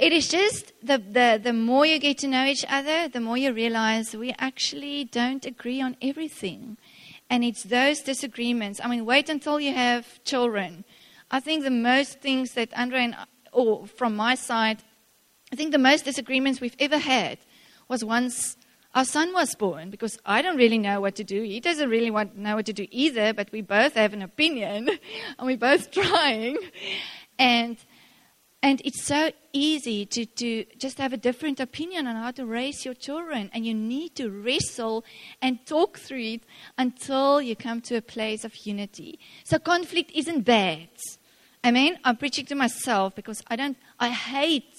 It 0.00 0.14
is 0.14 0.28
just 0.28 0.72
the, 0.82 0.96
the, 0.96 1.38
the 1.42 1.52
more 1.52 1.84
you 1.84 1.98
get 1.98 2.16
to 2.20 2.26
know 2.26 2.46
each 2.46 2.64
other, 2.70 3.06
the 3.06 3.20
more 3.20 3.36
you 3.36 3.52
realize 3.52 4.16
we 4.16 4.34
actually 4.38 5.04
don't 5.04 5.44
agree 5.44 5.82
on 5.82 5.94
everything. 6.00 6.78
And 7.28 7.44
it's 7.44 7.64
those 7.64 8.00
disagreements. 8.00 8.80
I 8.82 8.88
mean, 8.88 9.04
wait 9.04 9.28
until 9.28 9.60
you 9.60 9.74
have 9.74 10.24
children. 10.24 10.84
I 11.30 11.40
think 11.40 11.64
the 11.64 11.70
most 11.70 12.18
things 12.20 12.54
that 12.54 12.70
Andre 12.74 13.04
and, 13.04 13.16
or 13.52 13.86
from 13.86 14.16
my 14.16 14.36
side, 14.36 14.78
I 15.52 15.56
think 15.56 15.70
the 15.70 15.78
most 15.78 16.06
disagreements 16.06 16.62
we've 16.62 16.76
ever 16.78 16.96
had 16.96 17.36
was 17.86 18.02
once 18.02 18.56
our 18.94 19.04
son 19.04 19.32
was 19.32 19.54
born 19.54 19.90
because 19.90 20.18
I 20.24 20.42
don't 20.42 20.56
really 20.56 20.78
know 20.78 21.00
what 21.00 21.14
to 21.16 21.24
do. 21.24 21.42
He 21.42 21.60
doesn't 21.60 21.88
really 21.88 22.10
want 22.10 22.36
know 22.36 22.56
what 22.56 22.66
to 22.66 22.72
do 22.72 22.86
either, 22.90 23.32
but 23.32 23.52
we 23.52 23.62
both 23.62 23.94
have 23.94 24.12
an 24.12 24.22
opinion 24.22 24.88
and 25.38 25.46
we're 25.46 25.56
both 25.56 25.90
trying. 26.00 26.58
And 27.38 27.76
and 28.62 28.82
it's 28.84 29.04
so 29.04 29.30
easy 29.54 30.04
to, 30.04 30.26
to 30.26 30.66
just 30.76 30.98
have 30.98 31.14
a 31.14 31.16
different 31.16 31.60
opinion 31.60 32.06
on 32.06 32.16
how 32.16 32.30
to 32.32 32.44
raise 32.44 32.84
your 32.84 32.92
children. 32.92 33.48
And 33.54 33.64
you 33.64 33.72
need 33.72 34.14
to 34.16 34.28
wrestle 34.28 35.02
and 35.40 35.64
talk 35.64 35.98
through 35.98 36.34
it 36.34 36.42
until 36.76 37.40
you 37.40 37.56
come 37.56 37.80
to 37.82 37.96
a 37.96 38.02
place 38.02 38.44
of 38.44 38.54
unity. 38.66 39.18
So 39.44 39.58
conflict 39.58 40.10
isn't 40.14 40.42
bad. 40.42 40.90
I 41.64 41.70
mean, 41.70 41.98
I'm 42.04 42.16
preaching 42.16 42.44
to 42.46 42.54
myself 42.54 43.14
because 43.14 43.42
I 43.46 43.56
don't, 43.56 43.78
I 43.98 44.10
hate 44.10 44.74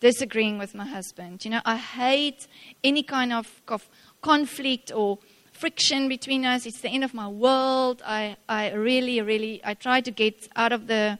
disagreeing 0.00 0.58
with 0.58 0.74
my 0.74 0.86
husband. 0.86 1.44
You 1.44 1.52
know, 1.52 1.60
I 1.64 1.76
hate 1.76 2.46
any 2.84 3.02
kind 3.02 3.32
of, 3.32 3.62
of 3.68 3.88
conflict 4.22 4.92
or 4.92 5.18
friction 5.52 6.08
between 6.08 6.44
us. 6.44 6.66
It's 6.66 6.80
the 6.80 6.88
end 6.88 7.04
of 7.04 7.14
my 7.14 7.28
world. 7.28 8.02
I, 8.06 8.36
I 8.48 8.72
really, 8.72 9.20
really, 9.20 9.60
I 9.64 9.74
try 9.74 10.00
to 10.00 10.10
get 10.10 10.48
out 10.56 10.72
of 10.72 10.86
the, 10.86 11.18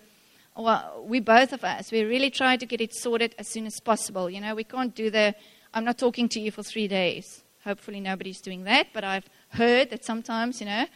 well, 0.57 1.05
we 1.07 1.20
both 1.20 1.53
of 1.53 1.64
us, 1.64 1.91
we 1.91 2.03
really 2.03 2.31
try 2.31 2.57
to 2.57 2.66
get 2.66 2.81
it 2.81 2.95
sorted 2.95 3.35
as 3.39 3.49
soon 3.49 3.66
as 3.66 3.81
possible. 3.81 4.31
You 4.31 4.41
know, 4.41 4.55
we 4.55 4.64
can't 4.64 4.95
do 4.95 5.11
the, 5.11 5.35
I'm 5.74 5.85
not 5.85 5.99
talking 5.99 6.29
to 6.31 6.41
you 6.41 6.51
for 6.51 6.62
three 6.62 6.89
days. 6.89 7.43
Hopefully 7.64 8.01
nobody's 8.01 8.41
doing 8.41 8.64
that, 8.64 8.89
but 8.95 9.05
I've 9.05 9.29
heard 9.51 9.91
that 9.91 10.05
sometimes, 10.05 10.61
you 10.61 10.66
know, 10.66 10.87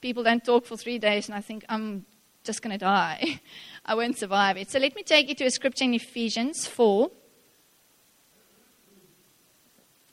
people 0.00 0.22
don't 0.22 0.44
talk 0.44 0.66
for 0.66 0.76
three 0.76 0.98
days 0.98 1.28
and 1.28 1.36
I 1.36 1.40
think 1.40 1.64
I'm 1.68 2.06
just 2.44 2.62
going 2.62 2.72
to 2.72 2.78
die. 2.78 3.40
I 3.84 3.94
won't 3.94 4.16
survive 4.18 4.56
it. 4.56 4.70
So 4.70 4.78
let 4.78 4.94
me 4.94 5.02
take 5.02 5.28
you 5.28 5.34
to 5.36 5.44
a 5.44 5.50
scripture 5.50 5.84
in 5.84 5.94
Ephesians 5.94 6.66
4. 6.66 7.10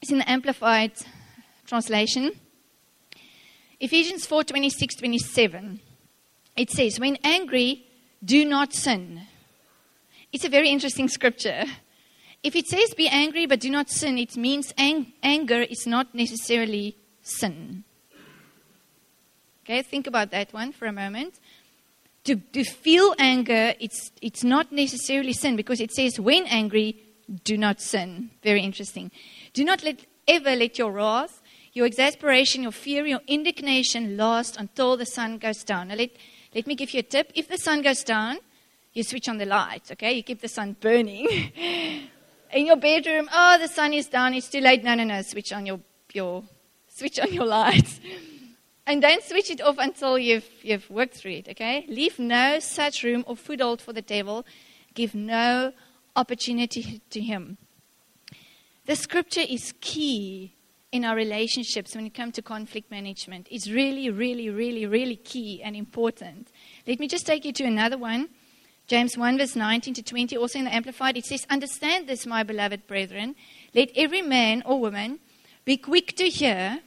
It's 0.02 0.12
in 0.12 0.20
the 0.20 0.30
Amplified 0.30 0.94
translation. 1.66 2.32
Ephesians 3.80 4.26
4 4.26 4.44
26 4.44 4.96
27. 4.96 5.80
It 6.56 6.72
says, 6.72 7.00
When 7.00 7.18
angry, 7.24 7.86
do 8.24 8.46
not 8.46 8.74
sin. 8.74 9.22
It's 10.32 10.46
a 10.46 10.50
very 10.50 10.70
interesting 10.70 11.08
scripture. 11.08 11.64
If 12.44 12.56
it 12.56 12.68
says 12.68 12.94
be 12.96 13.08
angry 13.08 13.46
but 13.46 13.60
do 13.60 13.70
not 13.70 13.90
sin, 13.90 14.18
it 14.18 14.38
means 14.38 14.74
ang- 14.78 15.14
anger 15.22 15.62
is 15.62 15.86
not 15.86 16.14
necessarily 16.16 16.96
sin. 17.22 17.84
Okay, 19.64 19.82
think 19.82 20.08
about 20.08 20.32
that 20.32 20.54
one 20.54 20.72
for 20.72 20.86
a 20.86 20.92
moment. 20.92 21.40
To, 22.26 22.36
to 22.36 22.64
feel 22.64 23.14
anger, 23.18 23.74
it's, 23.80 24.12
it's 24.22 24.44
not 24.44 24.72
necessarily 24.72 25.34
sin 25.34 25.56
because 25.56 25.80
it 25.80 25.92
says 25.92 26.20
when 26.20 26.46
angry, 26.48 27.04
do 27.44 27.58
not 27.58 27.82
sin. 27.82 28.32
Very 28.44 28.62
interesting. 28.62 29.12
Do 29.60 29.66
not 29.66 29.84
let, 29.84 30.06
ever 30.26 30.56
let 30.56 30.78
your 30.78 30.90
wrath, 30.90 31.42
your 31.74 31.86
exasperation, 31.86 32.64
your 32.64 32.72
fear, 32.72 33.06
your 33.06 33.20
indignation 33.28 34.16
last 34.16 34.56
until 34.56 34.96
the 34.96 35.06
sun 35.06 35.38
goes 35.38 35.66
down. 35.66 35.90
Now, 35.90 35.96
let, 35.96 36.12
let 36.56 36.66
me 36.66 36.76
give 36.76 36.94
you 36.94 37.02
a 37.02 37.04
tip. 37.04 37.34
If 37.36 37.50
the 37.50 37.58
sun 37.58 37.82
goes 37.82 38.06
down, 38.06 38.38
you 38.94 39.04
switch 39.04 39.28
on 39.28 39.38
the 39.38 39.46
light, 39.46 39.92
okay? 39.92 40.14
You 40.14 40.24
keep 40.24 40.40
the 40.40 40.48
sun 40.48 40.78
burning. 40.80 41.28
In 42.54 42.68
your 42.68 42.78
bedroom, 42.78 43.28
oh, 43.34 43.58
the 43.60 43.68
sun 43.68 43.92
is 43.92 44.08
down, 44.08 44.34
it's 44.34 44.48
too 44.48 44.62
late. 44.62 44.82
No, 44.82 44.96
no, 44.96 45.04
no, 45.04 45.22
switch 45.24 45.52
on 45.52 45.66
your, 45.66 45.82
your, 46.14 46.42
switch 46.88 47.20
on 47.20 47.34
your 47.34 47.46
lights. 47.60 48.00
And 48.88 49.02
don't 49.02 49.24
switch 49.24 49.52
it 49.52 49.60
off 49.60 49.76
until 49.78 50.18
you've, 50.18 50.50
you've 50.62 50.90
worked 50.90 51.16
through 51.16 51.34
it, 51.34 51.50
okay? 51.50 51.86
Leave 51.90 52.18
no 52.18 52.60
such 52.60 53.04
room 53.04 53.26
or 53.28 53.36
foothold 53.36 53.82
for 53.82 53.92
the 53.92 54.02
devil. 54.02 54.46
Give 54.94 55.14
no 55.14 55.74
opportunity 56.16 57.02
to 57.10 57.20
him. 57.20 57.58
The 58.90 58.96
scripture 58.96 59.46
is 59.48 59.72
key 59.82 60.56
in 60.92 61.06
our 61.06 61.16
relationships 61.16 61.96
when 61.96 62.08
it 62.08 62.16
comes 62.16 62.34
to 62.34 62.42
conflict 62.42 62.90
management 62.90 63.48
It's 63.52 63.70
really, 63.70 64.10
really, 64.10 64.50
really, 64.50 64.88
really 64.88 65.16
key 65.16 65.62
and 65.62 65.76
important. 65.76 66.48
Let 66.88 67.00
me 67.00 67.08
just 67.08 67.28
take 67.28 67.46
you 67.46 67.54
to 67.54 67.66
another 67.66 68.00
one. 68.00 68.30
James 68.88 69.16
1, 69.16 69.38
verse 69.38 69.56
19 69.56 69.94
to 69.94 70.02
20, 70.02 70.36
also 70.38 70.58
in 70.58 70.66
the 70.66 70.74
Amplified, 70.74 71.18
it 71.18 71.26
says, 71.28 71.46
Understand 71.52 72.08
this, 72.08 72.26
my 72.26 72.42
beloved 72.42 72.88
brethren. 72.88 73.36
Let 73.76 73.92
every 73.96 74.24
man 74.24 74.64
or 74.66 74.80
woman 74.80 75.20
be 75.66 75.78
quick 75.78 76.16
to 76.16 76.28
hear, 76.28 76.80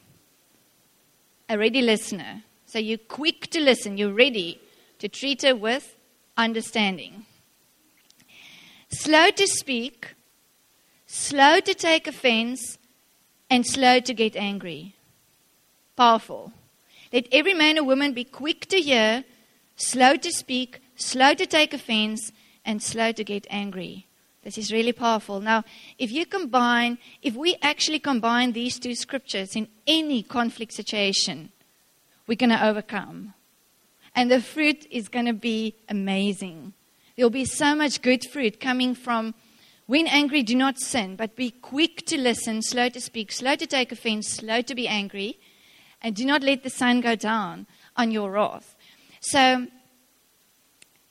a 1.49 1.57
ready 1.57 1.83
listener. 1.83 2.43
So 2.67 2.81
you're 2.81 2.99
quick 2.99 3.47
to 3.51 3.61
listen, 3.61 3.97
you're 3.97 4.13
ready 4.13 4.61
to 4.99 5.09
treat 5.09 5.43
her 5.43 5.55
with 5.55 5.95
understanding. 6.37 7.27
Slow 8.89 9.31
to 9.31 9.47
speak, 9.47 10.17
slow 11.13 11.61
to 11.61 11.75
take 11.75 12.07
offense, 12.07 12.79
and 13.51 13.67
slow 13.67 14.01
to 14.01 14.15
get 14.15 14.35
angry. 14.35 14.95
Powerful. 15.95 16.53
Let 17.13 17.27
every 17.31 17.53
man 17.53 17.79
or 17.79 17.85
woman 17.85 18.15
be 18.15 18.25
quick 18.25 18.65
to 18.69 18.81
hear, 18.81 19.23
slow 19.77 20.17
to 20.17 20.33
speak, 20.33 20.81
slow 20.97 21.35
to 21.35 21.45
take 21.45 21.75
offense, 21.75 22.33
and 22.65 22.83
slow 22.83 23.13
to 23.13 23.25
get 23.25 23.47
angry. 23.51 24.07
This 24.43 24.57
is 24.57 24.73
really 24.73 24.95
powerful. 24.95 25.39
Now, 25.41 25.65
if 25.99 26.11
you 26.11 26.25
combine, 26.25 26.97
if 27.21 27.35
we 27.35 27.57
actually 27.61 27.99
combine 27.99 28.53
these 28.53 28.79
two 28.79 28.95
scriptures 28.95 29.55
in 29.55 29.69
any 29.87 30.23
conflict 30.23 30.73
situation, 30.73 31.53
we're 32.27 32.37
going 32.37 32.57
to 32.57 32.67
overcome. 32.67 33.35
And 34.15 34.31
the 34.31 34.41
fruit 34.41 34.87
is 34.91 35.09
going 35.09 35.27
to 35.27 35.35
be 35.35 35.75
amazing. 35.91 36.73
There'll 37.17 37.29
be 37.29 37.45
so 37.45 37.75
much 37.75 38.01
good 38.01 38.25
fruit 38.25 38.61
coming 38.61 38.95
from 38.95 39.35
when 39.93 40.07
angry, 40.07 40.43
do 40.43 40.55
not 40.55 40.81
sin, 40.81 41.17
but 41.17 41.37
be 41.37 41.51
quick 41.51 42.07
to 42.07 42.17
listen, 42.19 42.63
slow 42.63 42.89
to 42.89 42.99
speak, 42.99 43.31
slow 43.31 43.57
to 43.57 43.67
take 43.67 43.93
offense, 43.93 44.27
slow 44.27 44.63
to 44.63 44.75
be 44.75 44.89
angry, 44.89 45.39
and 46.01 46.17
do 46.17 46.25
not 46.25 46.43
let 46.43 46.63
the 46.63 46.71
sun 46.71 47.03
go 47.03 47.15
down 47.15 47.67
on 47.95 48.11
your 48.11 48.31
wrath. 48.31 48.75
So, 49.21 49.67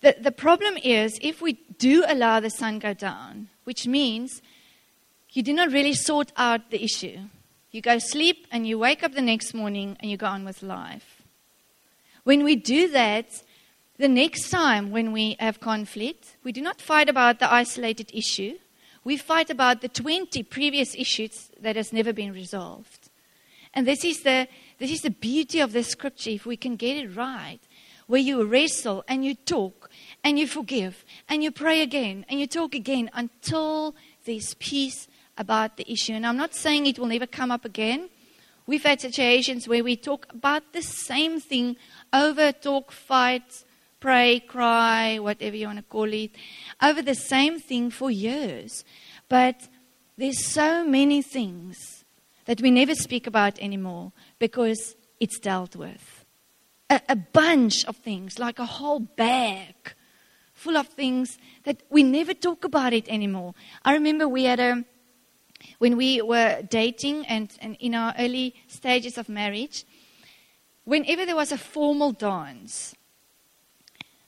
the, 0.01 0.15
the 0.19 0.31
problem 0.31 0.77
is 0.77 1.19
if 1.21 1.43
we 1.43 1.59
do 1.77 2.03
allow 2.07 2.39
the 2.39 2.49
sun 2.49 2.79
go 2.79 2.95
down, 2.95 3.49
which 3.65 3.85
means 3.85 4.41
you 5.29 5.43
do 5.43 5.53
not 5.53 5.71
really 5.71 5.93
sort 5.93 6.31
out 6.35 6.71
the 6.71 6.83
issue. 6.83 7.19
You 7.69 7.81
go 7.83 7.99
sleep 7.99 8.47
and 8.51 8.65
you 8.65 8.79
wake 8.79 9.03
up 9.03 9.13
the 9.13 9.21
next 9.21 9.53
morning 9.53 9.95
and 9.99 10.09
you 10.09 10.17
go 10.17 10.25
on 10.25 10.43
with 10.43 10.63
life. 10.63 11.21
When 12.23 12.43
we 12.43 12.55
do 12.55 12.89
that, 12.89 13.43
the 13.99 14.07
next 14.07 14.49
time 14.49 14.89
when 14.89 15.11
we 15.11 15.35
have 15.39 15.59
conflict, 15.59 16.35
we 16.43 16.51
do 16.51 16.61
not 16.61 16.81
fight 16.81 17.09
about 17.09 17.37
the 17.37 17.53
isolated 17.53 18.09
issue. 18.11 18.57
We 19.03 19.17
fight 19.17 19.49
about 19.49 19.81
the 19.81 19.89
20 19.89 20.43
previous 20.43 20.95
issues 20.95 21.49
that 21.59 21.75
has 21.75 21.91
never 21.91 22.13
been 22.13 22.33
resolved. 22.33 23.09
And 23.73 23.87
this 23.87 24.03
is 24.03 24.21
the, 24.21 24.47
this 24.79 24.91
is 24.91 25.01
the 25.01 25.09
beauty 25.09 25.59
of 25.59 25.71
the 25.71 25.83
scripture, 25.83 26.31
if 26.31 26.45
we 26.45 26.57
can 26.57 26.75
get 26.75 26.97
it 26.97 27.15
right, 27.15 27.59
where 28.07 28.19
you 28.19 28.43
wrestle 28.43 29.03
and 29.07 29.23
you 29.23 29.33
talk 29.33 29.89
and 30.23 30.37
you 30.37 30.45
forgive 30.45 31.05
and 31.29 31.41
you 31.41 31.51
pray 31.51 31.81
again 31.81 32.25
and 32.27 32.39
you 32.39 32.47
talk 32.47 32.75
again 32.75 33.09
until 33.13 33.95
there's 34.25 34.53
peace 34.55 35.07
about 35.37 35.77
the 35.77 35.89
issue. 35.91 36.13
And 36.13 36.25
I'm 36.25 36.37
not 36.37 36.53
saying 36.53 36.85
it 36.85 36.99
will 36.99 37.07
never 37.07 37.25
come 37.25 37.51
up 37.51 37.65
again. 37.65 38.09
We've 38.67 38.83
had 38.83 39.01
situations 39.01 39.67
where 39.67 39.83
we 39.83 39.95
talk 39.95 40.27
about 40.29 40.73
the 40.73 40.83
same 40.83 41.39
thing 41.39 41.77
over, 42.13 42.51
talk, 42.51 42.91
fight, 42.91 43.63
pray, 44.01 44.41
cry, 44.41 45.19
whatever 45.19 45.55
you 45.55 45.67
want 45.67 45.79
to 45.79 45.83
call 45.83 46.11
it, 46.11 46.31
over 46.81 47.01
the 47.01 47.15
same 47.15 47.59
thing 47.59 47.89
for 47.89 48.11
years. 48.11 48.83
But 49.29 49.69
there's 50.17 50.45
so 50.45 50.85
many 50.85 51.21
things 51.21 52.03
that 52.45 52.59
we 52.59 52.71
never 52.71 52.95
speak 52.95 53.27
about 53.27 53.57
anymore 53.59 54.11
because 54.39 54.95
it's 55.21 55.39
dealt 55.39 55.77
with. 55.77 56.25
A, 56.89 56.99
a 57.07 57.15
bunch 57.15 57.85
of 57.85 57.95
things, 57.95 58.37
like 58.37 58.59
a 58.59 58.65
whole 58.65 58.99
bag 58.99 59.93
full 60.53 60.75
of 60.77 60.87
things 60.87 61.39
that 61.63 61.81
we 61.89 62.03
never 62.03 62.33
talk 62.33 62.65
about 62.65 62.93
it 62.93 63.07
anymore. 63.07 63.53
I 63.85 63.93
remember 63.93 64.27
we 64.27 64.43
had 64.43 64.59
a 64.59 64.83
when 65.77 65.95
we 65.95 66.21
were 66.21 66.61
dating 66.69 67.25
and, 67.27 67.51
and 67.61 67.77
in 67.79 67.93
our 67.95 68.13
early 68.17 68.55
stages 68.67 69.17
of 69.17 69.29
marriage, 69.29 69.85
whenever 70.83 71.25
there 71.25 71.35
was 71.35 71.51
a 71.51 71.57
formal 71.57 72.11
dance, 72.11 72.95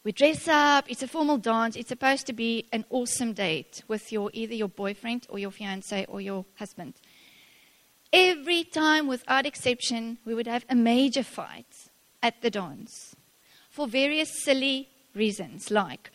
we 0.03 0.11
dress 0.11 0.47
up, 0.47 0.85
it's 0.89 1.03
a 1.03 1.07
formal 1.07 1.37
dance, 1.37 1.75
it's 1.75 1.89
supposed 1.89 2.27
to 2.27 2.33
be 2.33 2.67
an 2.71 2.85
awesome 2.89 3.33
date 3.33 3.83
with 3.87 4.11
your 4.11 4.29
either 4.33 4.53
your 4.53 4.67
boyfriend 4.67 5.25
or 5.29 5.39
your 5.39 5.51
fiance 5.51 6.05
or 6.09 6.19
your 6.19 6.45
husband. 6.55 6.95
Every 8.11 8.63
time, 8.63 9.07
without 9.07 9.45
exception, 9.45 10.19
we 10.25 10.35
would 10.35 10.47
have 10.47 10.65
a 10.69 10.75
major 10.75 11.23
fight 11.23 11.89
at 12.21 12.41
the 12.41 12.51
dance 12.51 13.15
for 13.69 13.87
various 13.87 14.43
silly 14.43 14.89
reasons, 15.15 15.71
like 15.71 16.11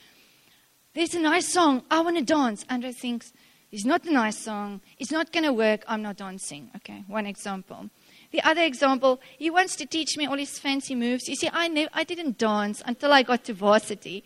there's 0.94 1.14
a 1.14 1.20
nice 1.20 1.52
song, 1.52 1.82
I 1.90 2.00
want 2.00 2.18
to 2.18 2.24
dance. 2.24 2.64
Andre 2.68 2.92
thinks, 2.92 3.32
it's 3.70 3.84
not 3.84 4.04
a 4.04 4.12
nice 4.12 4.38
song, 4.38 4.80
it's 4.98 5.12
not 5.12 5.32
going 5.32 5.44
to 5.44 5.52
work, 5.52 5.84
I'm 5.86 6.02
not 6.02 6.16
dancing. 6.16 6.70
Okay, 6.76 7.04
one 7.06 7.26
example. 7.26 7.90
The 8.30 8.42
other 8.42 8.62
example, 8.62 9.20
he 9.38 9.50
wants 9.50 9.74
to 9.76 9.86
teach 9.86 10.16
me 10.16 10.26
all 10.26 10.36
his 10.36 10.58
fancy 10.58 10.94
moves. 10.94 11.28
You 11.28 11.36
see, 11.36 11.48
I, 11.52 11.88
I 11.94 12.04
didn't 12.04 12.36
dance 12.36 12.82
until 12.84 13.12
I 13.12 13.22
got 13.22 13.44
to 13.44 13.54
varsity. 13.54 14.24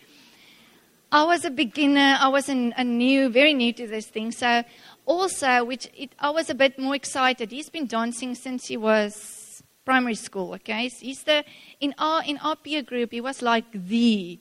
I 1.12 1.24
was 1.24 1.44
a 1.44 1.50
beginner. 1.50 2.16
I 2.18 2.28
was 2.28 2.48
a, 2.48 2.72
a 2.76 2.82
new, 2.82 3.28
very 3.28 3.52
new 3.52 3.72
to 3.74 3.86
this 3.86 4.06
thing. 4.06 4.32
So, 4.32 4.64
also, 5.04 5.64
which 5.64 5.88
it, 5.96 6.14
I 6.18 6.30
was 6.30 6.48
a 6.48 6.54
bit 6.54 6.78
more 6.78 6.94
excited. 6.94 7.50
He's 7.50 7.68
been 7.68 7.86
dancing 7.86 8.34
since 8.34 8.66
he 8.66 8.76
was 8.76 9.62
primary 9.84 10.14
school. 10.14 10.54
Okay, 10.54 10.88
he's 10.88 11.22
the 11.24 11.44
in 11.80 11.94
our 11.98 12.22
in 12.24 12.38
our 12.38 12.56
peer 12.56 12.82
group. 12.82 13.12
He 13.12 13.20
was 13.20 13.42
like 13.42 13.64
the 13.72 14.40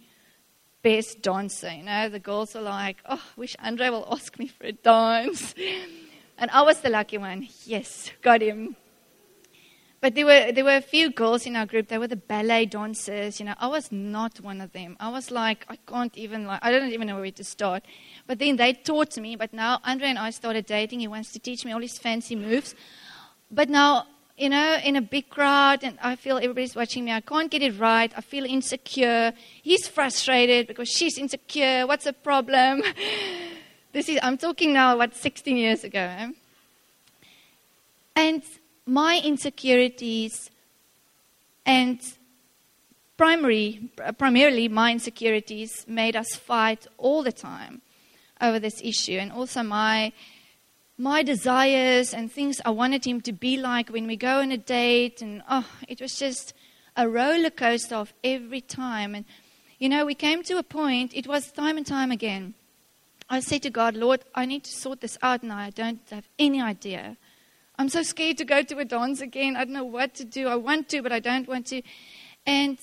best 0.81 1.21
dancer. 1.21 1.71
You 1.71 1.83
know, 1.83 2.09
the 2.09 2.19
girls 2.19 2.55
are 2.55 2.61
like, 2.61 2.97
"Oh, 3.05 3.15
I 3.15 3.39
wish 3.39 3.55
Andre 3.59 3.89
will 3.89 4.07
ask 4.09 4.39
me 4.39 4.47
for 4.47 4.65
a 4.65 4.71
dance," 4.71 5.53
and 6.37 6.49
I 6.51 6.61
was 6.61 6.79
the 6.79 6.89
lucky 6.89 7.17
one. 7.17 7.47
Yes, 7.65 8.11
got 8.21 8.41
him. 8.41 8.75
But 10.01 10.15
there 10.15 10.25
were, 10.25 10.51
there 10.51 10.63
were 10.63 10.77
a 10.77 10.81
few 10.81 11.11
girls 11.11 11.45
in 11.45 11.55
our 11.55 11.67
group, 11.67 11.87
they 11.87 11.99
were 11.99 12.07
the 12.07 12.15
ballet 12.15 12.65
dancers. 12.65 13.39
You 13.39 13.45
know, 13.45 13.53
I 13.59 13.67
was 13.67 13.91
not 13.91 14.39
one 14.39 14.59
of 14.59 14.71
them. 14.73 14.97
I 14.99 15.09
was 15.09 15.29
like, 15.29 15.63
I 15.69 15.77
can't 15.87 16.17
even, 16.17 16.47
like, 16.47 16.59
I 16.63 16.71
don't 16.71 16.91
even 16.91 17.07
know 17.07 17.21
where 17.21 17.29
to 17.29 17.43
start. 17.43 17.83
But 18.25 18.39
then 18.39 18.55
they 18.55 18.73
taught 18.73 19.15
me, 19.17 19.35
but 19.35 19.53
now 19.53 19.79
Andre 19.85 20.07
and 20.07 20.17
I 20.17 20.31
started 20.31 20.65
dating. 20.65 21.01
He 21.01 21.07
wants 21.07 21.31
to 21.33 21.39
teach 21.39 21.63
me 21.65 21.71
all 21.71 21.81
his 21.81 21.99
fancy 21.99 22.35
moves. 22.35 22.73
But 23.51 23.69
now, 23.69 24.07
you 24.39 24.49
know, 24.49 24.79
in 24.83 24.95
a 24.95 25.03
big 25.03 25.29
crowd, 25.29 25.83
and 25.83 25.99
I 26.01 26.15
feel 26.15 26.37
everybody's 26.37 26.75
watching 26.75 27.05
me, 27.05 27.11
I 27.11 27.21
can't 27.21 27.51
get 27.51 27.61
it 27.61 27.77
right. 27.79 28.11
I 28.17 28.21
feel 28.21 28.45
insecure. 28.45 29.33
He's 29.61 29.87
frustrated 29.87 30.65
because 30.65 30.89
she's 30.89 31.19
insecure. 31.19 31.85
What's 31.85 32.05
the 32.05 32.13
problem? 32.13 32.81
this 33.93 34.09
is, 34.09 34.17
I'm 34.23 34.39
talking 34.39 34.73
now, 34.73 34.97
what, 34.97 35.15
16 35.15 35.55
years 35.55 35.83
ago. 35.83 35.99
Eh? 35.99 36.31
And 38.15 38.41
my 38.85 39.21
insecurities 39.23 40.49
and 41.65 41.99
primary, 43.17 43.91
primarily 44.17 44.67
my 44.67 44.91
insecurities 44.91 45.85
made 45.87 46.15
us 46.15 46.35
fight 46.35 46.87
all 46.97 47.23
the 47.23 47.31
time 47.31 47.81
over 48.41 48.59
this 48.59 48.81
issue 48.83 49.17
and 49.19 49.31
also 49.31 49.61
my 49.63 50.11
my 50.97 51.23
desires 51.23 52.13
and 52.13 52.31
things 52.31 52.61
I 52.63 52.69
wanted 52.69 53.05
him 53.05 53.21
to 53.21 53.31
be 53.31 53.57
like 53.57 53.89
when 53.89 54.05
we 54.05 54.15
go 54.15 54.39
on 54.39 54.51
a 54.51 54.57
date 54.57 55.21
and 55.21 55.41
oh 55.49 55.67
it 55.87 56.01
was 56.01 56.15
just 56.15 56.53
a 56.95 57.07
roller 57.07 57.49
coaster 57.49 57.95
of 57.95 58.13
every 58.23 58.61
time. 58.61 59.15
And 59.15 59.25
you 59.79 59.89
know 59.89 60.05
we 60.05 60.15
came 60.15 60.43
to 60.43 60.57
a 60.57 60.63
point 60.63 61.11
it 61.15 61.27
was 61.27 61.51
time 61.51 61.77
and 61.77 61.85
time 61.85 62.11
again. 62.11 62.53
I 63.29 63.39
said 63.39 63.63
to 63.63 63.69
God 63.69 63.95
Lord 63.95 64.25
I 64.35 64.45
need 64.45 64.63
to 64.63 64.71
sort 64.71 65.01
this 65.01 65.17
out 65.21 65.43
now. 65.43 65.57
I 65.57 65.69
don't 65.69 66.01
have 66.09 66.27
any 66.37 66.61
idea 66.61 67.17
I'm 67.81 67.89
so 67.89 68.03
scared 68.03 68.37
to 68.37 68.45
go 68.45 68.61
to 68.61 68.77
a 68.77 68.85
dance 68.85 69.21
again. 69.21 69.55
I 69.55 69.63
don't 69.63 69.73
know 69.73 69.83
what 69.83 70.13
to 70.13 70.23
do. 70.23 70.47
I 70.47 70.55
want 70.55 70.87
to, 70.89 71.01
but 71.01 71.11
I 71.11 71.19
don't 71.19 71.47
want 71.47 71.65
to. 71.67 71.81
And 72.45 72.77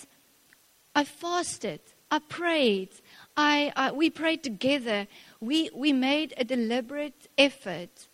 I 0.92 1.04
fasted. 1.04 1.78
I 2.10 2.18
prayed. 2.18 2.88
I, 3.36 3.72
I, 3.76 3.92
we 3.92 4.10
prayed 4.10 4.42
together. 4.42 5.06
We, 5.40 5.70
we 5.72 5.92
made 5.92 6.34
a 6.36 6.42
deliberate 6.42 7.28
effort 7.38 8.08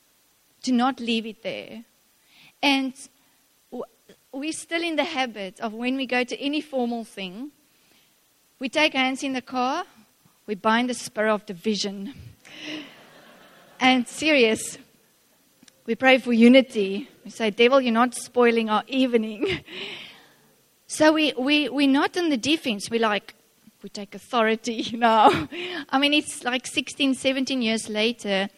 to 0.65 0.73
not 0.73 1.01
leave 1.01 1.25
it 1.25 1.43
there. 1.43 1.85
And 2.63 2.93
we're 4.31 4.53
still 4.53 4.83
in 4.83 4.97
the 4.97 5.05
habit 5.05 5.61
of 5.61 5.73
when 5.73 5.97
we 5.97 6.05
go 6.05 6.23
to 6.23 6.39
any 6.39 6.61
formal 6.61 7.05
thing, 7.05 7.51
we 8.59 8.69
take 8.69 8.93
hands 8.93 9.23
in 9.23 9.33
the 9.33 9.41
car, 9.41 9.85
we 10.47 10.55
bind 10.55 10.91
the 10.91 10.95
spirit 10.95 11.33
of 11.33 11.47
division. 11.47 12.13
and 13.81 14.07
serious, 14.07 14.77
we 15.87 15.95
pray 15.95 16.19
for 16.19 16.33
unity. 16.33 17.09
We 17.25 17.31
say, 17.31 17.51
Devil, 17.51 17.81
you're 17.81 17.93
not 17.93 18.15
spoiling 18.15 18.71
our 18.71 18.85
evening. 18.87 19.61
so 20.87 21.13
we, 21.13 21.35
we, 21.39 21.69
we're 21.69 21.89
not 21.89 22.17
in 22.17 22.31
the 22.31 22.39
defense. 22.39 22.91
We're 22.91 23.01
like, 23.01 23.35
we 23.83 23.91
take 23.91 24.15
authority 24.15 24.91
now. 24.95 25.49
I 25.91 25.99
mean, 25.99 26.15
it's 26.15 26.43
like 26.43 26.67
16, 26.67 27.15
17 27.15 27.61
years 27.61 27.91
later. 27.91 28.49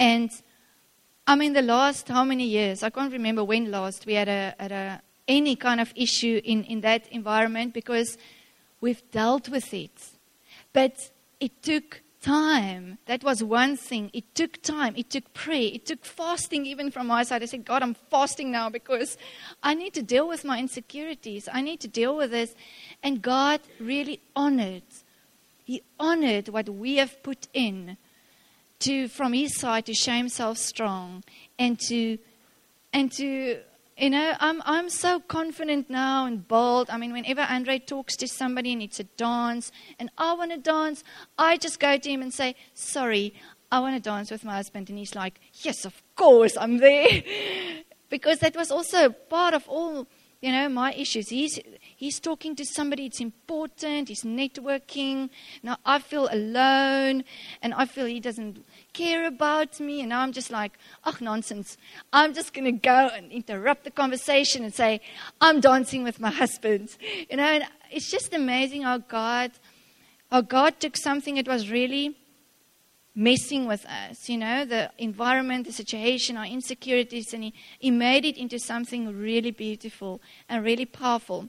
And 0.00 0.30
I 1.26 1.36
mean, 1.36 1.52
the 1.52 1.62
last 1.62 2.08
how 2.08 2.24
many 2.24 2.44
years? 2.44 2.82
I 2.82 2.90
can't 2.90 3.12
remember 3.12 3.44
when 3.44 3.70
last 3.70 4.04
we 4.04 4.14
had 4.14 4.28
a, 4.28 4.54
had 4.58 4.72
a 4.72 5.02
any 5.28 5.56
kind 5.56 5.80
of 5.80 5.92
issue 5.94 6.40
in, 6.44 6.64
in 6.64 6.80
that 6.80 7.06
environment 7.12 7.72
because 7.72 8.18
we've 8.80 9.02
dealt 9.10 9.48
with 9.48 9.72
it. 9.72 9.92
But 10.72 11.10
it 11.38 11.62
took 11.62 12.02
time. 12.24 12.98
That 13.04 13.22
was 13.22 13.44
one 13.44 13.76
thing. 13.76 14.10
It 14.14 14.34
took 14.34 14.62
time. 14.62 14.94
It 14.96 15.10
took 15.10 15.34
prayer. 15.34 15.70
It 15.74 15.84
took 15.84 16.04
fasting, 16.04 16.64
even 16.64 16.90
from 16.90 17.08
my 17.08 17.22
side. 17.22 17.42
I 17.42 17.46
said, 17.46 17.64
God, 17.64 17.82
I'm 17.82 17.94
fasting 17.94 18.50
now 18.50 18.70
because 18.70 19.18
I 19.62 19.74
need 19.74 19.92
to 19.94 20.02
deal 20.02 20.26
with 20.26 20.44
my 20.44 20.58
insecurities. 20.58 21.48
I 21.52 21.60
need 21.60 21.80
to 21.80 21.88
deal 21.88 22.16
with 22.16 22.30
this. 22.30 22.54
And 23.02 23.20
God 23.20 23.60
really 23.78 24.20
honored. 24.34 24.84
He 25.64 25.82
honored 26.00 26.48
what 26.48 26.68
we 26.68 26.96
have 26.96 27.22
put 27.22 27.46
in 27.52 27.98
to, 28.80 29.08
from 29.08 29.34
His 29.34 29.56
side, 29.56 29.84
to 29.86 29.94
show 29.94 30.12
Himself 30.12 30.56
strong 30.56 31.24
and 31.58 31.78
to, 31.88 32.18
and 32.92 33.12
to 33.12 33.60
you 33.96 34.10
know, 34.10 34.34
I'm, 34.40 34.60
I'm 34.64 34.90
so 34.90 35.20
confident 35.20 35.88
now 35.88 36.26
and 36.26 36.46
bold. 36.46 36.90
I 36.90 36.96
mean, 36.96 37.12
whenever 37.12 37.42
Andre 37.42 37.78
talks 37.78 38.16
to 38.16 38.26
somebody 38.26 38.72
and 38.72 38.82
it's 38.82 38.98
a 38.98 39.04
dance 39.04 39.70
and 39.98 40.10
I 40.18 40.32
want 40.34 40.50
to 40.50 40.58
dance, 40.58 41.04
I 41.38 41.56
just 41.56 41.78
go 41.78 41.96
to 41.96 42.10
him 42.10 42.20
and 42.20 42.34
say, 42.34 42.56
Sorry, 42.74 43.34
I 43.70 43.78
want 43.80 43.96
to 43.96 44.02
dance 44.02 44.30
with 44.30 44.44
my 44.44 44.56
husband. 44.56 44.88
And 44.90 44.98
he's 44.98 45.14
like, 45.14 45.40
Yes, 45.62 45.84
of 45.84 46.02
course, 46.16 46.56
I'm 46.56 46.78
there. 46.78 47.22
because 48.10 48.40
that 48.40 48.56
was 48.56 48.70
also 48.70 49.10
part 49.10 49.54
of 49.54 49.68
all, 49.68 50.08
you 50.40 50.50
know, 50.50 50.68
my 50.68 50.92
issues. 50.94 51.28
He's, 51.28 51.60
he's 51.96 52.18
talking 52.18 52.56
to 52.56 52.64
somebody, 52.64 53.06
it's 53.06 53.20
important, 53.20 54.08
he's 54.08 54.24
networking. 54.24 55.30
Now 55.62 55.78
I 55.84 56.00
feel 56.00 56.28
alone 56.32 57.24
and 57.62 57.74
I 57.74 57.86
feel 57.86 58.06
he 58.06 58.20
doesn't 58.20 58.64
care 58.94 59.26
about 59.26 59.78
me. 59.80 60.00
And 60.00 60.14
I'm 60.14 60.32
just 60.32 60.50
like, 60.50 60.78
oh, 61.04 61.16
nonsense. 61.20 61.76
I'm 62.12 62.32
just 62.32 62.54
going 62.54 62.64
to 62.64 62.72
go 62.72 63.10
and 63.14 63.30
interrupt 63.30 63.84
the 63.84 63.90
conversation 63.90 64.64
and 64.64 64.72
say, 64.72 65.00
I'm 65.40 65.60
dancing 65.60 66.04
with 66.04 66.20
my 66.20 66.30
husband. 66.42 66.96
You 67.28 67.36
know, 67.36 67.44
and 67.44 67.64
it's 67.90 68.10
just 68.10 68.32
amazing 68.32 68.82
how 68.82 68.98
God, 68.98 69.50
how 70.30 70.40
God 70.40 70.80
took 70.80 70.96
something 70.96 71.34
that 71.34 71.48
was 71.48 71.70
really 71.70 72.16
messing 73.14 73.66
with 73.66 73.86
us, 73.86 74.28
you 74.28 74.36
know, 74.36 74.64
the 74.64 74.90
environment, 74.98 75.66
the 75.66 75.72
situation, 75.72 76.36
our 76.36 76.46
insecurities, 76.46 77.32
and 77.32 77.44
he, 77.44 77.54
he 77.78 77.90
made 77.90 78.24
it 78.24 78.36
into 78.36 78.58
something 78.58 79.16
really 79.16 79.52
beautiful 79.52 80.20
and 80.48 80.64
really 80.64 80.86
powerful. 80.86 81.48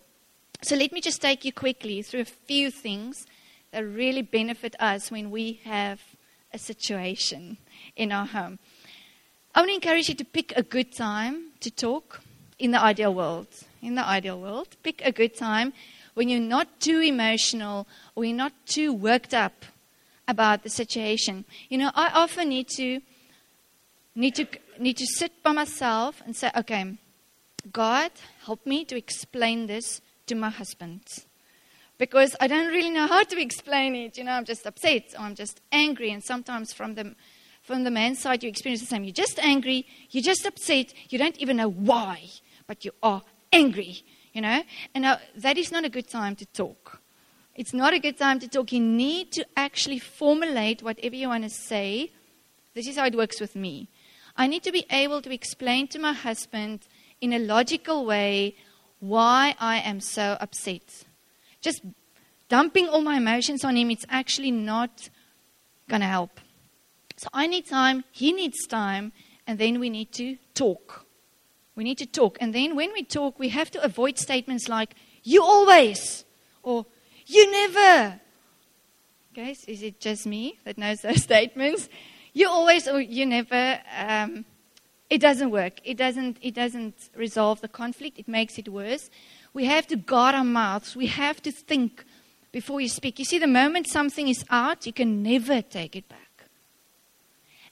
So 0.61 0.75
let 0.75 0.91
me 0.91 1.01
just 1.01 1.21
take 1.21 1.43
you 1.43 1.51
quickly 1.51 2.01
through 2.01 2.21
a 2.21 2.25
few 2.25 2.69
things 2.69 3.25
that 3.71 3.81
really 3.81 4.21
benefit 4.21 4.75
us 4.79 5.09
when 5.09 5.31
we 5.31 5.59
have 5.63 5.99
a 6.55 6.57
situation 6.57 7.57
in 7.95 8.11
our 8.11 8.25
home. 8.25 8.57
I 9.53 9.59
want 9.59 9.69
to 9.69 9.75
encourage 9.75 10.09
you 10.09 10.15
to 10.15 10.25
pick 10.25 10.53
a 10.55 10.63
good 10.63 10.95
time 10.95 11.51
to 11.59 11.69
talk 11.69 12.21
in 12.57 12.71
the 12.71 12.81
ideal 12.81 13.13
world. 13.13 13.47
In 13.81 13.95
the 13.95 14.05
ideal 14.05 14.39
world, 14.39 14.69
pick 14.81 15.01
a 15.05 15.11
good 15.11 15.35
time 15.35 15.73
when 16.15 16.29
you're 16.29 16.39
not 16.39 16.79
too 16.79 16.99
emotional 17.01 17.87
or 18.15 18.25
you're 18.25 18.35
not 18.35 18.53
too 18.65 18.91
worked 18.91 19.33
up 19.33 19.65
about 20.27 20.63
the 20.63 20.69
situation. 20.69 21.45
You 21.69 21.77
know, 21.77 21.91
I 21.93 22.09
often 22.23 22.49
need 22.49 22.69
to 22.77 23.01
need 24.15 24.35
to 24.35 24.45
need 24.79 24.97
to 24.97 25.05
sit 25.05 25.43
by 25.43 25.51
myself 25.51 26.21
and 26.25 26.35
say, 26.35 26.49
okay, 26.55 26.97
God, 27.71 28.11
help 28.45 28.65
me 28.65 28.85
to 28.85 28.97
explain 28.97 29.67
this 29.67 30.01
to 30.27 30.35
my 30.35 30.49
husband 30.49 31.01
because 31.97 32.35
I 32.39 32.47
don't 32.47 32.67
really 32.67 32.89
know 32.89 33.07
how 33.07 33.23
to 33.23 33.41
explain 33.41 33.95
it. 33.95 34.17
You 34.17 34.23
know, 34.23 34.31
I'm 34.31 34.45
just 34.45 34.65
upset 34.65 35.13
or 35.17 35.21
I'm 35.21 35.35
just 35.35 35.61
angry. 35.71 36.11
And 36.11 36.23
sometimes 36.23 36.73
from 36.73 36.95
the, 36.95 37.15
from 37.61 37.83
the 37.83 37.91
man's 37.91 38.19
side, 38.19 38.43
you 38.43 38.49
experience 38.49 38.81
the 38.81 38.87
same. 38.87 39.03
You're 39.03 39.13
just 39.13 39.39
angry, 39.39 39.85
you're 40.09 40.23
just 40.23 40.45
upset, 40.45 40.93
you 41.09 41.17
don't 41.17 41.37
even 41.37 41.57
know 41.57 41.69
why, 41.69 42.23
but 42.67 42.83
you 42.83 42.91
are 43.01 43.21
angry, 43.51 44.03
you 44.33 44.41
know. 44.41 44.63
And 44.93 45.03
now, 45.03 45.19
that 45.37 45.57
is 45.57 45.71
not 45.71 45.85
a 45.85 45.89
good 45.89 46.07
time 46.09 46.35
to 46.37 46.45
talk. 46.47 47.01
It's 47.55 47.73
not 47.73 47.93
a 47.93 47.99
good 47.99 48.17
time 48.17 48.39
to 48.39 48.49
talk. 48.49 48.73
You 48.73 48.81
need 48.81 49.31
to 49.33 49.45
actually 49.55 49.99
formulate 49.99 50.83
whatever 50.83 51.15
you 51.15 51.29
want 51.29 51.45
to 51.45 51.49
say. 51.49 52.11
This 52.73 52.87
is 52.87 52.97
how 52.97 53.05
it 53.05 53.15
works 53.15 53.39
with 53.39 53.55
me. 53.55 53.87
I 54.35 54.47
need 54.47 54.63
to 54.63 54.73
be 54.73 54.85
able 54.91 55.21
to 55.21 55.33
explain 55.33 55.87
to 55.87 55.99
my 55.99 56.11
husband 56.11 56.81
in 57.21 57.31
a 57.31 57.39
logical 57.39 58.05
way 58.05 58.55
why 58.99 59.55
I 59.57 59.77
am 59.77 60.01
so 60.01 60.35
upset 60.41 61.05
just 61.65 61.81
dumping 62.47 62.87
all 62.87 63.01
my 63.01 63.17
emotions 63.17 63.65
on 63.65 63.75
him, 63.75 63.91
it's 63.91 64.05
actually 64.07 64.51
not 64.51 65.09
going 65.89 66.01
to 66.01 66.07
help. 66.07 66.39
So 67.17 67.27
I 67.33 67.47
need 67.47 67.65
time, 67.65 68.03
he 68.11 68.31
needs 68.31 68.65
time, 68.67 69.11
and 69.47 69.59
then 69.59 69.79
we 69.79 69.89
need 69.89 70.11
to 70.13 70.37
talk. 70.53 71.05
We 71.75 71.83
need 71.83 71.97
to 71.97 72.05
talk. 72.05 72.37
And 72.39 72.53
then 72.53 72.75
when 72.75 72.93
we 72.93 73.03
talk, 73.03 73.39
we 73.39 73.49
have 73.49 73.71
to 73.71 73.83
avoid 73.83 74.17
statements 74.17 74.69
like, 74.69 74.95
you 75.23 75.43
always, 75.43 76.23
or 76.63 76.85
you 77.25 77.51
never. 77.51 78.21
Guys, 79.35 79.65
is 79.65 79.81
it 79.81 79.99
just 79.99 80.25
me 80.25 80.59
that 80.63 80.77
knows 80.77 81.01
those 81.01 81.23
statements? 81.31 81.89
You 82.33 82.49
always 82.49 82.87
or 82.87 83.01
you 83.01 83.25
never. 83.25 83.79
Um, 83.97 84.45
it 85.09 85.19
doesn't 85.19 85.51
work. 85.51 85.73
It 85.83 85.97
doesn't, 85.97 86.37
it 86.41 86.53
doesn't 86.53 87.09
resolve 87.15 87.61
the 87.61 87.67
conflict, 87.67 88.19
it 88.19 88.27
makes 88.27 88.57
it 88.57 88.69
worse. 88.69 89.09
We 89.55 89.63
have 89.65 89.87
to 89.87 89.95
guard 89.95 90.35
our 90.35 90.43
mouths. 90.43 90.97
We 90.97 91.07
have 91.07 91.41
to 91.43 91.51
think 91.51 92.03
before 92.51 92.81
you 92.81 92.89
speak. 92.89 93.19
You 93.19 93.25
see, 93.25 93.39
the 93.39 93.47
moment 93.47 93.87
something 93.89 94.27
is 94.27 94.43
out, 94.49 94.85
you 94.85 94.91
can 94.91 95.23
never 95.23 95.61
take 95.61 95.95
it 95.95 96.09
back. 96.09 96.19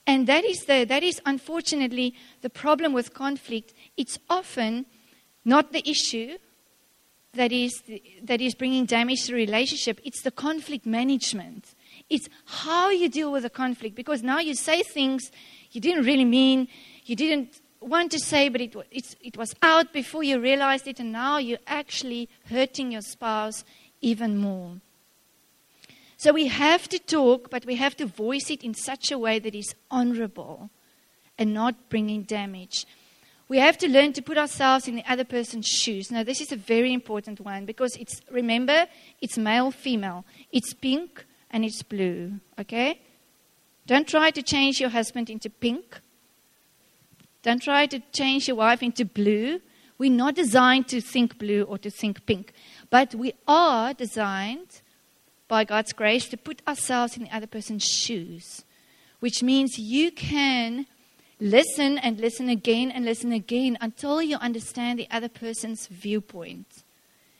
And 0.06 0.26
that 0.26 0.44
is, 0.46 0.64
the, 0.64 0.84
that 0.84 1.02
is 1.02 1.20
unfortunately 1.26 2.14
the 2.40 2.48
problem 2.48 2.94
with 2.94 3.12
conflict. 3.12 3.74
It's 3.98 4.18
often 4.30 4.86
not 5.44 5.72
the 5.72 5.86
issue 5.86 6.38
that 7.34 7.52
is, 7.52 7.82
that 8.22 8.40
is 8.40 8.54
bringing 8.54 8.86
damage 8.86 9.24
to 9.24 9.32
the 9.32 9.34
relationship, 9.34 10.00
it's 10.04 10.22
the 10.22 10.30
conflict 10.30 10.86
management. 10.86 11.74
It's 12.08 12.28
how 12.46 12.88
you 12.88 13.10
deal 13.10 13.30
with 13.30 13.42
the 13.42 13.50
conflict 13.50 13.94
because 13.94 14.22
now 14.22 14.38
you 14.38 14.54
say 14.54 14.82
things 14.82 15.30
you 15.72 15.82
didn't 15.82 16.06
really 16.06 16.24
mean, 16.24 16.68
you 17.04 17.14
didn't 17.14 17.60
want 17.84 18.10
to 18.12 18.18
say, 18.18 18.48
but 18.48 18.60
it, 18.60 18.74
it 19.20 19.36
was 19.36 19.54
out 19.62 19.92
before 19.92 20.22
you 20.22 20.40
realized 20.40 20.88
it, 20.88 21.00
and 21.00 21.12
now 21.12 21.38
you're 21.38 21.58
actually 21.66 22.28
hurting 22.48 22.92
your 22.92 23.02
spouse 23.02 23.64
even 24.00 24.36
more. 24.36 24.80
So 26.16 26.32
we 26.32 26.46
have 26.46 26.88
to 26.88 26.98
talk, 26.98 27.50
but 27.50 27.66
we 27.66 27.74
have 27.76 27.96
to 27.96 28.06
voice 28.06 28.50
it 28.50 28.62
in 28.62 28.74
such 28.74 29.10
a 29.10 29.18
way 29.18 29.38
that 29.38 29.54
is 29.54 29.74
honorable 29.90 30.70
and 31.38 31.52
not 31.52 31.88
bringing 31.88 32.22
damage. 32.22 32.86
We 33.48 33.58
have 33.58 33.76
to 33.78 33.88
learn 33.90 34.14
to 34.14 34.22
put 34.22 34.38
ourselves 34.38 34.88
in 34.88 34.96
the 34.96 35.04
other 35.10 35.24
person's 35.24 35.66
shoes. 35.66 36.10
Now, 36.10 36.22
this 36.22 36.40
is 36.40 36.50
a 36.50 36.56
very 36.56 36.92
important 36.92 37.40
one 37.40 37.66
because 37.66 37.94
it's, 37.96 38.22
remember, 38.30 38.86
it's 39.20 39.36
male, 39.36 39.70
female. 39.70 40.24
It's 40.50 40.72
pink 40.72 41.26
and 41.50 41.64
it's 41.64 41.82
blue, 41.82 42.40
okay? 42.58 43.00
Don't 43.86 44.08
try 44.08 44.30
to 44.30 44.42
change 44.42 44.80
your 44.80 44.88
husband 44.88 45.28
into 45.28 45.50
pink 45.50 46.00
don't 47.44 47.62
try 47.62 47.86
to 47.86 48.00
change 48.12 48.48
your 48.48 48.56
wife 48.56 48.82
into 48.82 49.04
blue. 49.04 49.60
We're 49.98 50.10
not 50.10 50.34
designed 50.34 50.88
to 50.88 51.00
think 51.00 51.38
blue 51.38 51.62
or 51.62 51.76
to 51.78 51.90
think 51.90 52.24
pink, 52.26 52.52
but 52.90 53.14
we 53.14 53.34
are 53.46 53.92
designed 53.92 54.80
by 55.46 55.64
God's 55.64 55.92
grace 55.92 56.26
to 56.30 56.38
put 56.38 56.62
ourselves 56.66 57.16
in 57.16 57.24
the 57.24 57.36
other 57.36 57.46
person's 57.46 57.84
shoes, 57.84 58.64
which 59.20 59.42
means 59.42 59.78
you 59.78 60.10
can 60.10 60.86
listen 61.38 61.98
and 61.98 62.18
listen 62.18 62.48
again 62.48 62.90
and 62.90 63.04
listen 63.04 63.30
again 63.30 63.76
until 63.78 64.22
you 64.22 64.36
understand 64.38 64.98
the 64.98 65.08
other 65.10 65.28
person's 65.28 65.86
viewpoint. 65.88 66.82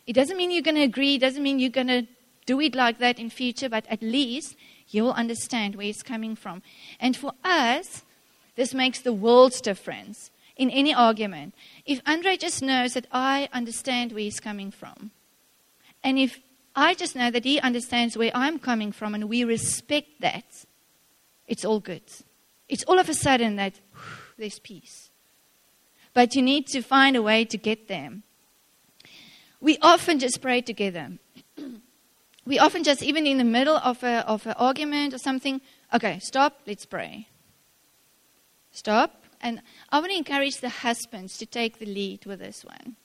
It 0.06 0.12
doesn't 0.12 0.36
mean 0.36 0.50
you're 0.50 0.62
going 0.62 0.74
to 0.76 0.82
agree, 0.82 1.14
it 1.14 1.22
doesn't 1.22 1.42
mean 1.42 1.58
you're 1.58 1.70
going 1.70 1.86
to 1.86 2.06
do 2.44 2.60
it 2.60 2.74
like 2.74 2.98
that 2.98 3.18
in 3.18 3.30
future, 3.30 3.70
but 3.70 3.86
at 3.88 4.02
least 4.02 4.54
you'll 4.88 5.12
understand 5.12 5.76
where 5.76 5.86
it's 5.86 6.02
coming 6.02 6.36
from. 6.36 6.62
And 7.00 7.16
for 7.16 7.32
us, 7.42 8.02
this 8.56 8.74
makes 8.74 9.00
the 9.00 9.12
world's 9.12 9.60
difference 9.60 10.30
in 10.56 10.70
any 10.70 10.94
argument. 10.94 11.54
If 11.84 12.00
Andre 12.06 12.36
just 12.36 12.62
knows 12.62 12.94
that 12.94 13.06
I 13.10 13.48
understand 13.52 14.12
where 14.12 14.22
he's 14.22 14.40
coming 14.40 14.70
from, 14.70 15.10
and 16.02 16.18
if 16.18 16.40
I 16.76 16.94
just 16.94 17.16
know 17.16 17.30
that 17.30 17.44
he 17.44 17.60
understands 17.60 18.16
where 18.16 18.30
I'm 18.34 18.58
coming 18.58 18.92
from 18.92 19.14
and 19.14 19.28
we 19.28 19.44
respect 19.44 20.20
that, 20.20 20.44
it's 21.46 21.64
all 21.64 21.80
good. 21.80 22.02
It's 22.68 22.84
all 22.84 22.98
of 22.98 23.08
a 23.08 23.14
sudden 23.14 23.56
that 23.56 23.80
whew, 23.92 24.34
there's 24.38 24.58
peace. 24.58 25.10
But 26.12 26.34
you 26.34 26.42
need 26.42 26.66
to 26.68 26.82
find 26.82 27.16
a 27.16 27.22
way 27.22 27.44
to 27.44 27.58
get 27.58 27.88
there. 27.88 28.10
We 29.60 29.78
often 29.82 30.18
just 30.18 30.40
pray 30.40 30.60
together. 30.60 31.12
we 32.46 32.58
often 32.58 32.84
just, 32.84 33.02
even 33.02 33.26
in 33.26 33.38
the 33.38 33.44
middle 33.44 33.76
of, 33.76 34.02
a, 34.02 34.26
of 34.28 34.46
an 34.46 34.54
argument 34.58 35.14
or 35.14 35.18
something, 35.18 35.60
okay, 35.92 36.18
stop, 36.20 36.60
let's 36.66 36.86
pray. 36.86 37.28
Stop. 38.74 39.22
And 39.40 39.62
I 39.90 40.00
want 40.00 40.10
to 40.10 40.18
encourage 40.18 40.60
the 40.60 40.68
husbands 40.68 41.38
to 41.38 41.46
take 41.46 41.78
the 41.78 41.86
lead 41.86 42.26
with 42.26 42.40
this 42.40 42.64
one. 42.64 42.96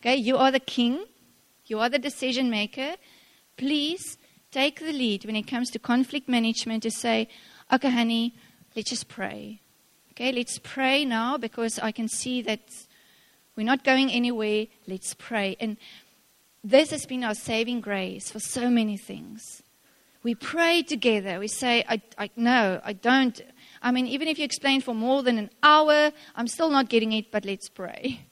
Okay, 0.00 0.16
you 0.16 0.36
are 0.36 0.50
the 0.50 0.60
king, 0.60 1.04
you 1.66 1.80
are 1.80 1.88
the 1.88 1.98
decision 1.98 2.48
maker. 2.48 2.94
Please 3.56 4.16
take 4.52 4.78
the 4.80 4.92
lead 4.92 5.24
when 5.24 5.36
it 5.36 5.46
comes 5.46 5.70
to 5.70 5.78
conflict 5.78 6.28
management 6.28 6.84
to 6.84 6.90
say, 6.90 7.28
okay, 7.72 7.90
honey, 7.90 8.34
let's 8.76 8.90
just 8.90 9.08
pray. 9.08 9.60
Okay, 10.12 10.32
let's 10.32 10.58
pray 10.62 11.04
now 11.04 11.36
because 11.36 11.78
I 11.80 11.90
can 11.90 12.08
see 12.08 12.40
that 12.42 12.60
we're 13.56 13.66
not 13.66 13.84
going 13.84 14.10
anywhere. 14.10 14.66
Let's 14.86 15.14
pray. 15.14 15.56
And 15.58 15.78
this 16.62 16.90
has 16.90 17.06
been 17.06 17.24
our 17.24 17.34
saving 17.34 17.80
grace 17.80 18.30
for 18.30 18.38
so 18.38 18.70
many 18.70 18.96
things. 18.96 19.62
We 20.22 20.34
pray 20.34 20.82
together. 20.82 21.40
We 21.40 21.48
say, 21.48 21.84
I, 21.88 22.00
I 22.18 22.30
I 22.84 22.92
don't. 22.92 23.40
I 23.82 23.90
mean, 23.92 24.06
even 24.06 24.28
if 24.28 24.38
you 24.38 24.44
explain 24.44 24.80
for 24.80 24.94
more 24.94 25.22
than 25.22 25.38
an 25.38 25.50
hour, 25.62 26.12
I'm 26.36 26.48
still 26.48 26.70
not 26.70 26.88
getting 26.88 27.12
it, 27.12 27.30
but 27.30 27.44
let's 27.44 27.68
pray. 27.68 28.26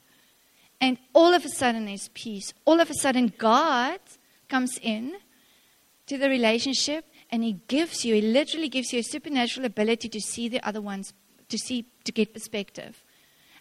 And 0.81 0.97
all 1.13 1.33
of 1.33 1.43
a 1.43 1.49
sudden, 1.49 1.85
there's 1.85 2.09
peace. 2.13 2.53
All 2.65 2.79
of 2.79 2.89
a 2.89 2.93
sudden, 2.93 3.33
God 3.37 3.99
comes 4.47 4.77
in 4.81 5.13
to 6.07 6.17
the 6.17 6.29
relationship 6.29 7.05
and 7.29 7.43
He 7.43 7.59
gives 7.67 8.05
you, 8.05 8.15
He 8.15 8.21
literally 8.21 8.69
gives 8.69 8.93
you 8.93 8.99
a 8.99 9.03
supernatural 9.03 9.65
ability 9.65 10.09
to 10.09 10.21
see 10.21 10.47
the 10.47 10.65
other 10.65 10.81
one's, 10.81 11.13
to 11.49 11.57
see, 11.57 11.85
to 12.05 12.11
get 12.11 12.33
perspective 12.33 13.03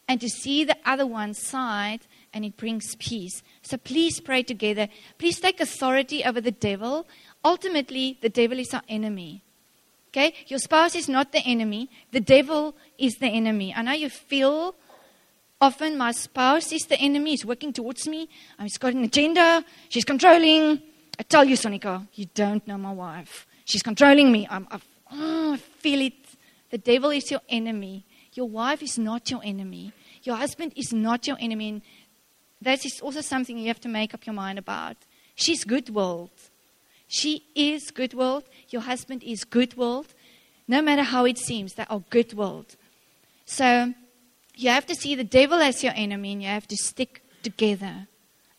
and 0.09 0.21
to 0.23 0.29
see 0.29 0.65
the 0.65 0.77
other 0.87 1.07
one's 1.07 1.39
side, 1.39 2.01
and 2.33 2.45
it 2.45 2.57
brings 2.57 2.97
peace. 2.97 3.43
So 3.61 3.77
please 3.77 4.21
pray 4.21 4.43
together. 4.43 4.89
Please 5.19 5.39
take 5.39 5.61
authority 5.61 6.25
over 6.25 6.41
the 6.41 6.51
devil. 6.51 7.07
Ultimately, 7.45 8.19
the 8.23 8.31
devil 8.31 8.59
is 8.59 8.73
our 8.73 8.83
enemy. 8.89 9.43
Okay? 10.09 10.35
Your 10.47 10.59
spouse 10.59 10.95
is 10.95 11.09
not 11.09 11.33
the 11.33 11.41
enemy, 11.41 11.91
the 12.13 12.21
devil 12.21 12.75
is 12.99 13.17
the 13.17 13.29
enemy. 13.29 13.75
I 13.75 13.83
know 13.83 13.93
you 13.93 14.09
feel 14.09 14.75
often 15.61 15.99
my 15.99 16.13
spouse 16.13 16.73
is 16.73 16.83
the 16.83 16.99
enemy, 16.99 17.31
he's 17.31 17.45
working 17.45 17.73
towards 17.73 18.07
me, 18.09 18.29
um, 18.59 18.65
he's 18.65 18.79
got 18.79 18.95
an 18.95 19.05
agenda, 19.05 19.65
she's 19.89 20.05
controlling. 20.05 20.81
I 21.19 21.25
tell 21.25 21.45
you, 21.45 21.57
Sonika, 21.57 22.07
you 22.15 22.27
don't 22.35 22.67
know 22.67 22.79
my 22.79 22.93
wife. 22.93 23.47
She's 23.65 23.83
controlling 23.83 24.31
me. 24.31 24.47
I'm, 24.49 24.67
I, 24.71 24.81
oh, 25.13 25.53
I 25.55 25.57
feel 25.57 26.01
it. 26.01 26.15
The 26.71 26.79
devil 26.79 27.11
is 27.11 27.31
your 27.31 27.41
enemy. 27.49 28.07
Your 28.35 28.49
wife 28.49 28.83
is 28.83 28.99
not 28.99 29.31
your 29.31 29.41
enemy. 29.43 29.93
Your 30.23 30.37
husband 30.37 30.73
is 30.77 30.93
not 30.93 31.27
your 31.27 31.37
enemy. 31.41 31.69
And 31.71 31.83
that 32.63 32.85
is 32.85 33.01
also 33.03 33.21
something 33.21 33.59
you 33.59 33.69
have 33.69 33.81
to 33.81 33.89
make 33.89 34.15
up 34.15 34.27
your 34.27 34.35
mind 34.35 34.59
about. 34.59 34.97
She's 35.35 35.65
good 35.65 35.91
willed. 35.91 36.31
She 37.09 37.45
is 37.55 37.91
good 37.91 38.13
world. 38.15 38.45
Your 38.69 38.83
husband 38.83 39.23
is 39.23 39.45
good 39.45 39.77
world. 39.77 40.09
No 40.69 40.83
matter 40.83 41.03
how 41.03 41.25
it 41.25 41.39
seems, 41.39 41.75
they 41.75 41.87
are 41.89 42.03
good 42.11 42.35
world. 42.35 42.77
So 43.47 43.95
you 44.55 44.69
have 44.69 44.87
to 44.87 44.95
see 44.95 45.15
the 45.15 45.25
devil 45.25 45.59
as 45.61 45.83
your 45.83 45.95
enemy 45.97 46.33
and 46.33 46.43
you 46.43 46.49
have 46.49 46.69
to 46.69 46.77
stick 46.77 47.23
together. 47.43 48.07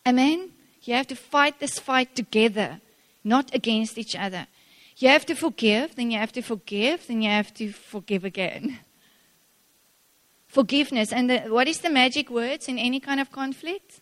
Amen? 0.04 0.50
You 0.82 0.94
have 0.94 1.06
to 1.08 1.14
fight 1.14 1.60
this 1.60 1.78
fight 1.78 2.16
together, 2.16 2.80
not 3.22 3.54
against 3.54 3.96
each 3.96 4.16
other. 4.16 4.48
You 4.96 5.08
have 5.08 5.24
to 5.26 5.34
forgive, 5.34 5.94
then 5.94 6.10
you 6.10 6.18
have 6.18 6.32
to 6.32 6.42
forgive, 6.42 7.06
then 7.06 7.22
you 7.22 7.30
have 7.30 7.54
to 7.54 7.72
forgive 7.72 8.24
again. 8.24 8.80
Forgiveness. 10.46 11.12
And 11.12 11.30
the, 11.30 11.38
what 11.42 11.68
is 11.68 11.78
the 11.78 11.90
magic 11.90 12.28
words 12.28 12.66
in 12.66 12.76
any 12.76 12.98
kind 12.98 13.20
of 13.20 13.30
conflict? 13.30 14.00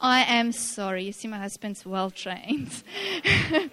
I 0.00 0.22
am 0.22 0.52
sorry. 0.52 1.04
You 1.04 1.12
see, 1.12 1.28
my 1.28 1.38
husband's 1.38 1.84
well 1.84 2.10
trained. 2.10 2.82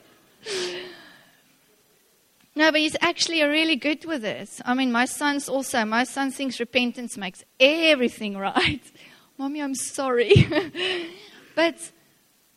no, 2.56 2.72
but 2.72 2.80
he's 2.80 2.98
actually 3.00 3.42
really 3.44 3.78
good 3.78 4.04
with 4.06 4.24
this. 4.24 4.62
I 4.66 4.74
mean, 4.74 4.92
my 4.92 5.06
son's 5.06 5.48
also, 5.48 5.86
my 5.86 6.04
son 6.04 6.32
thinks 6.32 6.60
repentance 6.60 7.16
makes 7.18 7.44
everything 7.60 8.38
right. 8.38 8.82
Mommy, 9.38 9.62
I'm 9.62 9.76
sorry. 9.76 10.48
but 11.56 11.92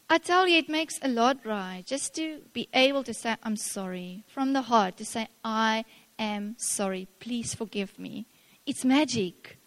I 0.08 0.18
tell 0.18 0.48
you, 0.48 0.58
it 0.58 0.68
makes 0.68 0.98
a 1.02 1.08
lot 1.08 1.38
right. 1.44 1.84
Just 1.86 2.14
to 2.16 2.40
be 2.52 2.68
able 2.74 3.04
to 3.04 3.14
say, 3.14 3.36
I'm 3.44 3.56
sorry 3.56 4.24
from 4.26 4.52
the 4.52 4.62
heart, 4.62 4.96
to 4.96 5.04
say, 5.04 5.28
I 5.44 5.84
am 6.18 6.56
sorry. 6.58 7.06
Please 7.20 7.54
forgive 7.54 7.98
me. 7.98 8.26
It's 8.66 8.84
magic. 8.84 9.58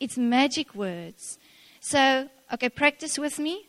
It's 0.00 0.18
magic 0.18 0.74
words. 0.74 1.38
So, 1.80 2.28
okay, 2.54 2.68
practice 2.68 3.18
with 3.18 3.38
me. 3.38 3.66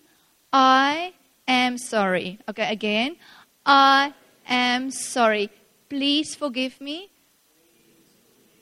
I 0.51 1.13
am 1.47 1.77
sorry. 1.77 2.39
Okay, 2.49 2.71
again. 2.71 3.17
I 3.65 4.13
am 4.47 4.91
sorry. 4.91 5.49
Please 5.89 6.35
forgive 6.35 6.79
me. 6.81 7.09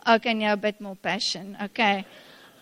Okay, 0.07 0.33
now 0.33 0.53
a 0.53 0.57
bit 0.57 0.79
more 0.79 0.95
passion. 0.95 1.57
Okay. 1.61 2.05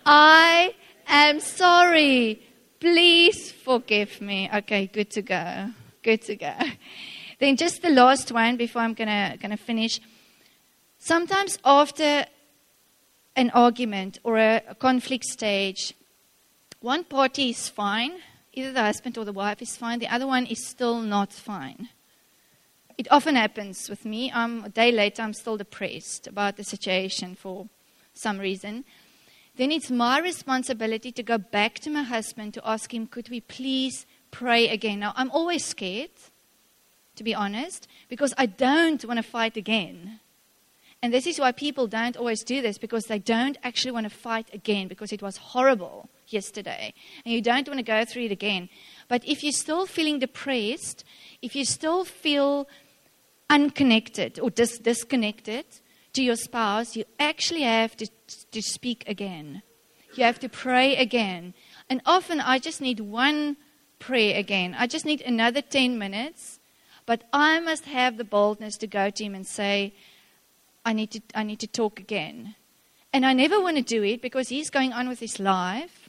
I 0.06 0.74
am 1.06 1.40
sorry. 1.40 2.40
Please 2.80 3.52
forgive 3.52 4.20
me. 4.20 4.48
Okay, 4.54 4.86
good 4.86 5.10
to 5.10 5.22
go. 5.22 5.70
Good 6.02 6.22
to 6.22 6.36
go. 6.36 6.54
Then 7.40 7.56
just 7.56 7.82
the 7.82 7.90
last 7.90 8.30
one 8.30 8.56
before 8.56 8.82
I'm 8.82 8.94
gonna 8.94 9.36
gonna 9.40 9.56
finish. 9.56 10.00
Sometimes 10.98 11.58
after 11.64 12.24
an 13.36 13.50
argument 13.50 14.18
or 14.22 14.38
a, 14.38 14.62
a 14.68 14.74
conflict 14.74 15.24
stage, 15.24 15.94
one 16.84 17.02
party 17.02 17.48
is 17.48 17.70
fine, 17.70 18.12
either 18.52 18.70
the 18.70 18.82
husband 18.82 19.16
or 19.16 19.24
the 19.24 19.32
wife 19.32 19.62
is 19.62 19.74
fine, 19.74 19.98
the 19.98 20.14
other 20.14 20.26
one 20.26 20.44
is 20.44 20.68
still 20.68 21.00
not 21.00 21.32
fine. 21.32 21.88
It 22.98 23.08
often 23.10 23.36
happens 23.36 23.88
with 23.88 24.04
me. 24.04 24.30
Um, 24.30 24.64
a 24.66 24.68
day 24.68 24.92
later, 24.92 25.22
I'm 25.22 25.32
still 25.32 25.56
depressed 25.56 26.26
about 26.26 26.58
the 26.58 26.62
situation 26.62 27.36
for 27.36 27.68
some 28.12 28.38
reason. 28.38 28.84
Then 29.56 29.72
it's 29.72 29.90
my 29.90 30.20
responsibility 30.20 31.10
to 31.12 31.22
go 31.22 31.38
back 31.38 31.78
to 31.80 31.90
my 31.90 32.02
husband 32.02 32.52
to 32.52 32.68
ask 32.68 32.92
him, 32.92 33.06
could 33.06 33.30
we 33.30 33.40
please 33.40 34.04
pray 34.30 34.68
again? 34.68 35.00
Now, 35.00 35.14
I'm 35.16 35.30
always 35.30 35.64
scared, 35.64 36.10
to 37.16 37.24
be 37.24 37.34
honest, 37.34 37.88
because 38.10 38.34
I 38.36 38.44
don't 38.44 39.02
want 39.06 39.16
to 39.16 39.22
fight 39.22 39.56
again. 39.56 40.20
And 41.02 41.14
this 41.14 41.26
is 41.26 41.38
why 41.38 41.52
people 41.52 41.86
don't 41.86 42.18
always 42.18 42.44
do 42.44 42.60
this 42.60 42.76
because 42.76 43.04
they 43.04 43.18
don't 43.18 43.56
actually 43.62 43.92
want 43.92 44.04
to 44.04 44.14
fight 44.14 44.52
again 44.52 44.86
because 44.86 45.12
it 45.12 45.22
was 45.22 45.38
horrible 45.38 46.10
yesterday. 46.28 46.94
And 47.24 47.34
you 47.34 47.40
don't 47.40 47.66
want 47.66 47.78
to 47.78 47.84
go 47.84 48.04
through 48.04 48.24
it 48.24 48.32
again. 48.32 48.68
But 49.08 49.26
if 49.26 49.42
you're 49.42 49.52
still 49.52 49.86
feeling 49.86 50.18
depressed, 50.18 51.04
if 51.42 51.54
you 51.54 51.64
still 51.64 52.04
feel 52.04 52.68
unconnected 53.50 54.38
or 54.38 54.50
dis- 54.50 54.78
disconnected 54.78 55.64
to 56.14 56.22
your 56.22 56.36
spouse, 56.36 56.96
you 56.96 57.04
actually 57.18 57.62
have 57.62 57.96
to, 57.96 58.08
to 58.52 58.62
speak 58.62 59.04
again. 59.06 59.62
You 60.14 60.24
have 60.24 60.38
to 60.40 60.48
pray 60.48 60.96
again. 60.96 61.54
And 61.90 62.00
often 62.06 62.40
I 62.40 62.58
just 62.58 62.80
need 62.80 63.00
one 63.00 63.56
prayer 63.98 64.38
again. 64.38 64.74
I 64.78 64.86
just 64.86 65.04
need 65.04 65.20
another 65.22 65.60
10 65.60 65.98
minutes. 65.98 66.60
But 67.06 67.24
I 67.32 67.60
must 67.60 67.84
have 67.84 68.16
the 68.16 68.24
boldness 68.24 68.76
to 68.78 68.86
go 68.86 69.10
to 69.10 69.24
him 69.24 69.34
and 69.34 69.46
say, 69.46 69.94
I 70.84 70.92
need 70.92 71.10
to, 71.12 71.20
I 71.34 71.42
need 71.42 71.60
to 71.60 71.66
talk 71.66 72.00
again. 72.00 72.54
And 73.12 73.24
I 73.24 73.32
never 73.32 73.60
want 73.60 73.76
to 73.76 73.82
do 73.82 74.02
it 74.02 74.22
because 74.22 74.48
he's 74.48 74.70
going 74.70 74.92
on 74.92 75.08
with 75.08 75.20
his 75.20 75.38
life, 75.38 76.03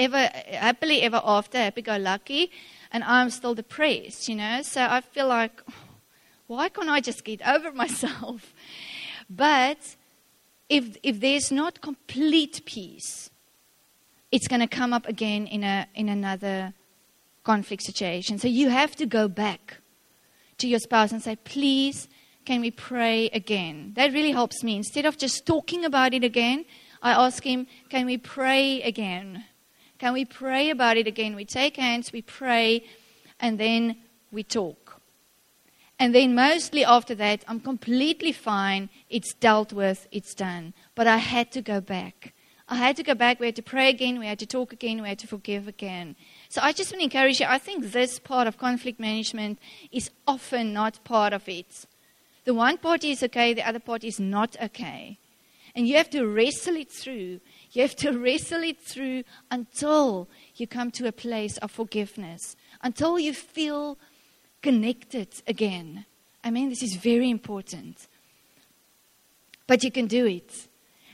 ever 0.00 0.28
happily 0.68 1.02
ever 1.02 1.20
after, 1.24 1.58
happy 1.58 1.82
go 1.82 1.96
lucky, 1.96 2.50
and 2.90 3.04
I'm 3.04 3.30
still 3.30 3.54
depressed, 3.54 4.28
you 4.28 4.34
know. 4.34 4.62
So 4.62 4.80
I 4.82 5.00
feel 5.00 5.28
like, 5.28 5.62
why 6.46 6.68
can't 6.68 6.88
I 6.88 7.00
just 7.00 7.24
get 7.24 7.46
over 7.46 7.70
myself? 7.84 8.52
But 9.28 9.96
if 10.68 10.96
if 11.02 11.20
there's 11.20 11.52
not 11.52 11.80
complete 11.80 12.62
peace, 12.64 13.30
it's 14.32 14.48
going 14.48 14.60
to 14.60 14.66
come 14.66 14.92
up 14.92 15.06
again 15.06 15.46
in 15.46 15.62
a 15.62 15.86
in 15.94 16.08
another 16.08 16.74
conflict 17.44 17.82
situation. 17.82 18.38
So 18.38 18.48
you 18.48 18.70
have 18.70 18.96
to 18.96 19.06
go 19.06 19.28
back 19.28 19.78
to 20.58 20.66
your 20.66 20.80
spouse 20.80 21.12
and 21.12 21.22
say, 21.22 21.36
please 21.36 22.08
can 22.44 22.60
we 22.62 22.70
pray 22.70 23.28
again? 23.28 23.92
That 23.96 24.12
really 24.12 24.32
helps 24.32 24.64
me. 24.64 24.76
Instead 24.76 25.04
of 25.04 25.18
just 25.18 25.46
talking 25.46 25.84
about 25.84 26.14
it 26.14 26.24
again, 26.24 26.64
I 27.02 27.12
ask 27.12 27.44
him, 27.44 27.66
Can 27.88 28.06
we 28.06 28.16
pray 28.18 28.82
again? 28.82 29.44
Can 30.00 30.14
we 30.14 30.24
pray 30.24 30.70
about 30.70 30.96
it 30.96 31.06
again? 31.06 31.36
We 31.36 31.44
take 31.44 31.76
hands, 31.76 32.10
we 32.10 32.22
pray, 32.22 32.84
and 33.38 33.60
then 33.60 33.96
we 34.32 34.42
talk. 34.42 34.98
And 35.98 36.14
then, 36.14 36.34
mostly 36.34 36.82
after 36.82 37.14
that, 37.16 37.44
I'm 37.46 37.60
completely 37.60 38.32
fine. 38.32 38.88
It's 39.10 39.34
dealt 39.34 39.74
with, 39.74 40.08
it's 40.10 40.34
done. 40.34 40.72
But 40.94 41.06
I 41.06 41.18
had 41.18 41.52
to 41.52 41.60
go 41.60 41.82
back. 41.82 42.32
I 42.66 42.76
had 42.76 42.96
to 42.96 43.02
go 43.02 43.14
back. 43.14 43.40
We 43.40 43.46
had 43.46 43.56
to 43.56 43.62
pray 43.62 43.90
again. 43.90 44.18
We 44.18 44.26
had 44.26 44.38
to 44.38 44.46
talk 44.46 44.72
again. 44.72 45.02
We 45.02 45.08
had 45.08 45.18
to 45.18 45.26
forgive 45.26 45.68
again. 45.68 46.16
So 46.48 46.62
I 46.62 46.72
just 46.72 46.90
want 46.90 47.00
to 47.00 47.04
encourage 47.04 47.38
you. 47.38 47.46
I 47.46 47.58
think 47.58 47.92
this 47.92 48.18
part 48.18 48.46
of 48.46 48.56
conflict 48.56 48.98
management 48.98 49.58
is 49.92 50.10
often 50.26 50.72
not 50.72 51.04
part 51.04 51.34
of 51.34 51.46
it. 51.46 51.84
The 52.46 52.54
one 52.54 52.78
party 52.78 53.10
is 53.10 53.22
okay, 53.24 53.52
the 53.52 53.68
other 53.68 53.80
party 53.80 54.08
is 54.08 54.18
not 54.18 54.56
okay. 54.62 55.18
And 55.74 55.86
you 55.86 55.96
have 55.96 56.10
to 56.10 56.26
wrestle 56.26 56.76
it 56.76 56.90
through. 56.90 57.40
You 57.72 57.82
have 57.82 57.96
to 57.96 58.18
wrestle 58.18 58.62
it 58.62 58.80
through 58.80 59.22
until 59.50 60.28
you 60.56 60.66
come 60.66 60.90
to 60.92 61.06
a 61.06 61.12
place 61.12 61.56
of 61.58 61.70
forgiveness, 61.70 62.56
until 62.82 63.18
you 63.18 63.32
feel 63.32 63.96
connected 64.60 65.28
again. 65.46 66.04
I 66.42 66.50
mean, 66.50 66.68
this 66.68 66.82
is 66.82 66.96
very 66.96 67.30
important. 67.30 68.08
But 69.66 69.84
you 69.84 69.92
can 69.92 70.06
do 70.06 70.26
it. 70.26 70.68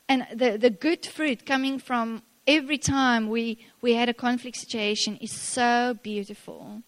And 0.09 0.27
the, 0.33 0.57
the 0.57 0.71
good 0.71 1.05
fruit 1.05 1.45
coming 1.45 1.79
from 1.79 2.23
every 2.47 2.79
time 2.79 3.29
we, 3.29 3.59
we 3.83 3.95
had 3.95 4.09
a 4.09 4.15
conflict 4.15 4.57
situation 4.57 5.19
is 5.21 5.33
so 5.33 5.99
beautiful. 6.03 6.83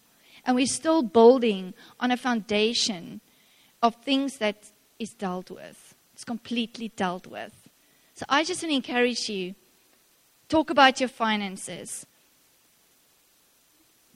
And 0.45 0.55
we're 0.55 0.65
still 0.65 1.03
building 1.03 1.73
on 1.99 2.11
a 2.11 2.17
foundation 2.17 3.21
of 3.83 3.95
things 3.97 4.37
that 4.37 4.71
is 4.97 5.09
dealt 5.11 5.51
with. 5.51 5.95
It's 6.13 6.23
completely 6.23 6.91
dealt 6.95 7.27
with. 7.27 7.58
So 8.19 8.25
I 8.27 8.43
just 8.43 8.61
want 8.61 8.71
to 8.71 8.75
encourage 8.75 9.29
you 9.29 9.55
talk 10.49 10.69
about 10.69 10.99
your 10.99 11.07
finances. 11.07 12.05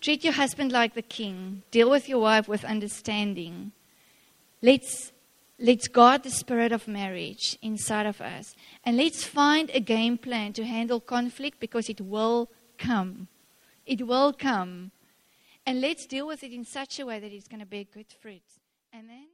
Treat 0.02 0.26
your 0.26 0.34
husband 0.34 0.74
like 0.74 0.94
the 0.94 1.02
king. 1.02 1.64
Deal 1.72 1.90
with 1.90 2.10
your 2.10 2.20
wife 2.20 2.50
with 2.50 2.66
understanding. 2.66 3.72
Let's 4.62 5.14
let's 5.58 5.88
guard 5.88 6.24
the 6.24 6.32
spirit 6.32 6.74
of 6.74 6.86
marriage 6.86 7.58
inside 7.62 8.06
of 8.06 8.20
us. 8.20 8.58
And 8.84 8.98
let's 8.98 9.24
find 9.24 9.72
a 9.74 9.80
game 9.80 10.18
plan 10.18 10.52
to 10.52 10.66
handle 10.66 11.00
conflict 11.00 11.62
because 11.62 11.88
it 11.88 12.02
will 12.02 12.50
come. 12.78 13.30
It 13.86 14.06
will 14.06 14.34
come. 14.34 14.92
And 15.66 15.80
let's 15.80 16.06
deal 16.08 16.28
with 16.28 16.44
it 16.44 16.52
in 16.52 16.66
such 16.66 17.00
a 17.00 17.06
way 17.06 17.22
that 17.22 17.32
it's 17.32 17.48
going 17.48 17.62
to 17.62 17.66
bear 17.66 17.86
good 17.86 18.12
fruit. 18.22 18.44
Amen. 18.94 19.33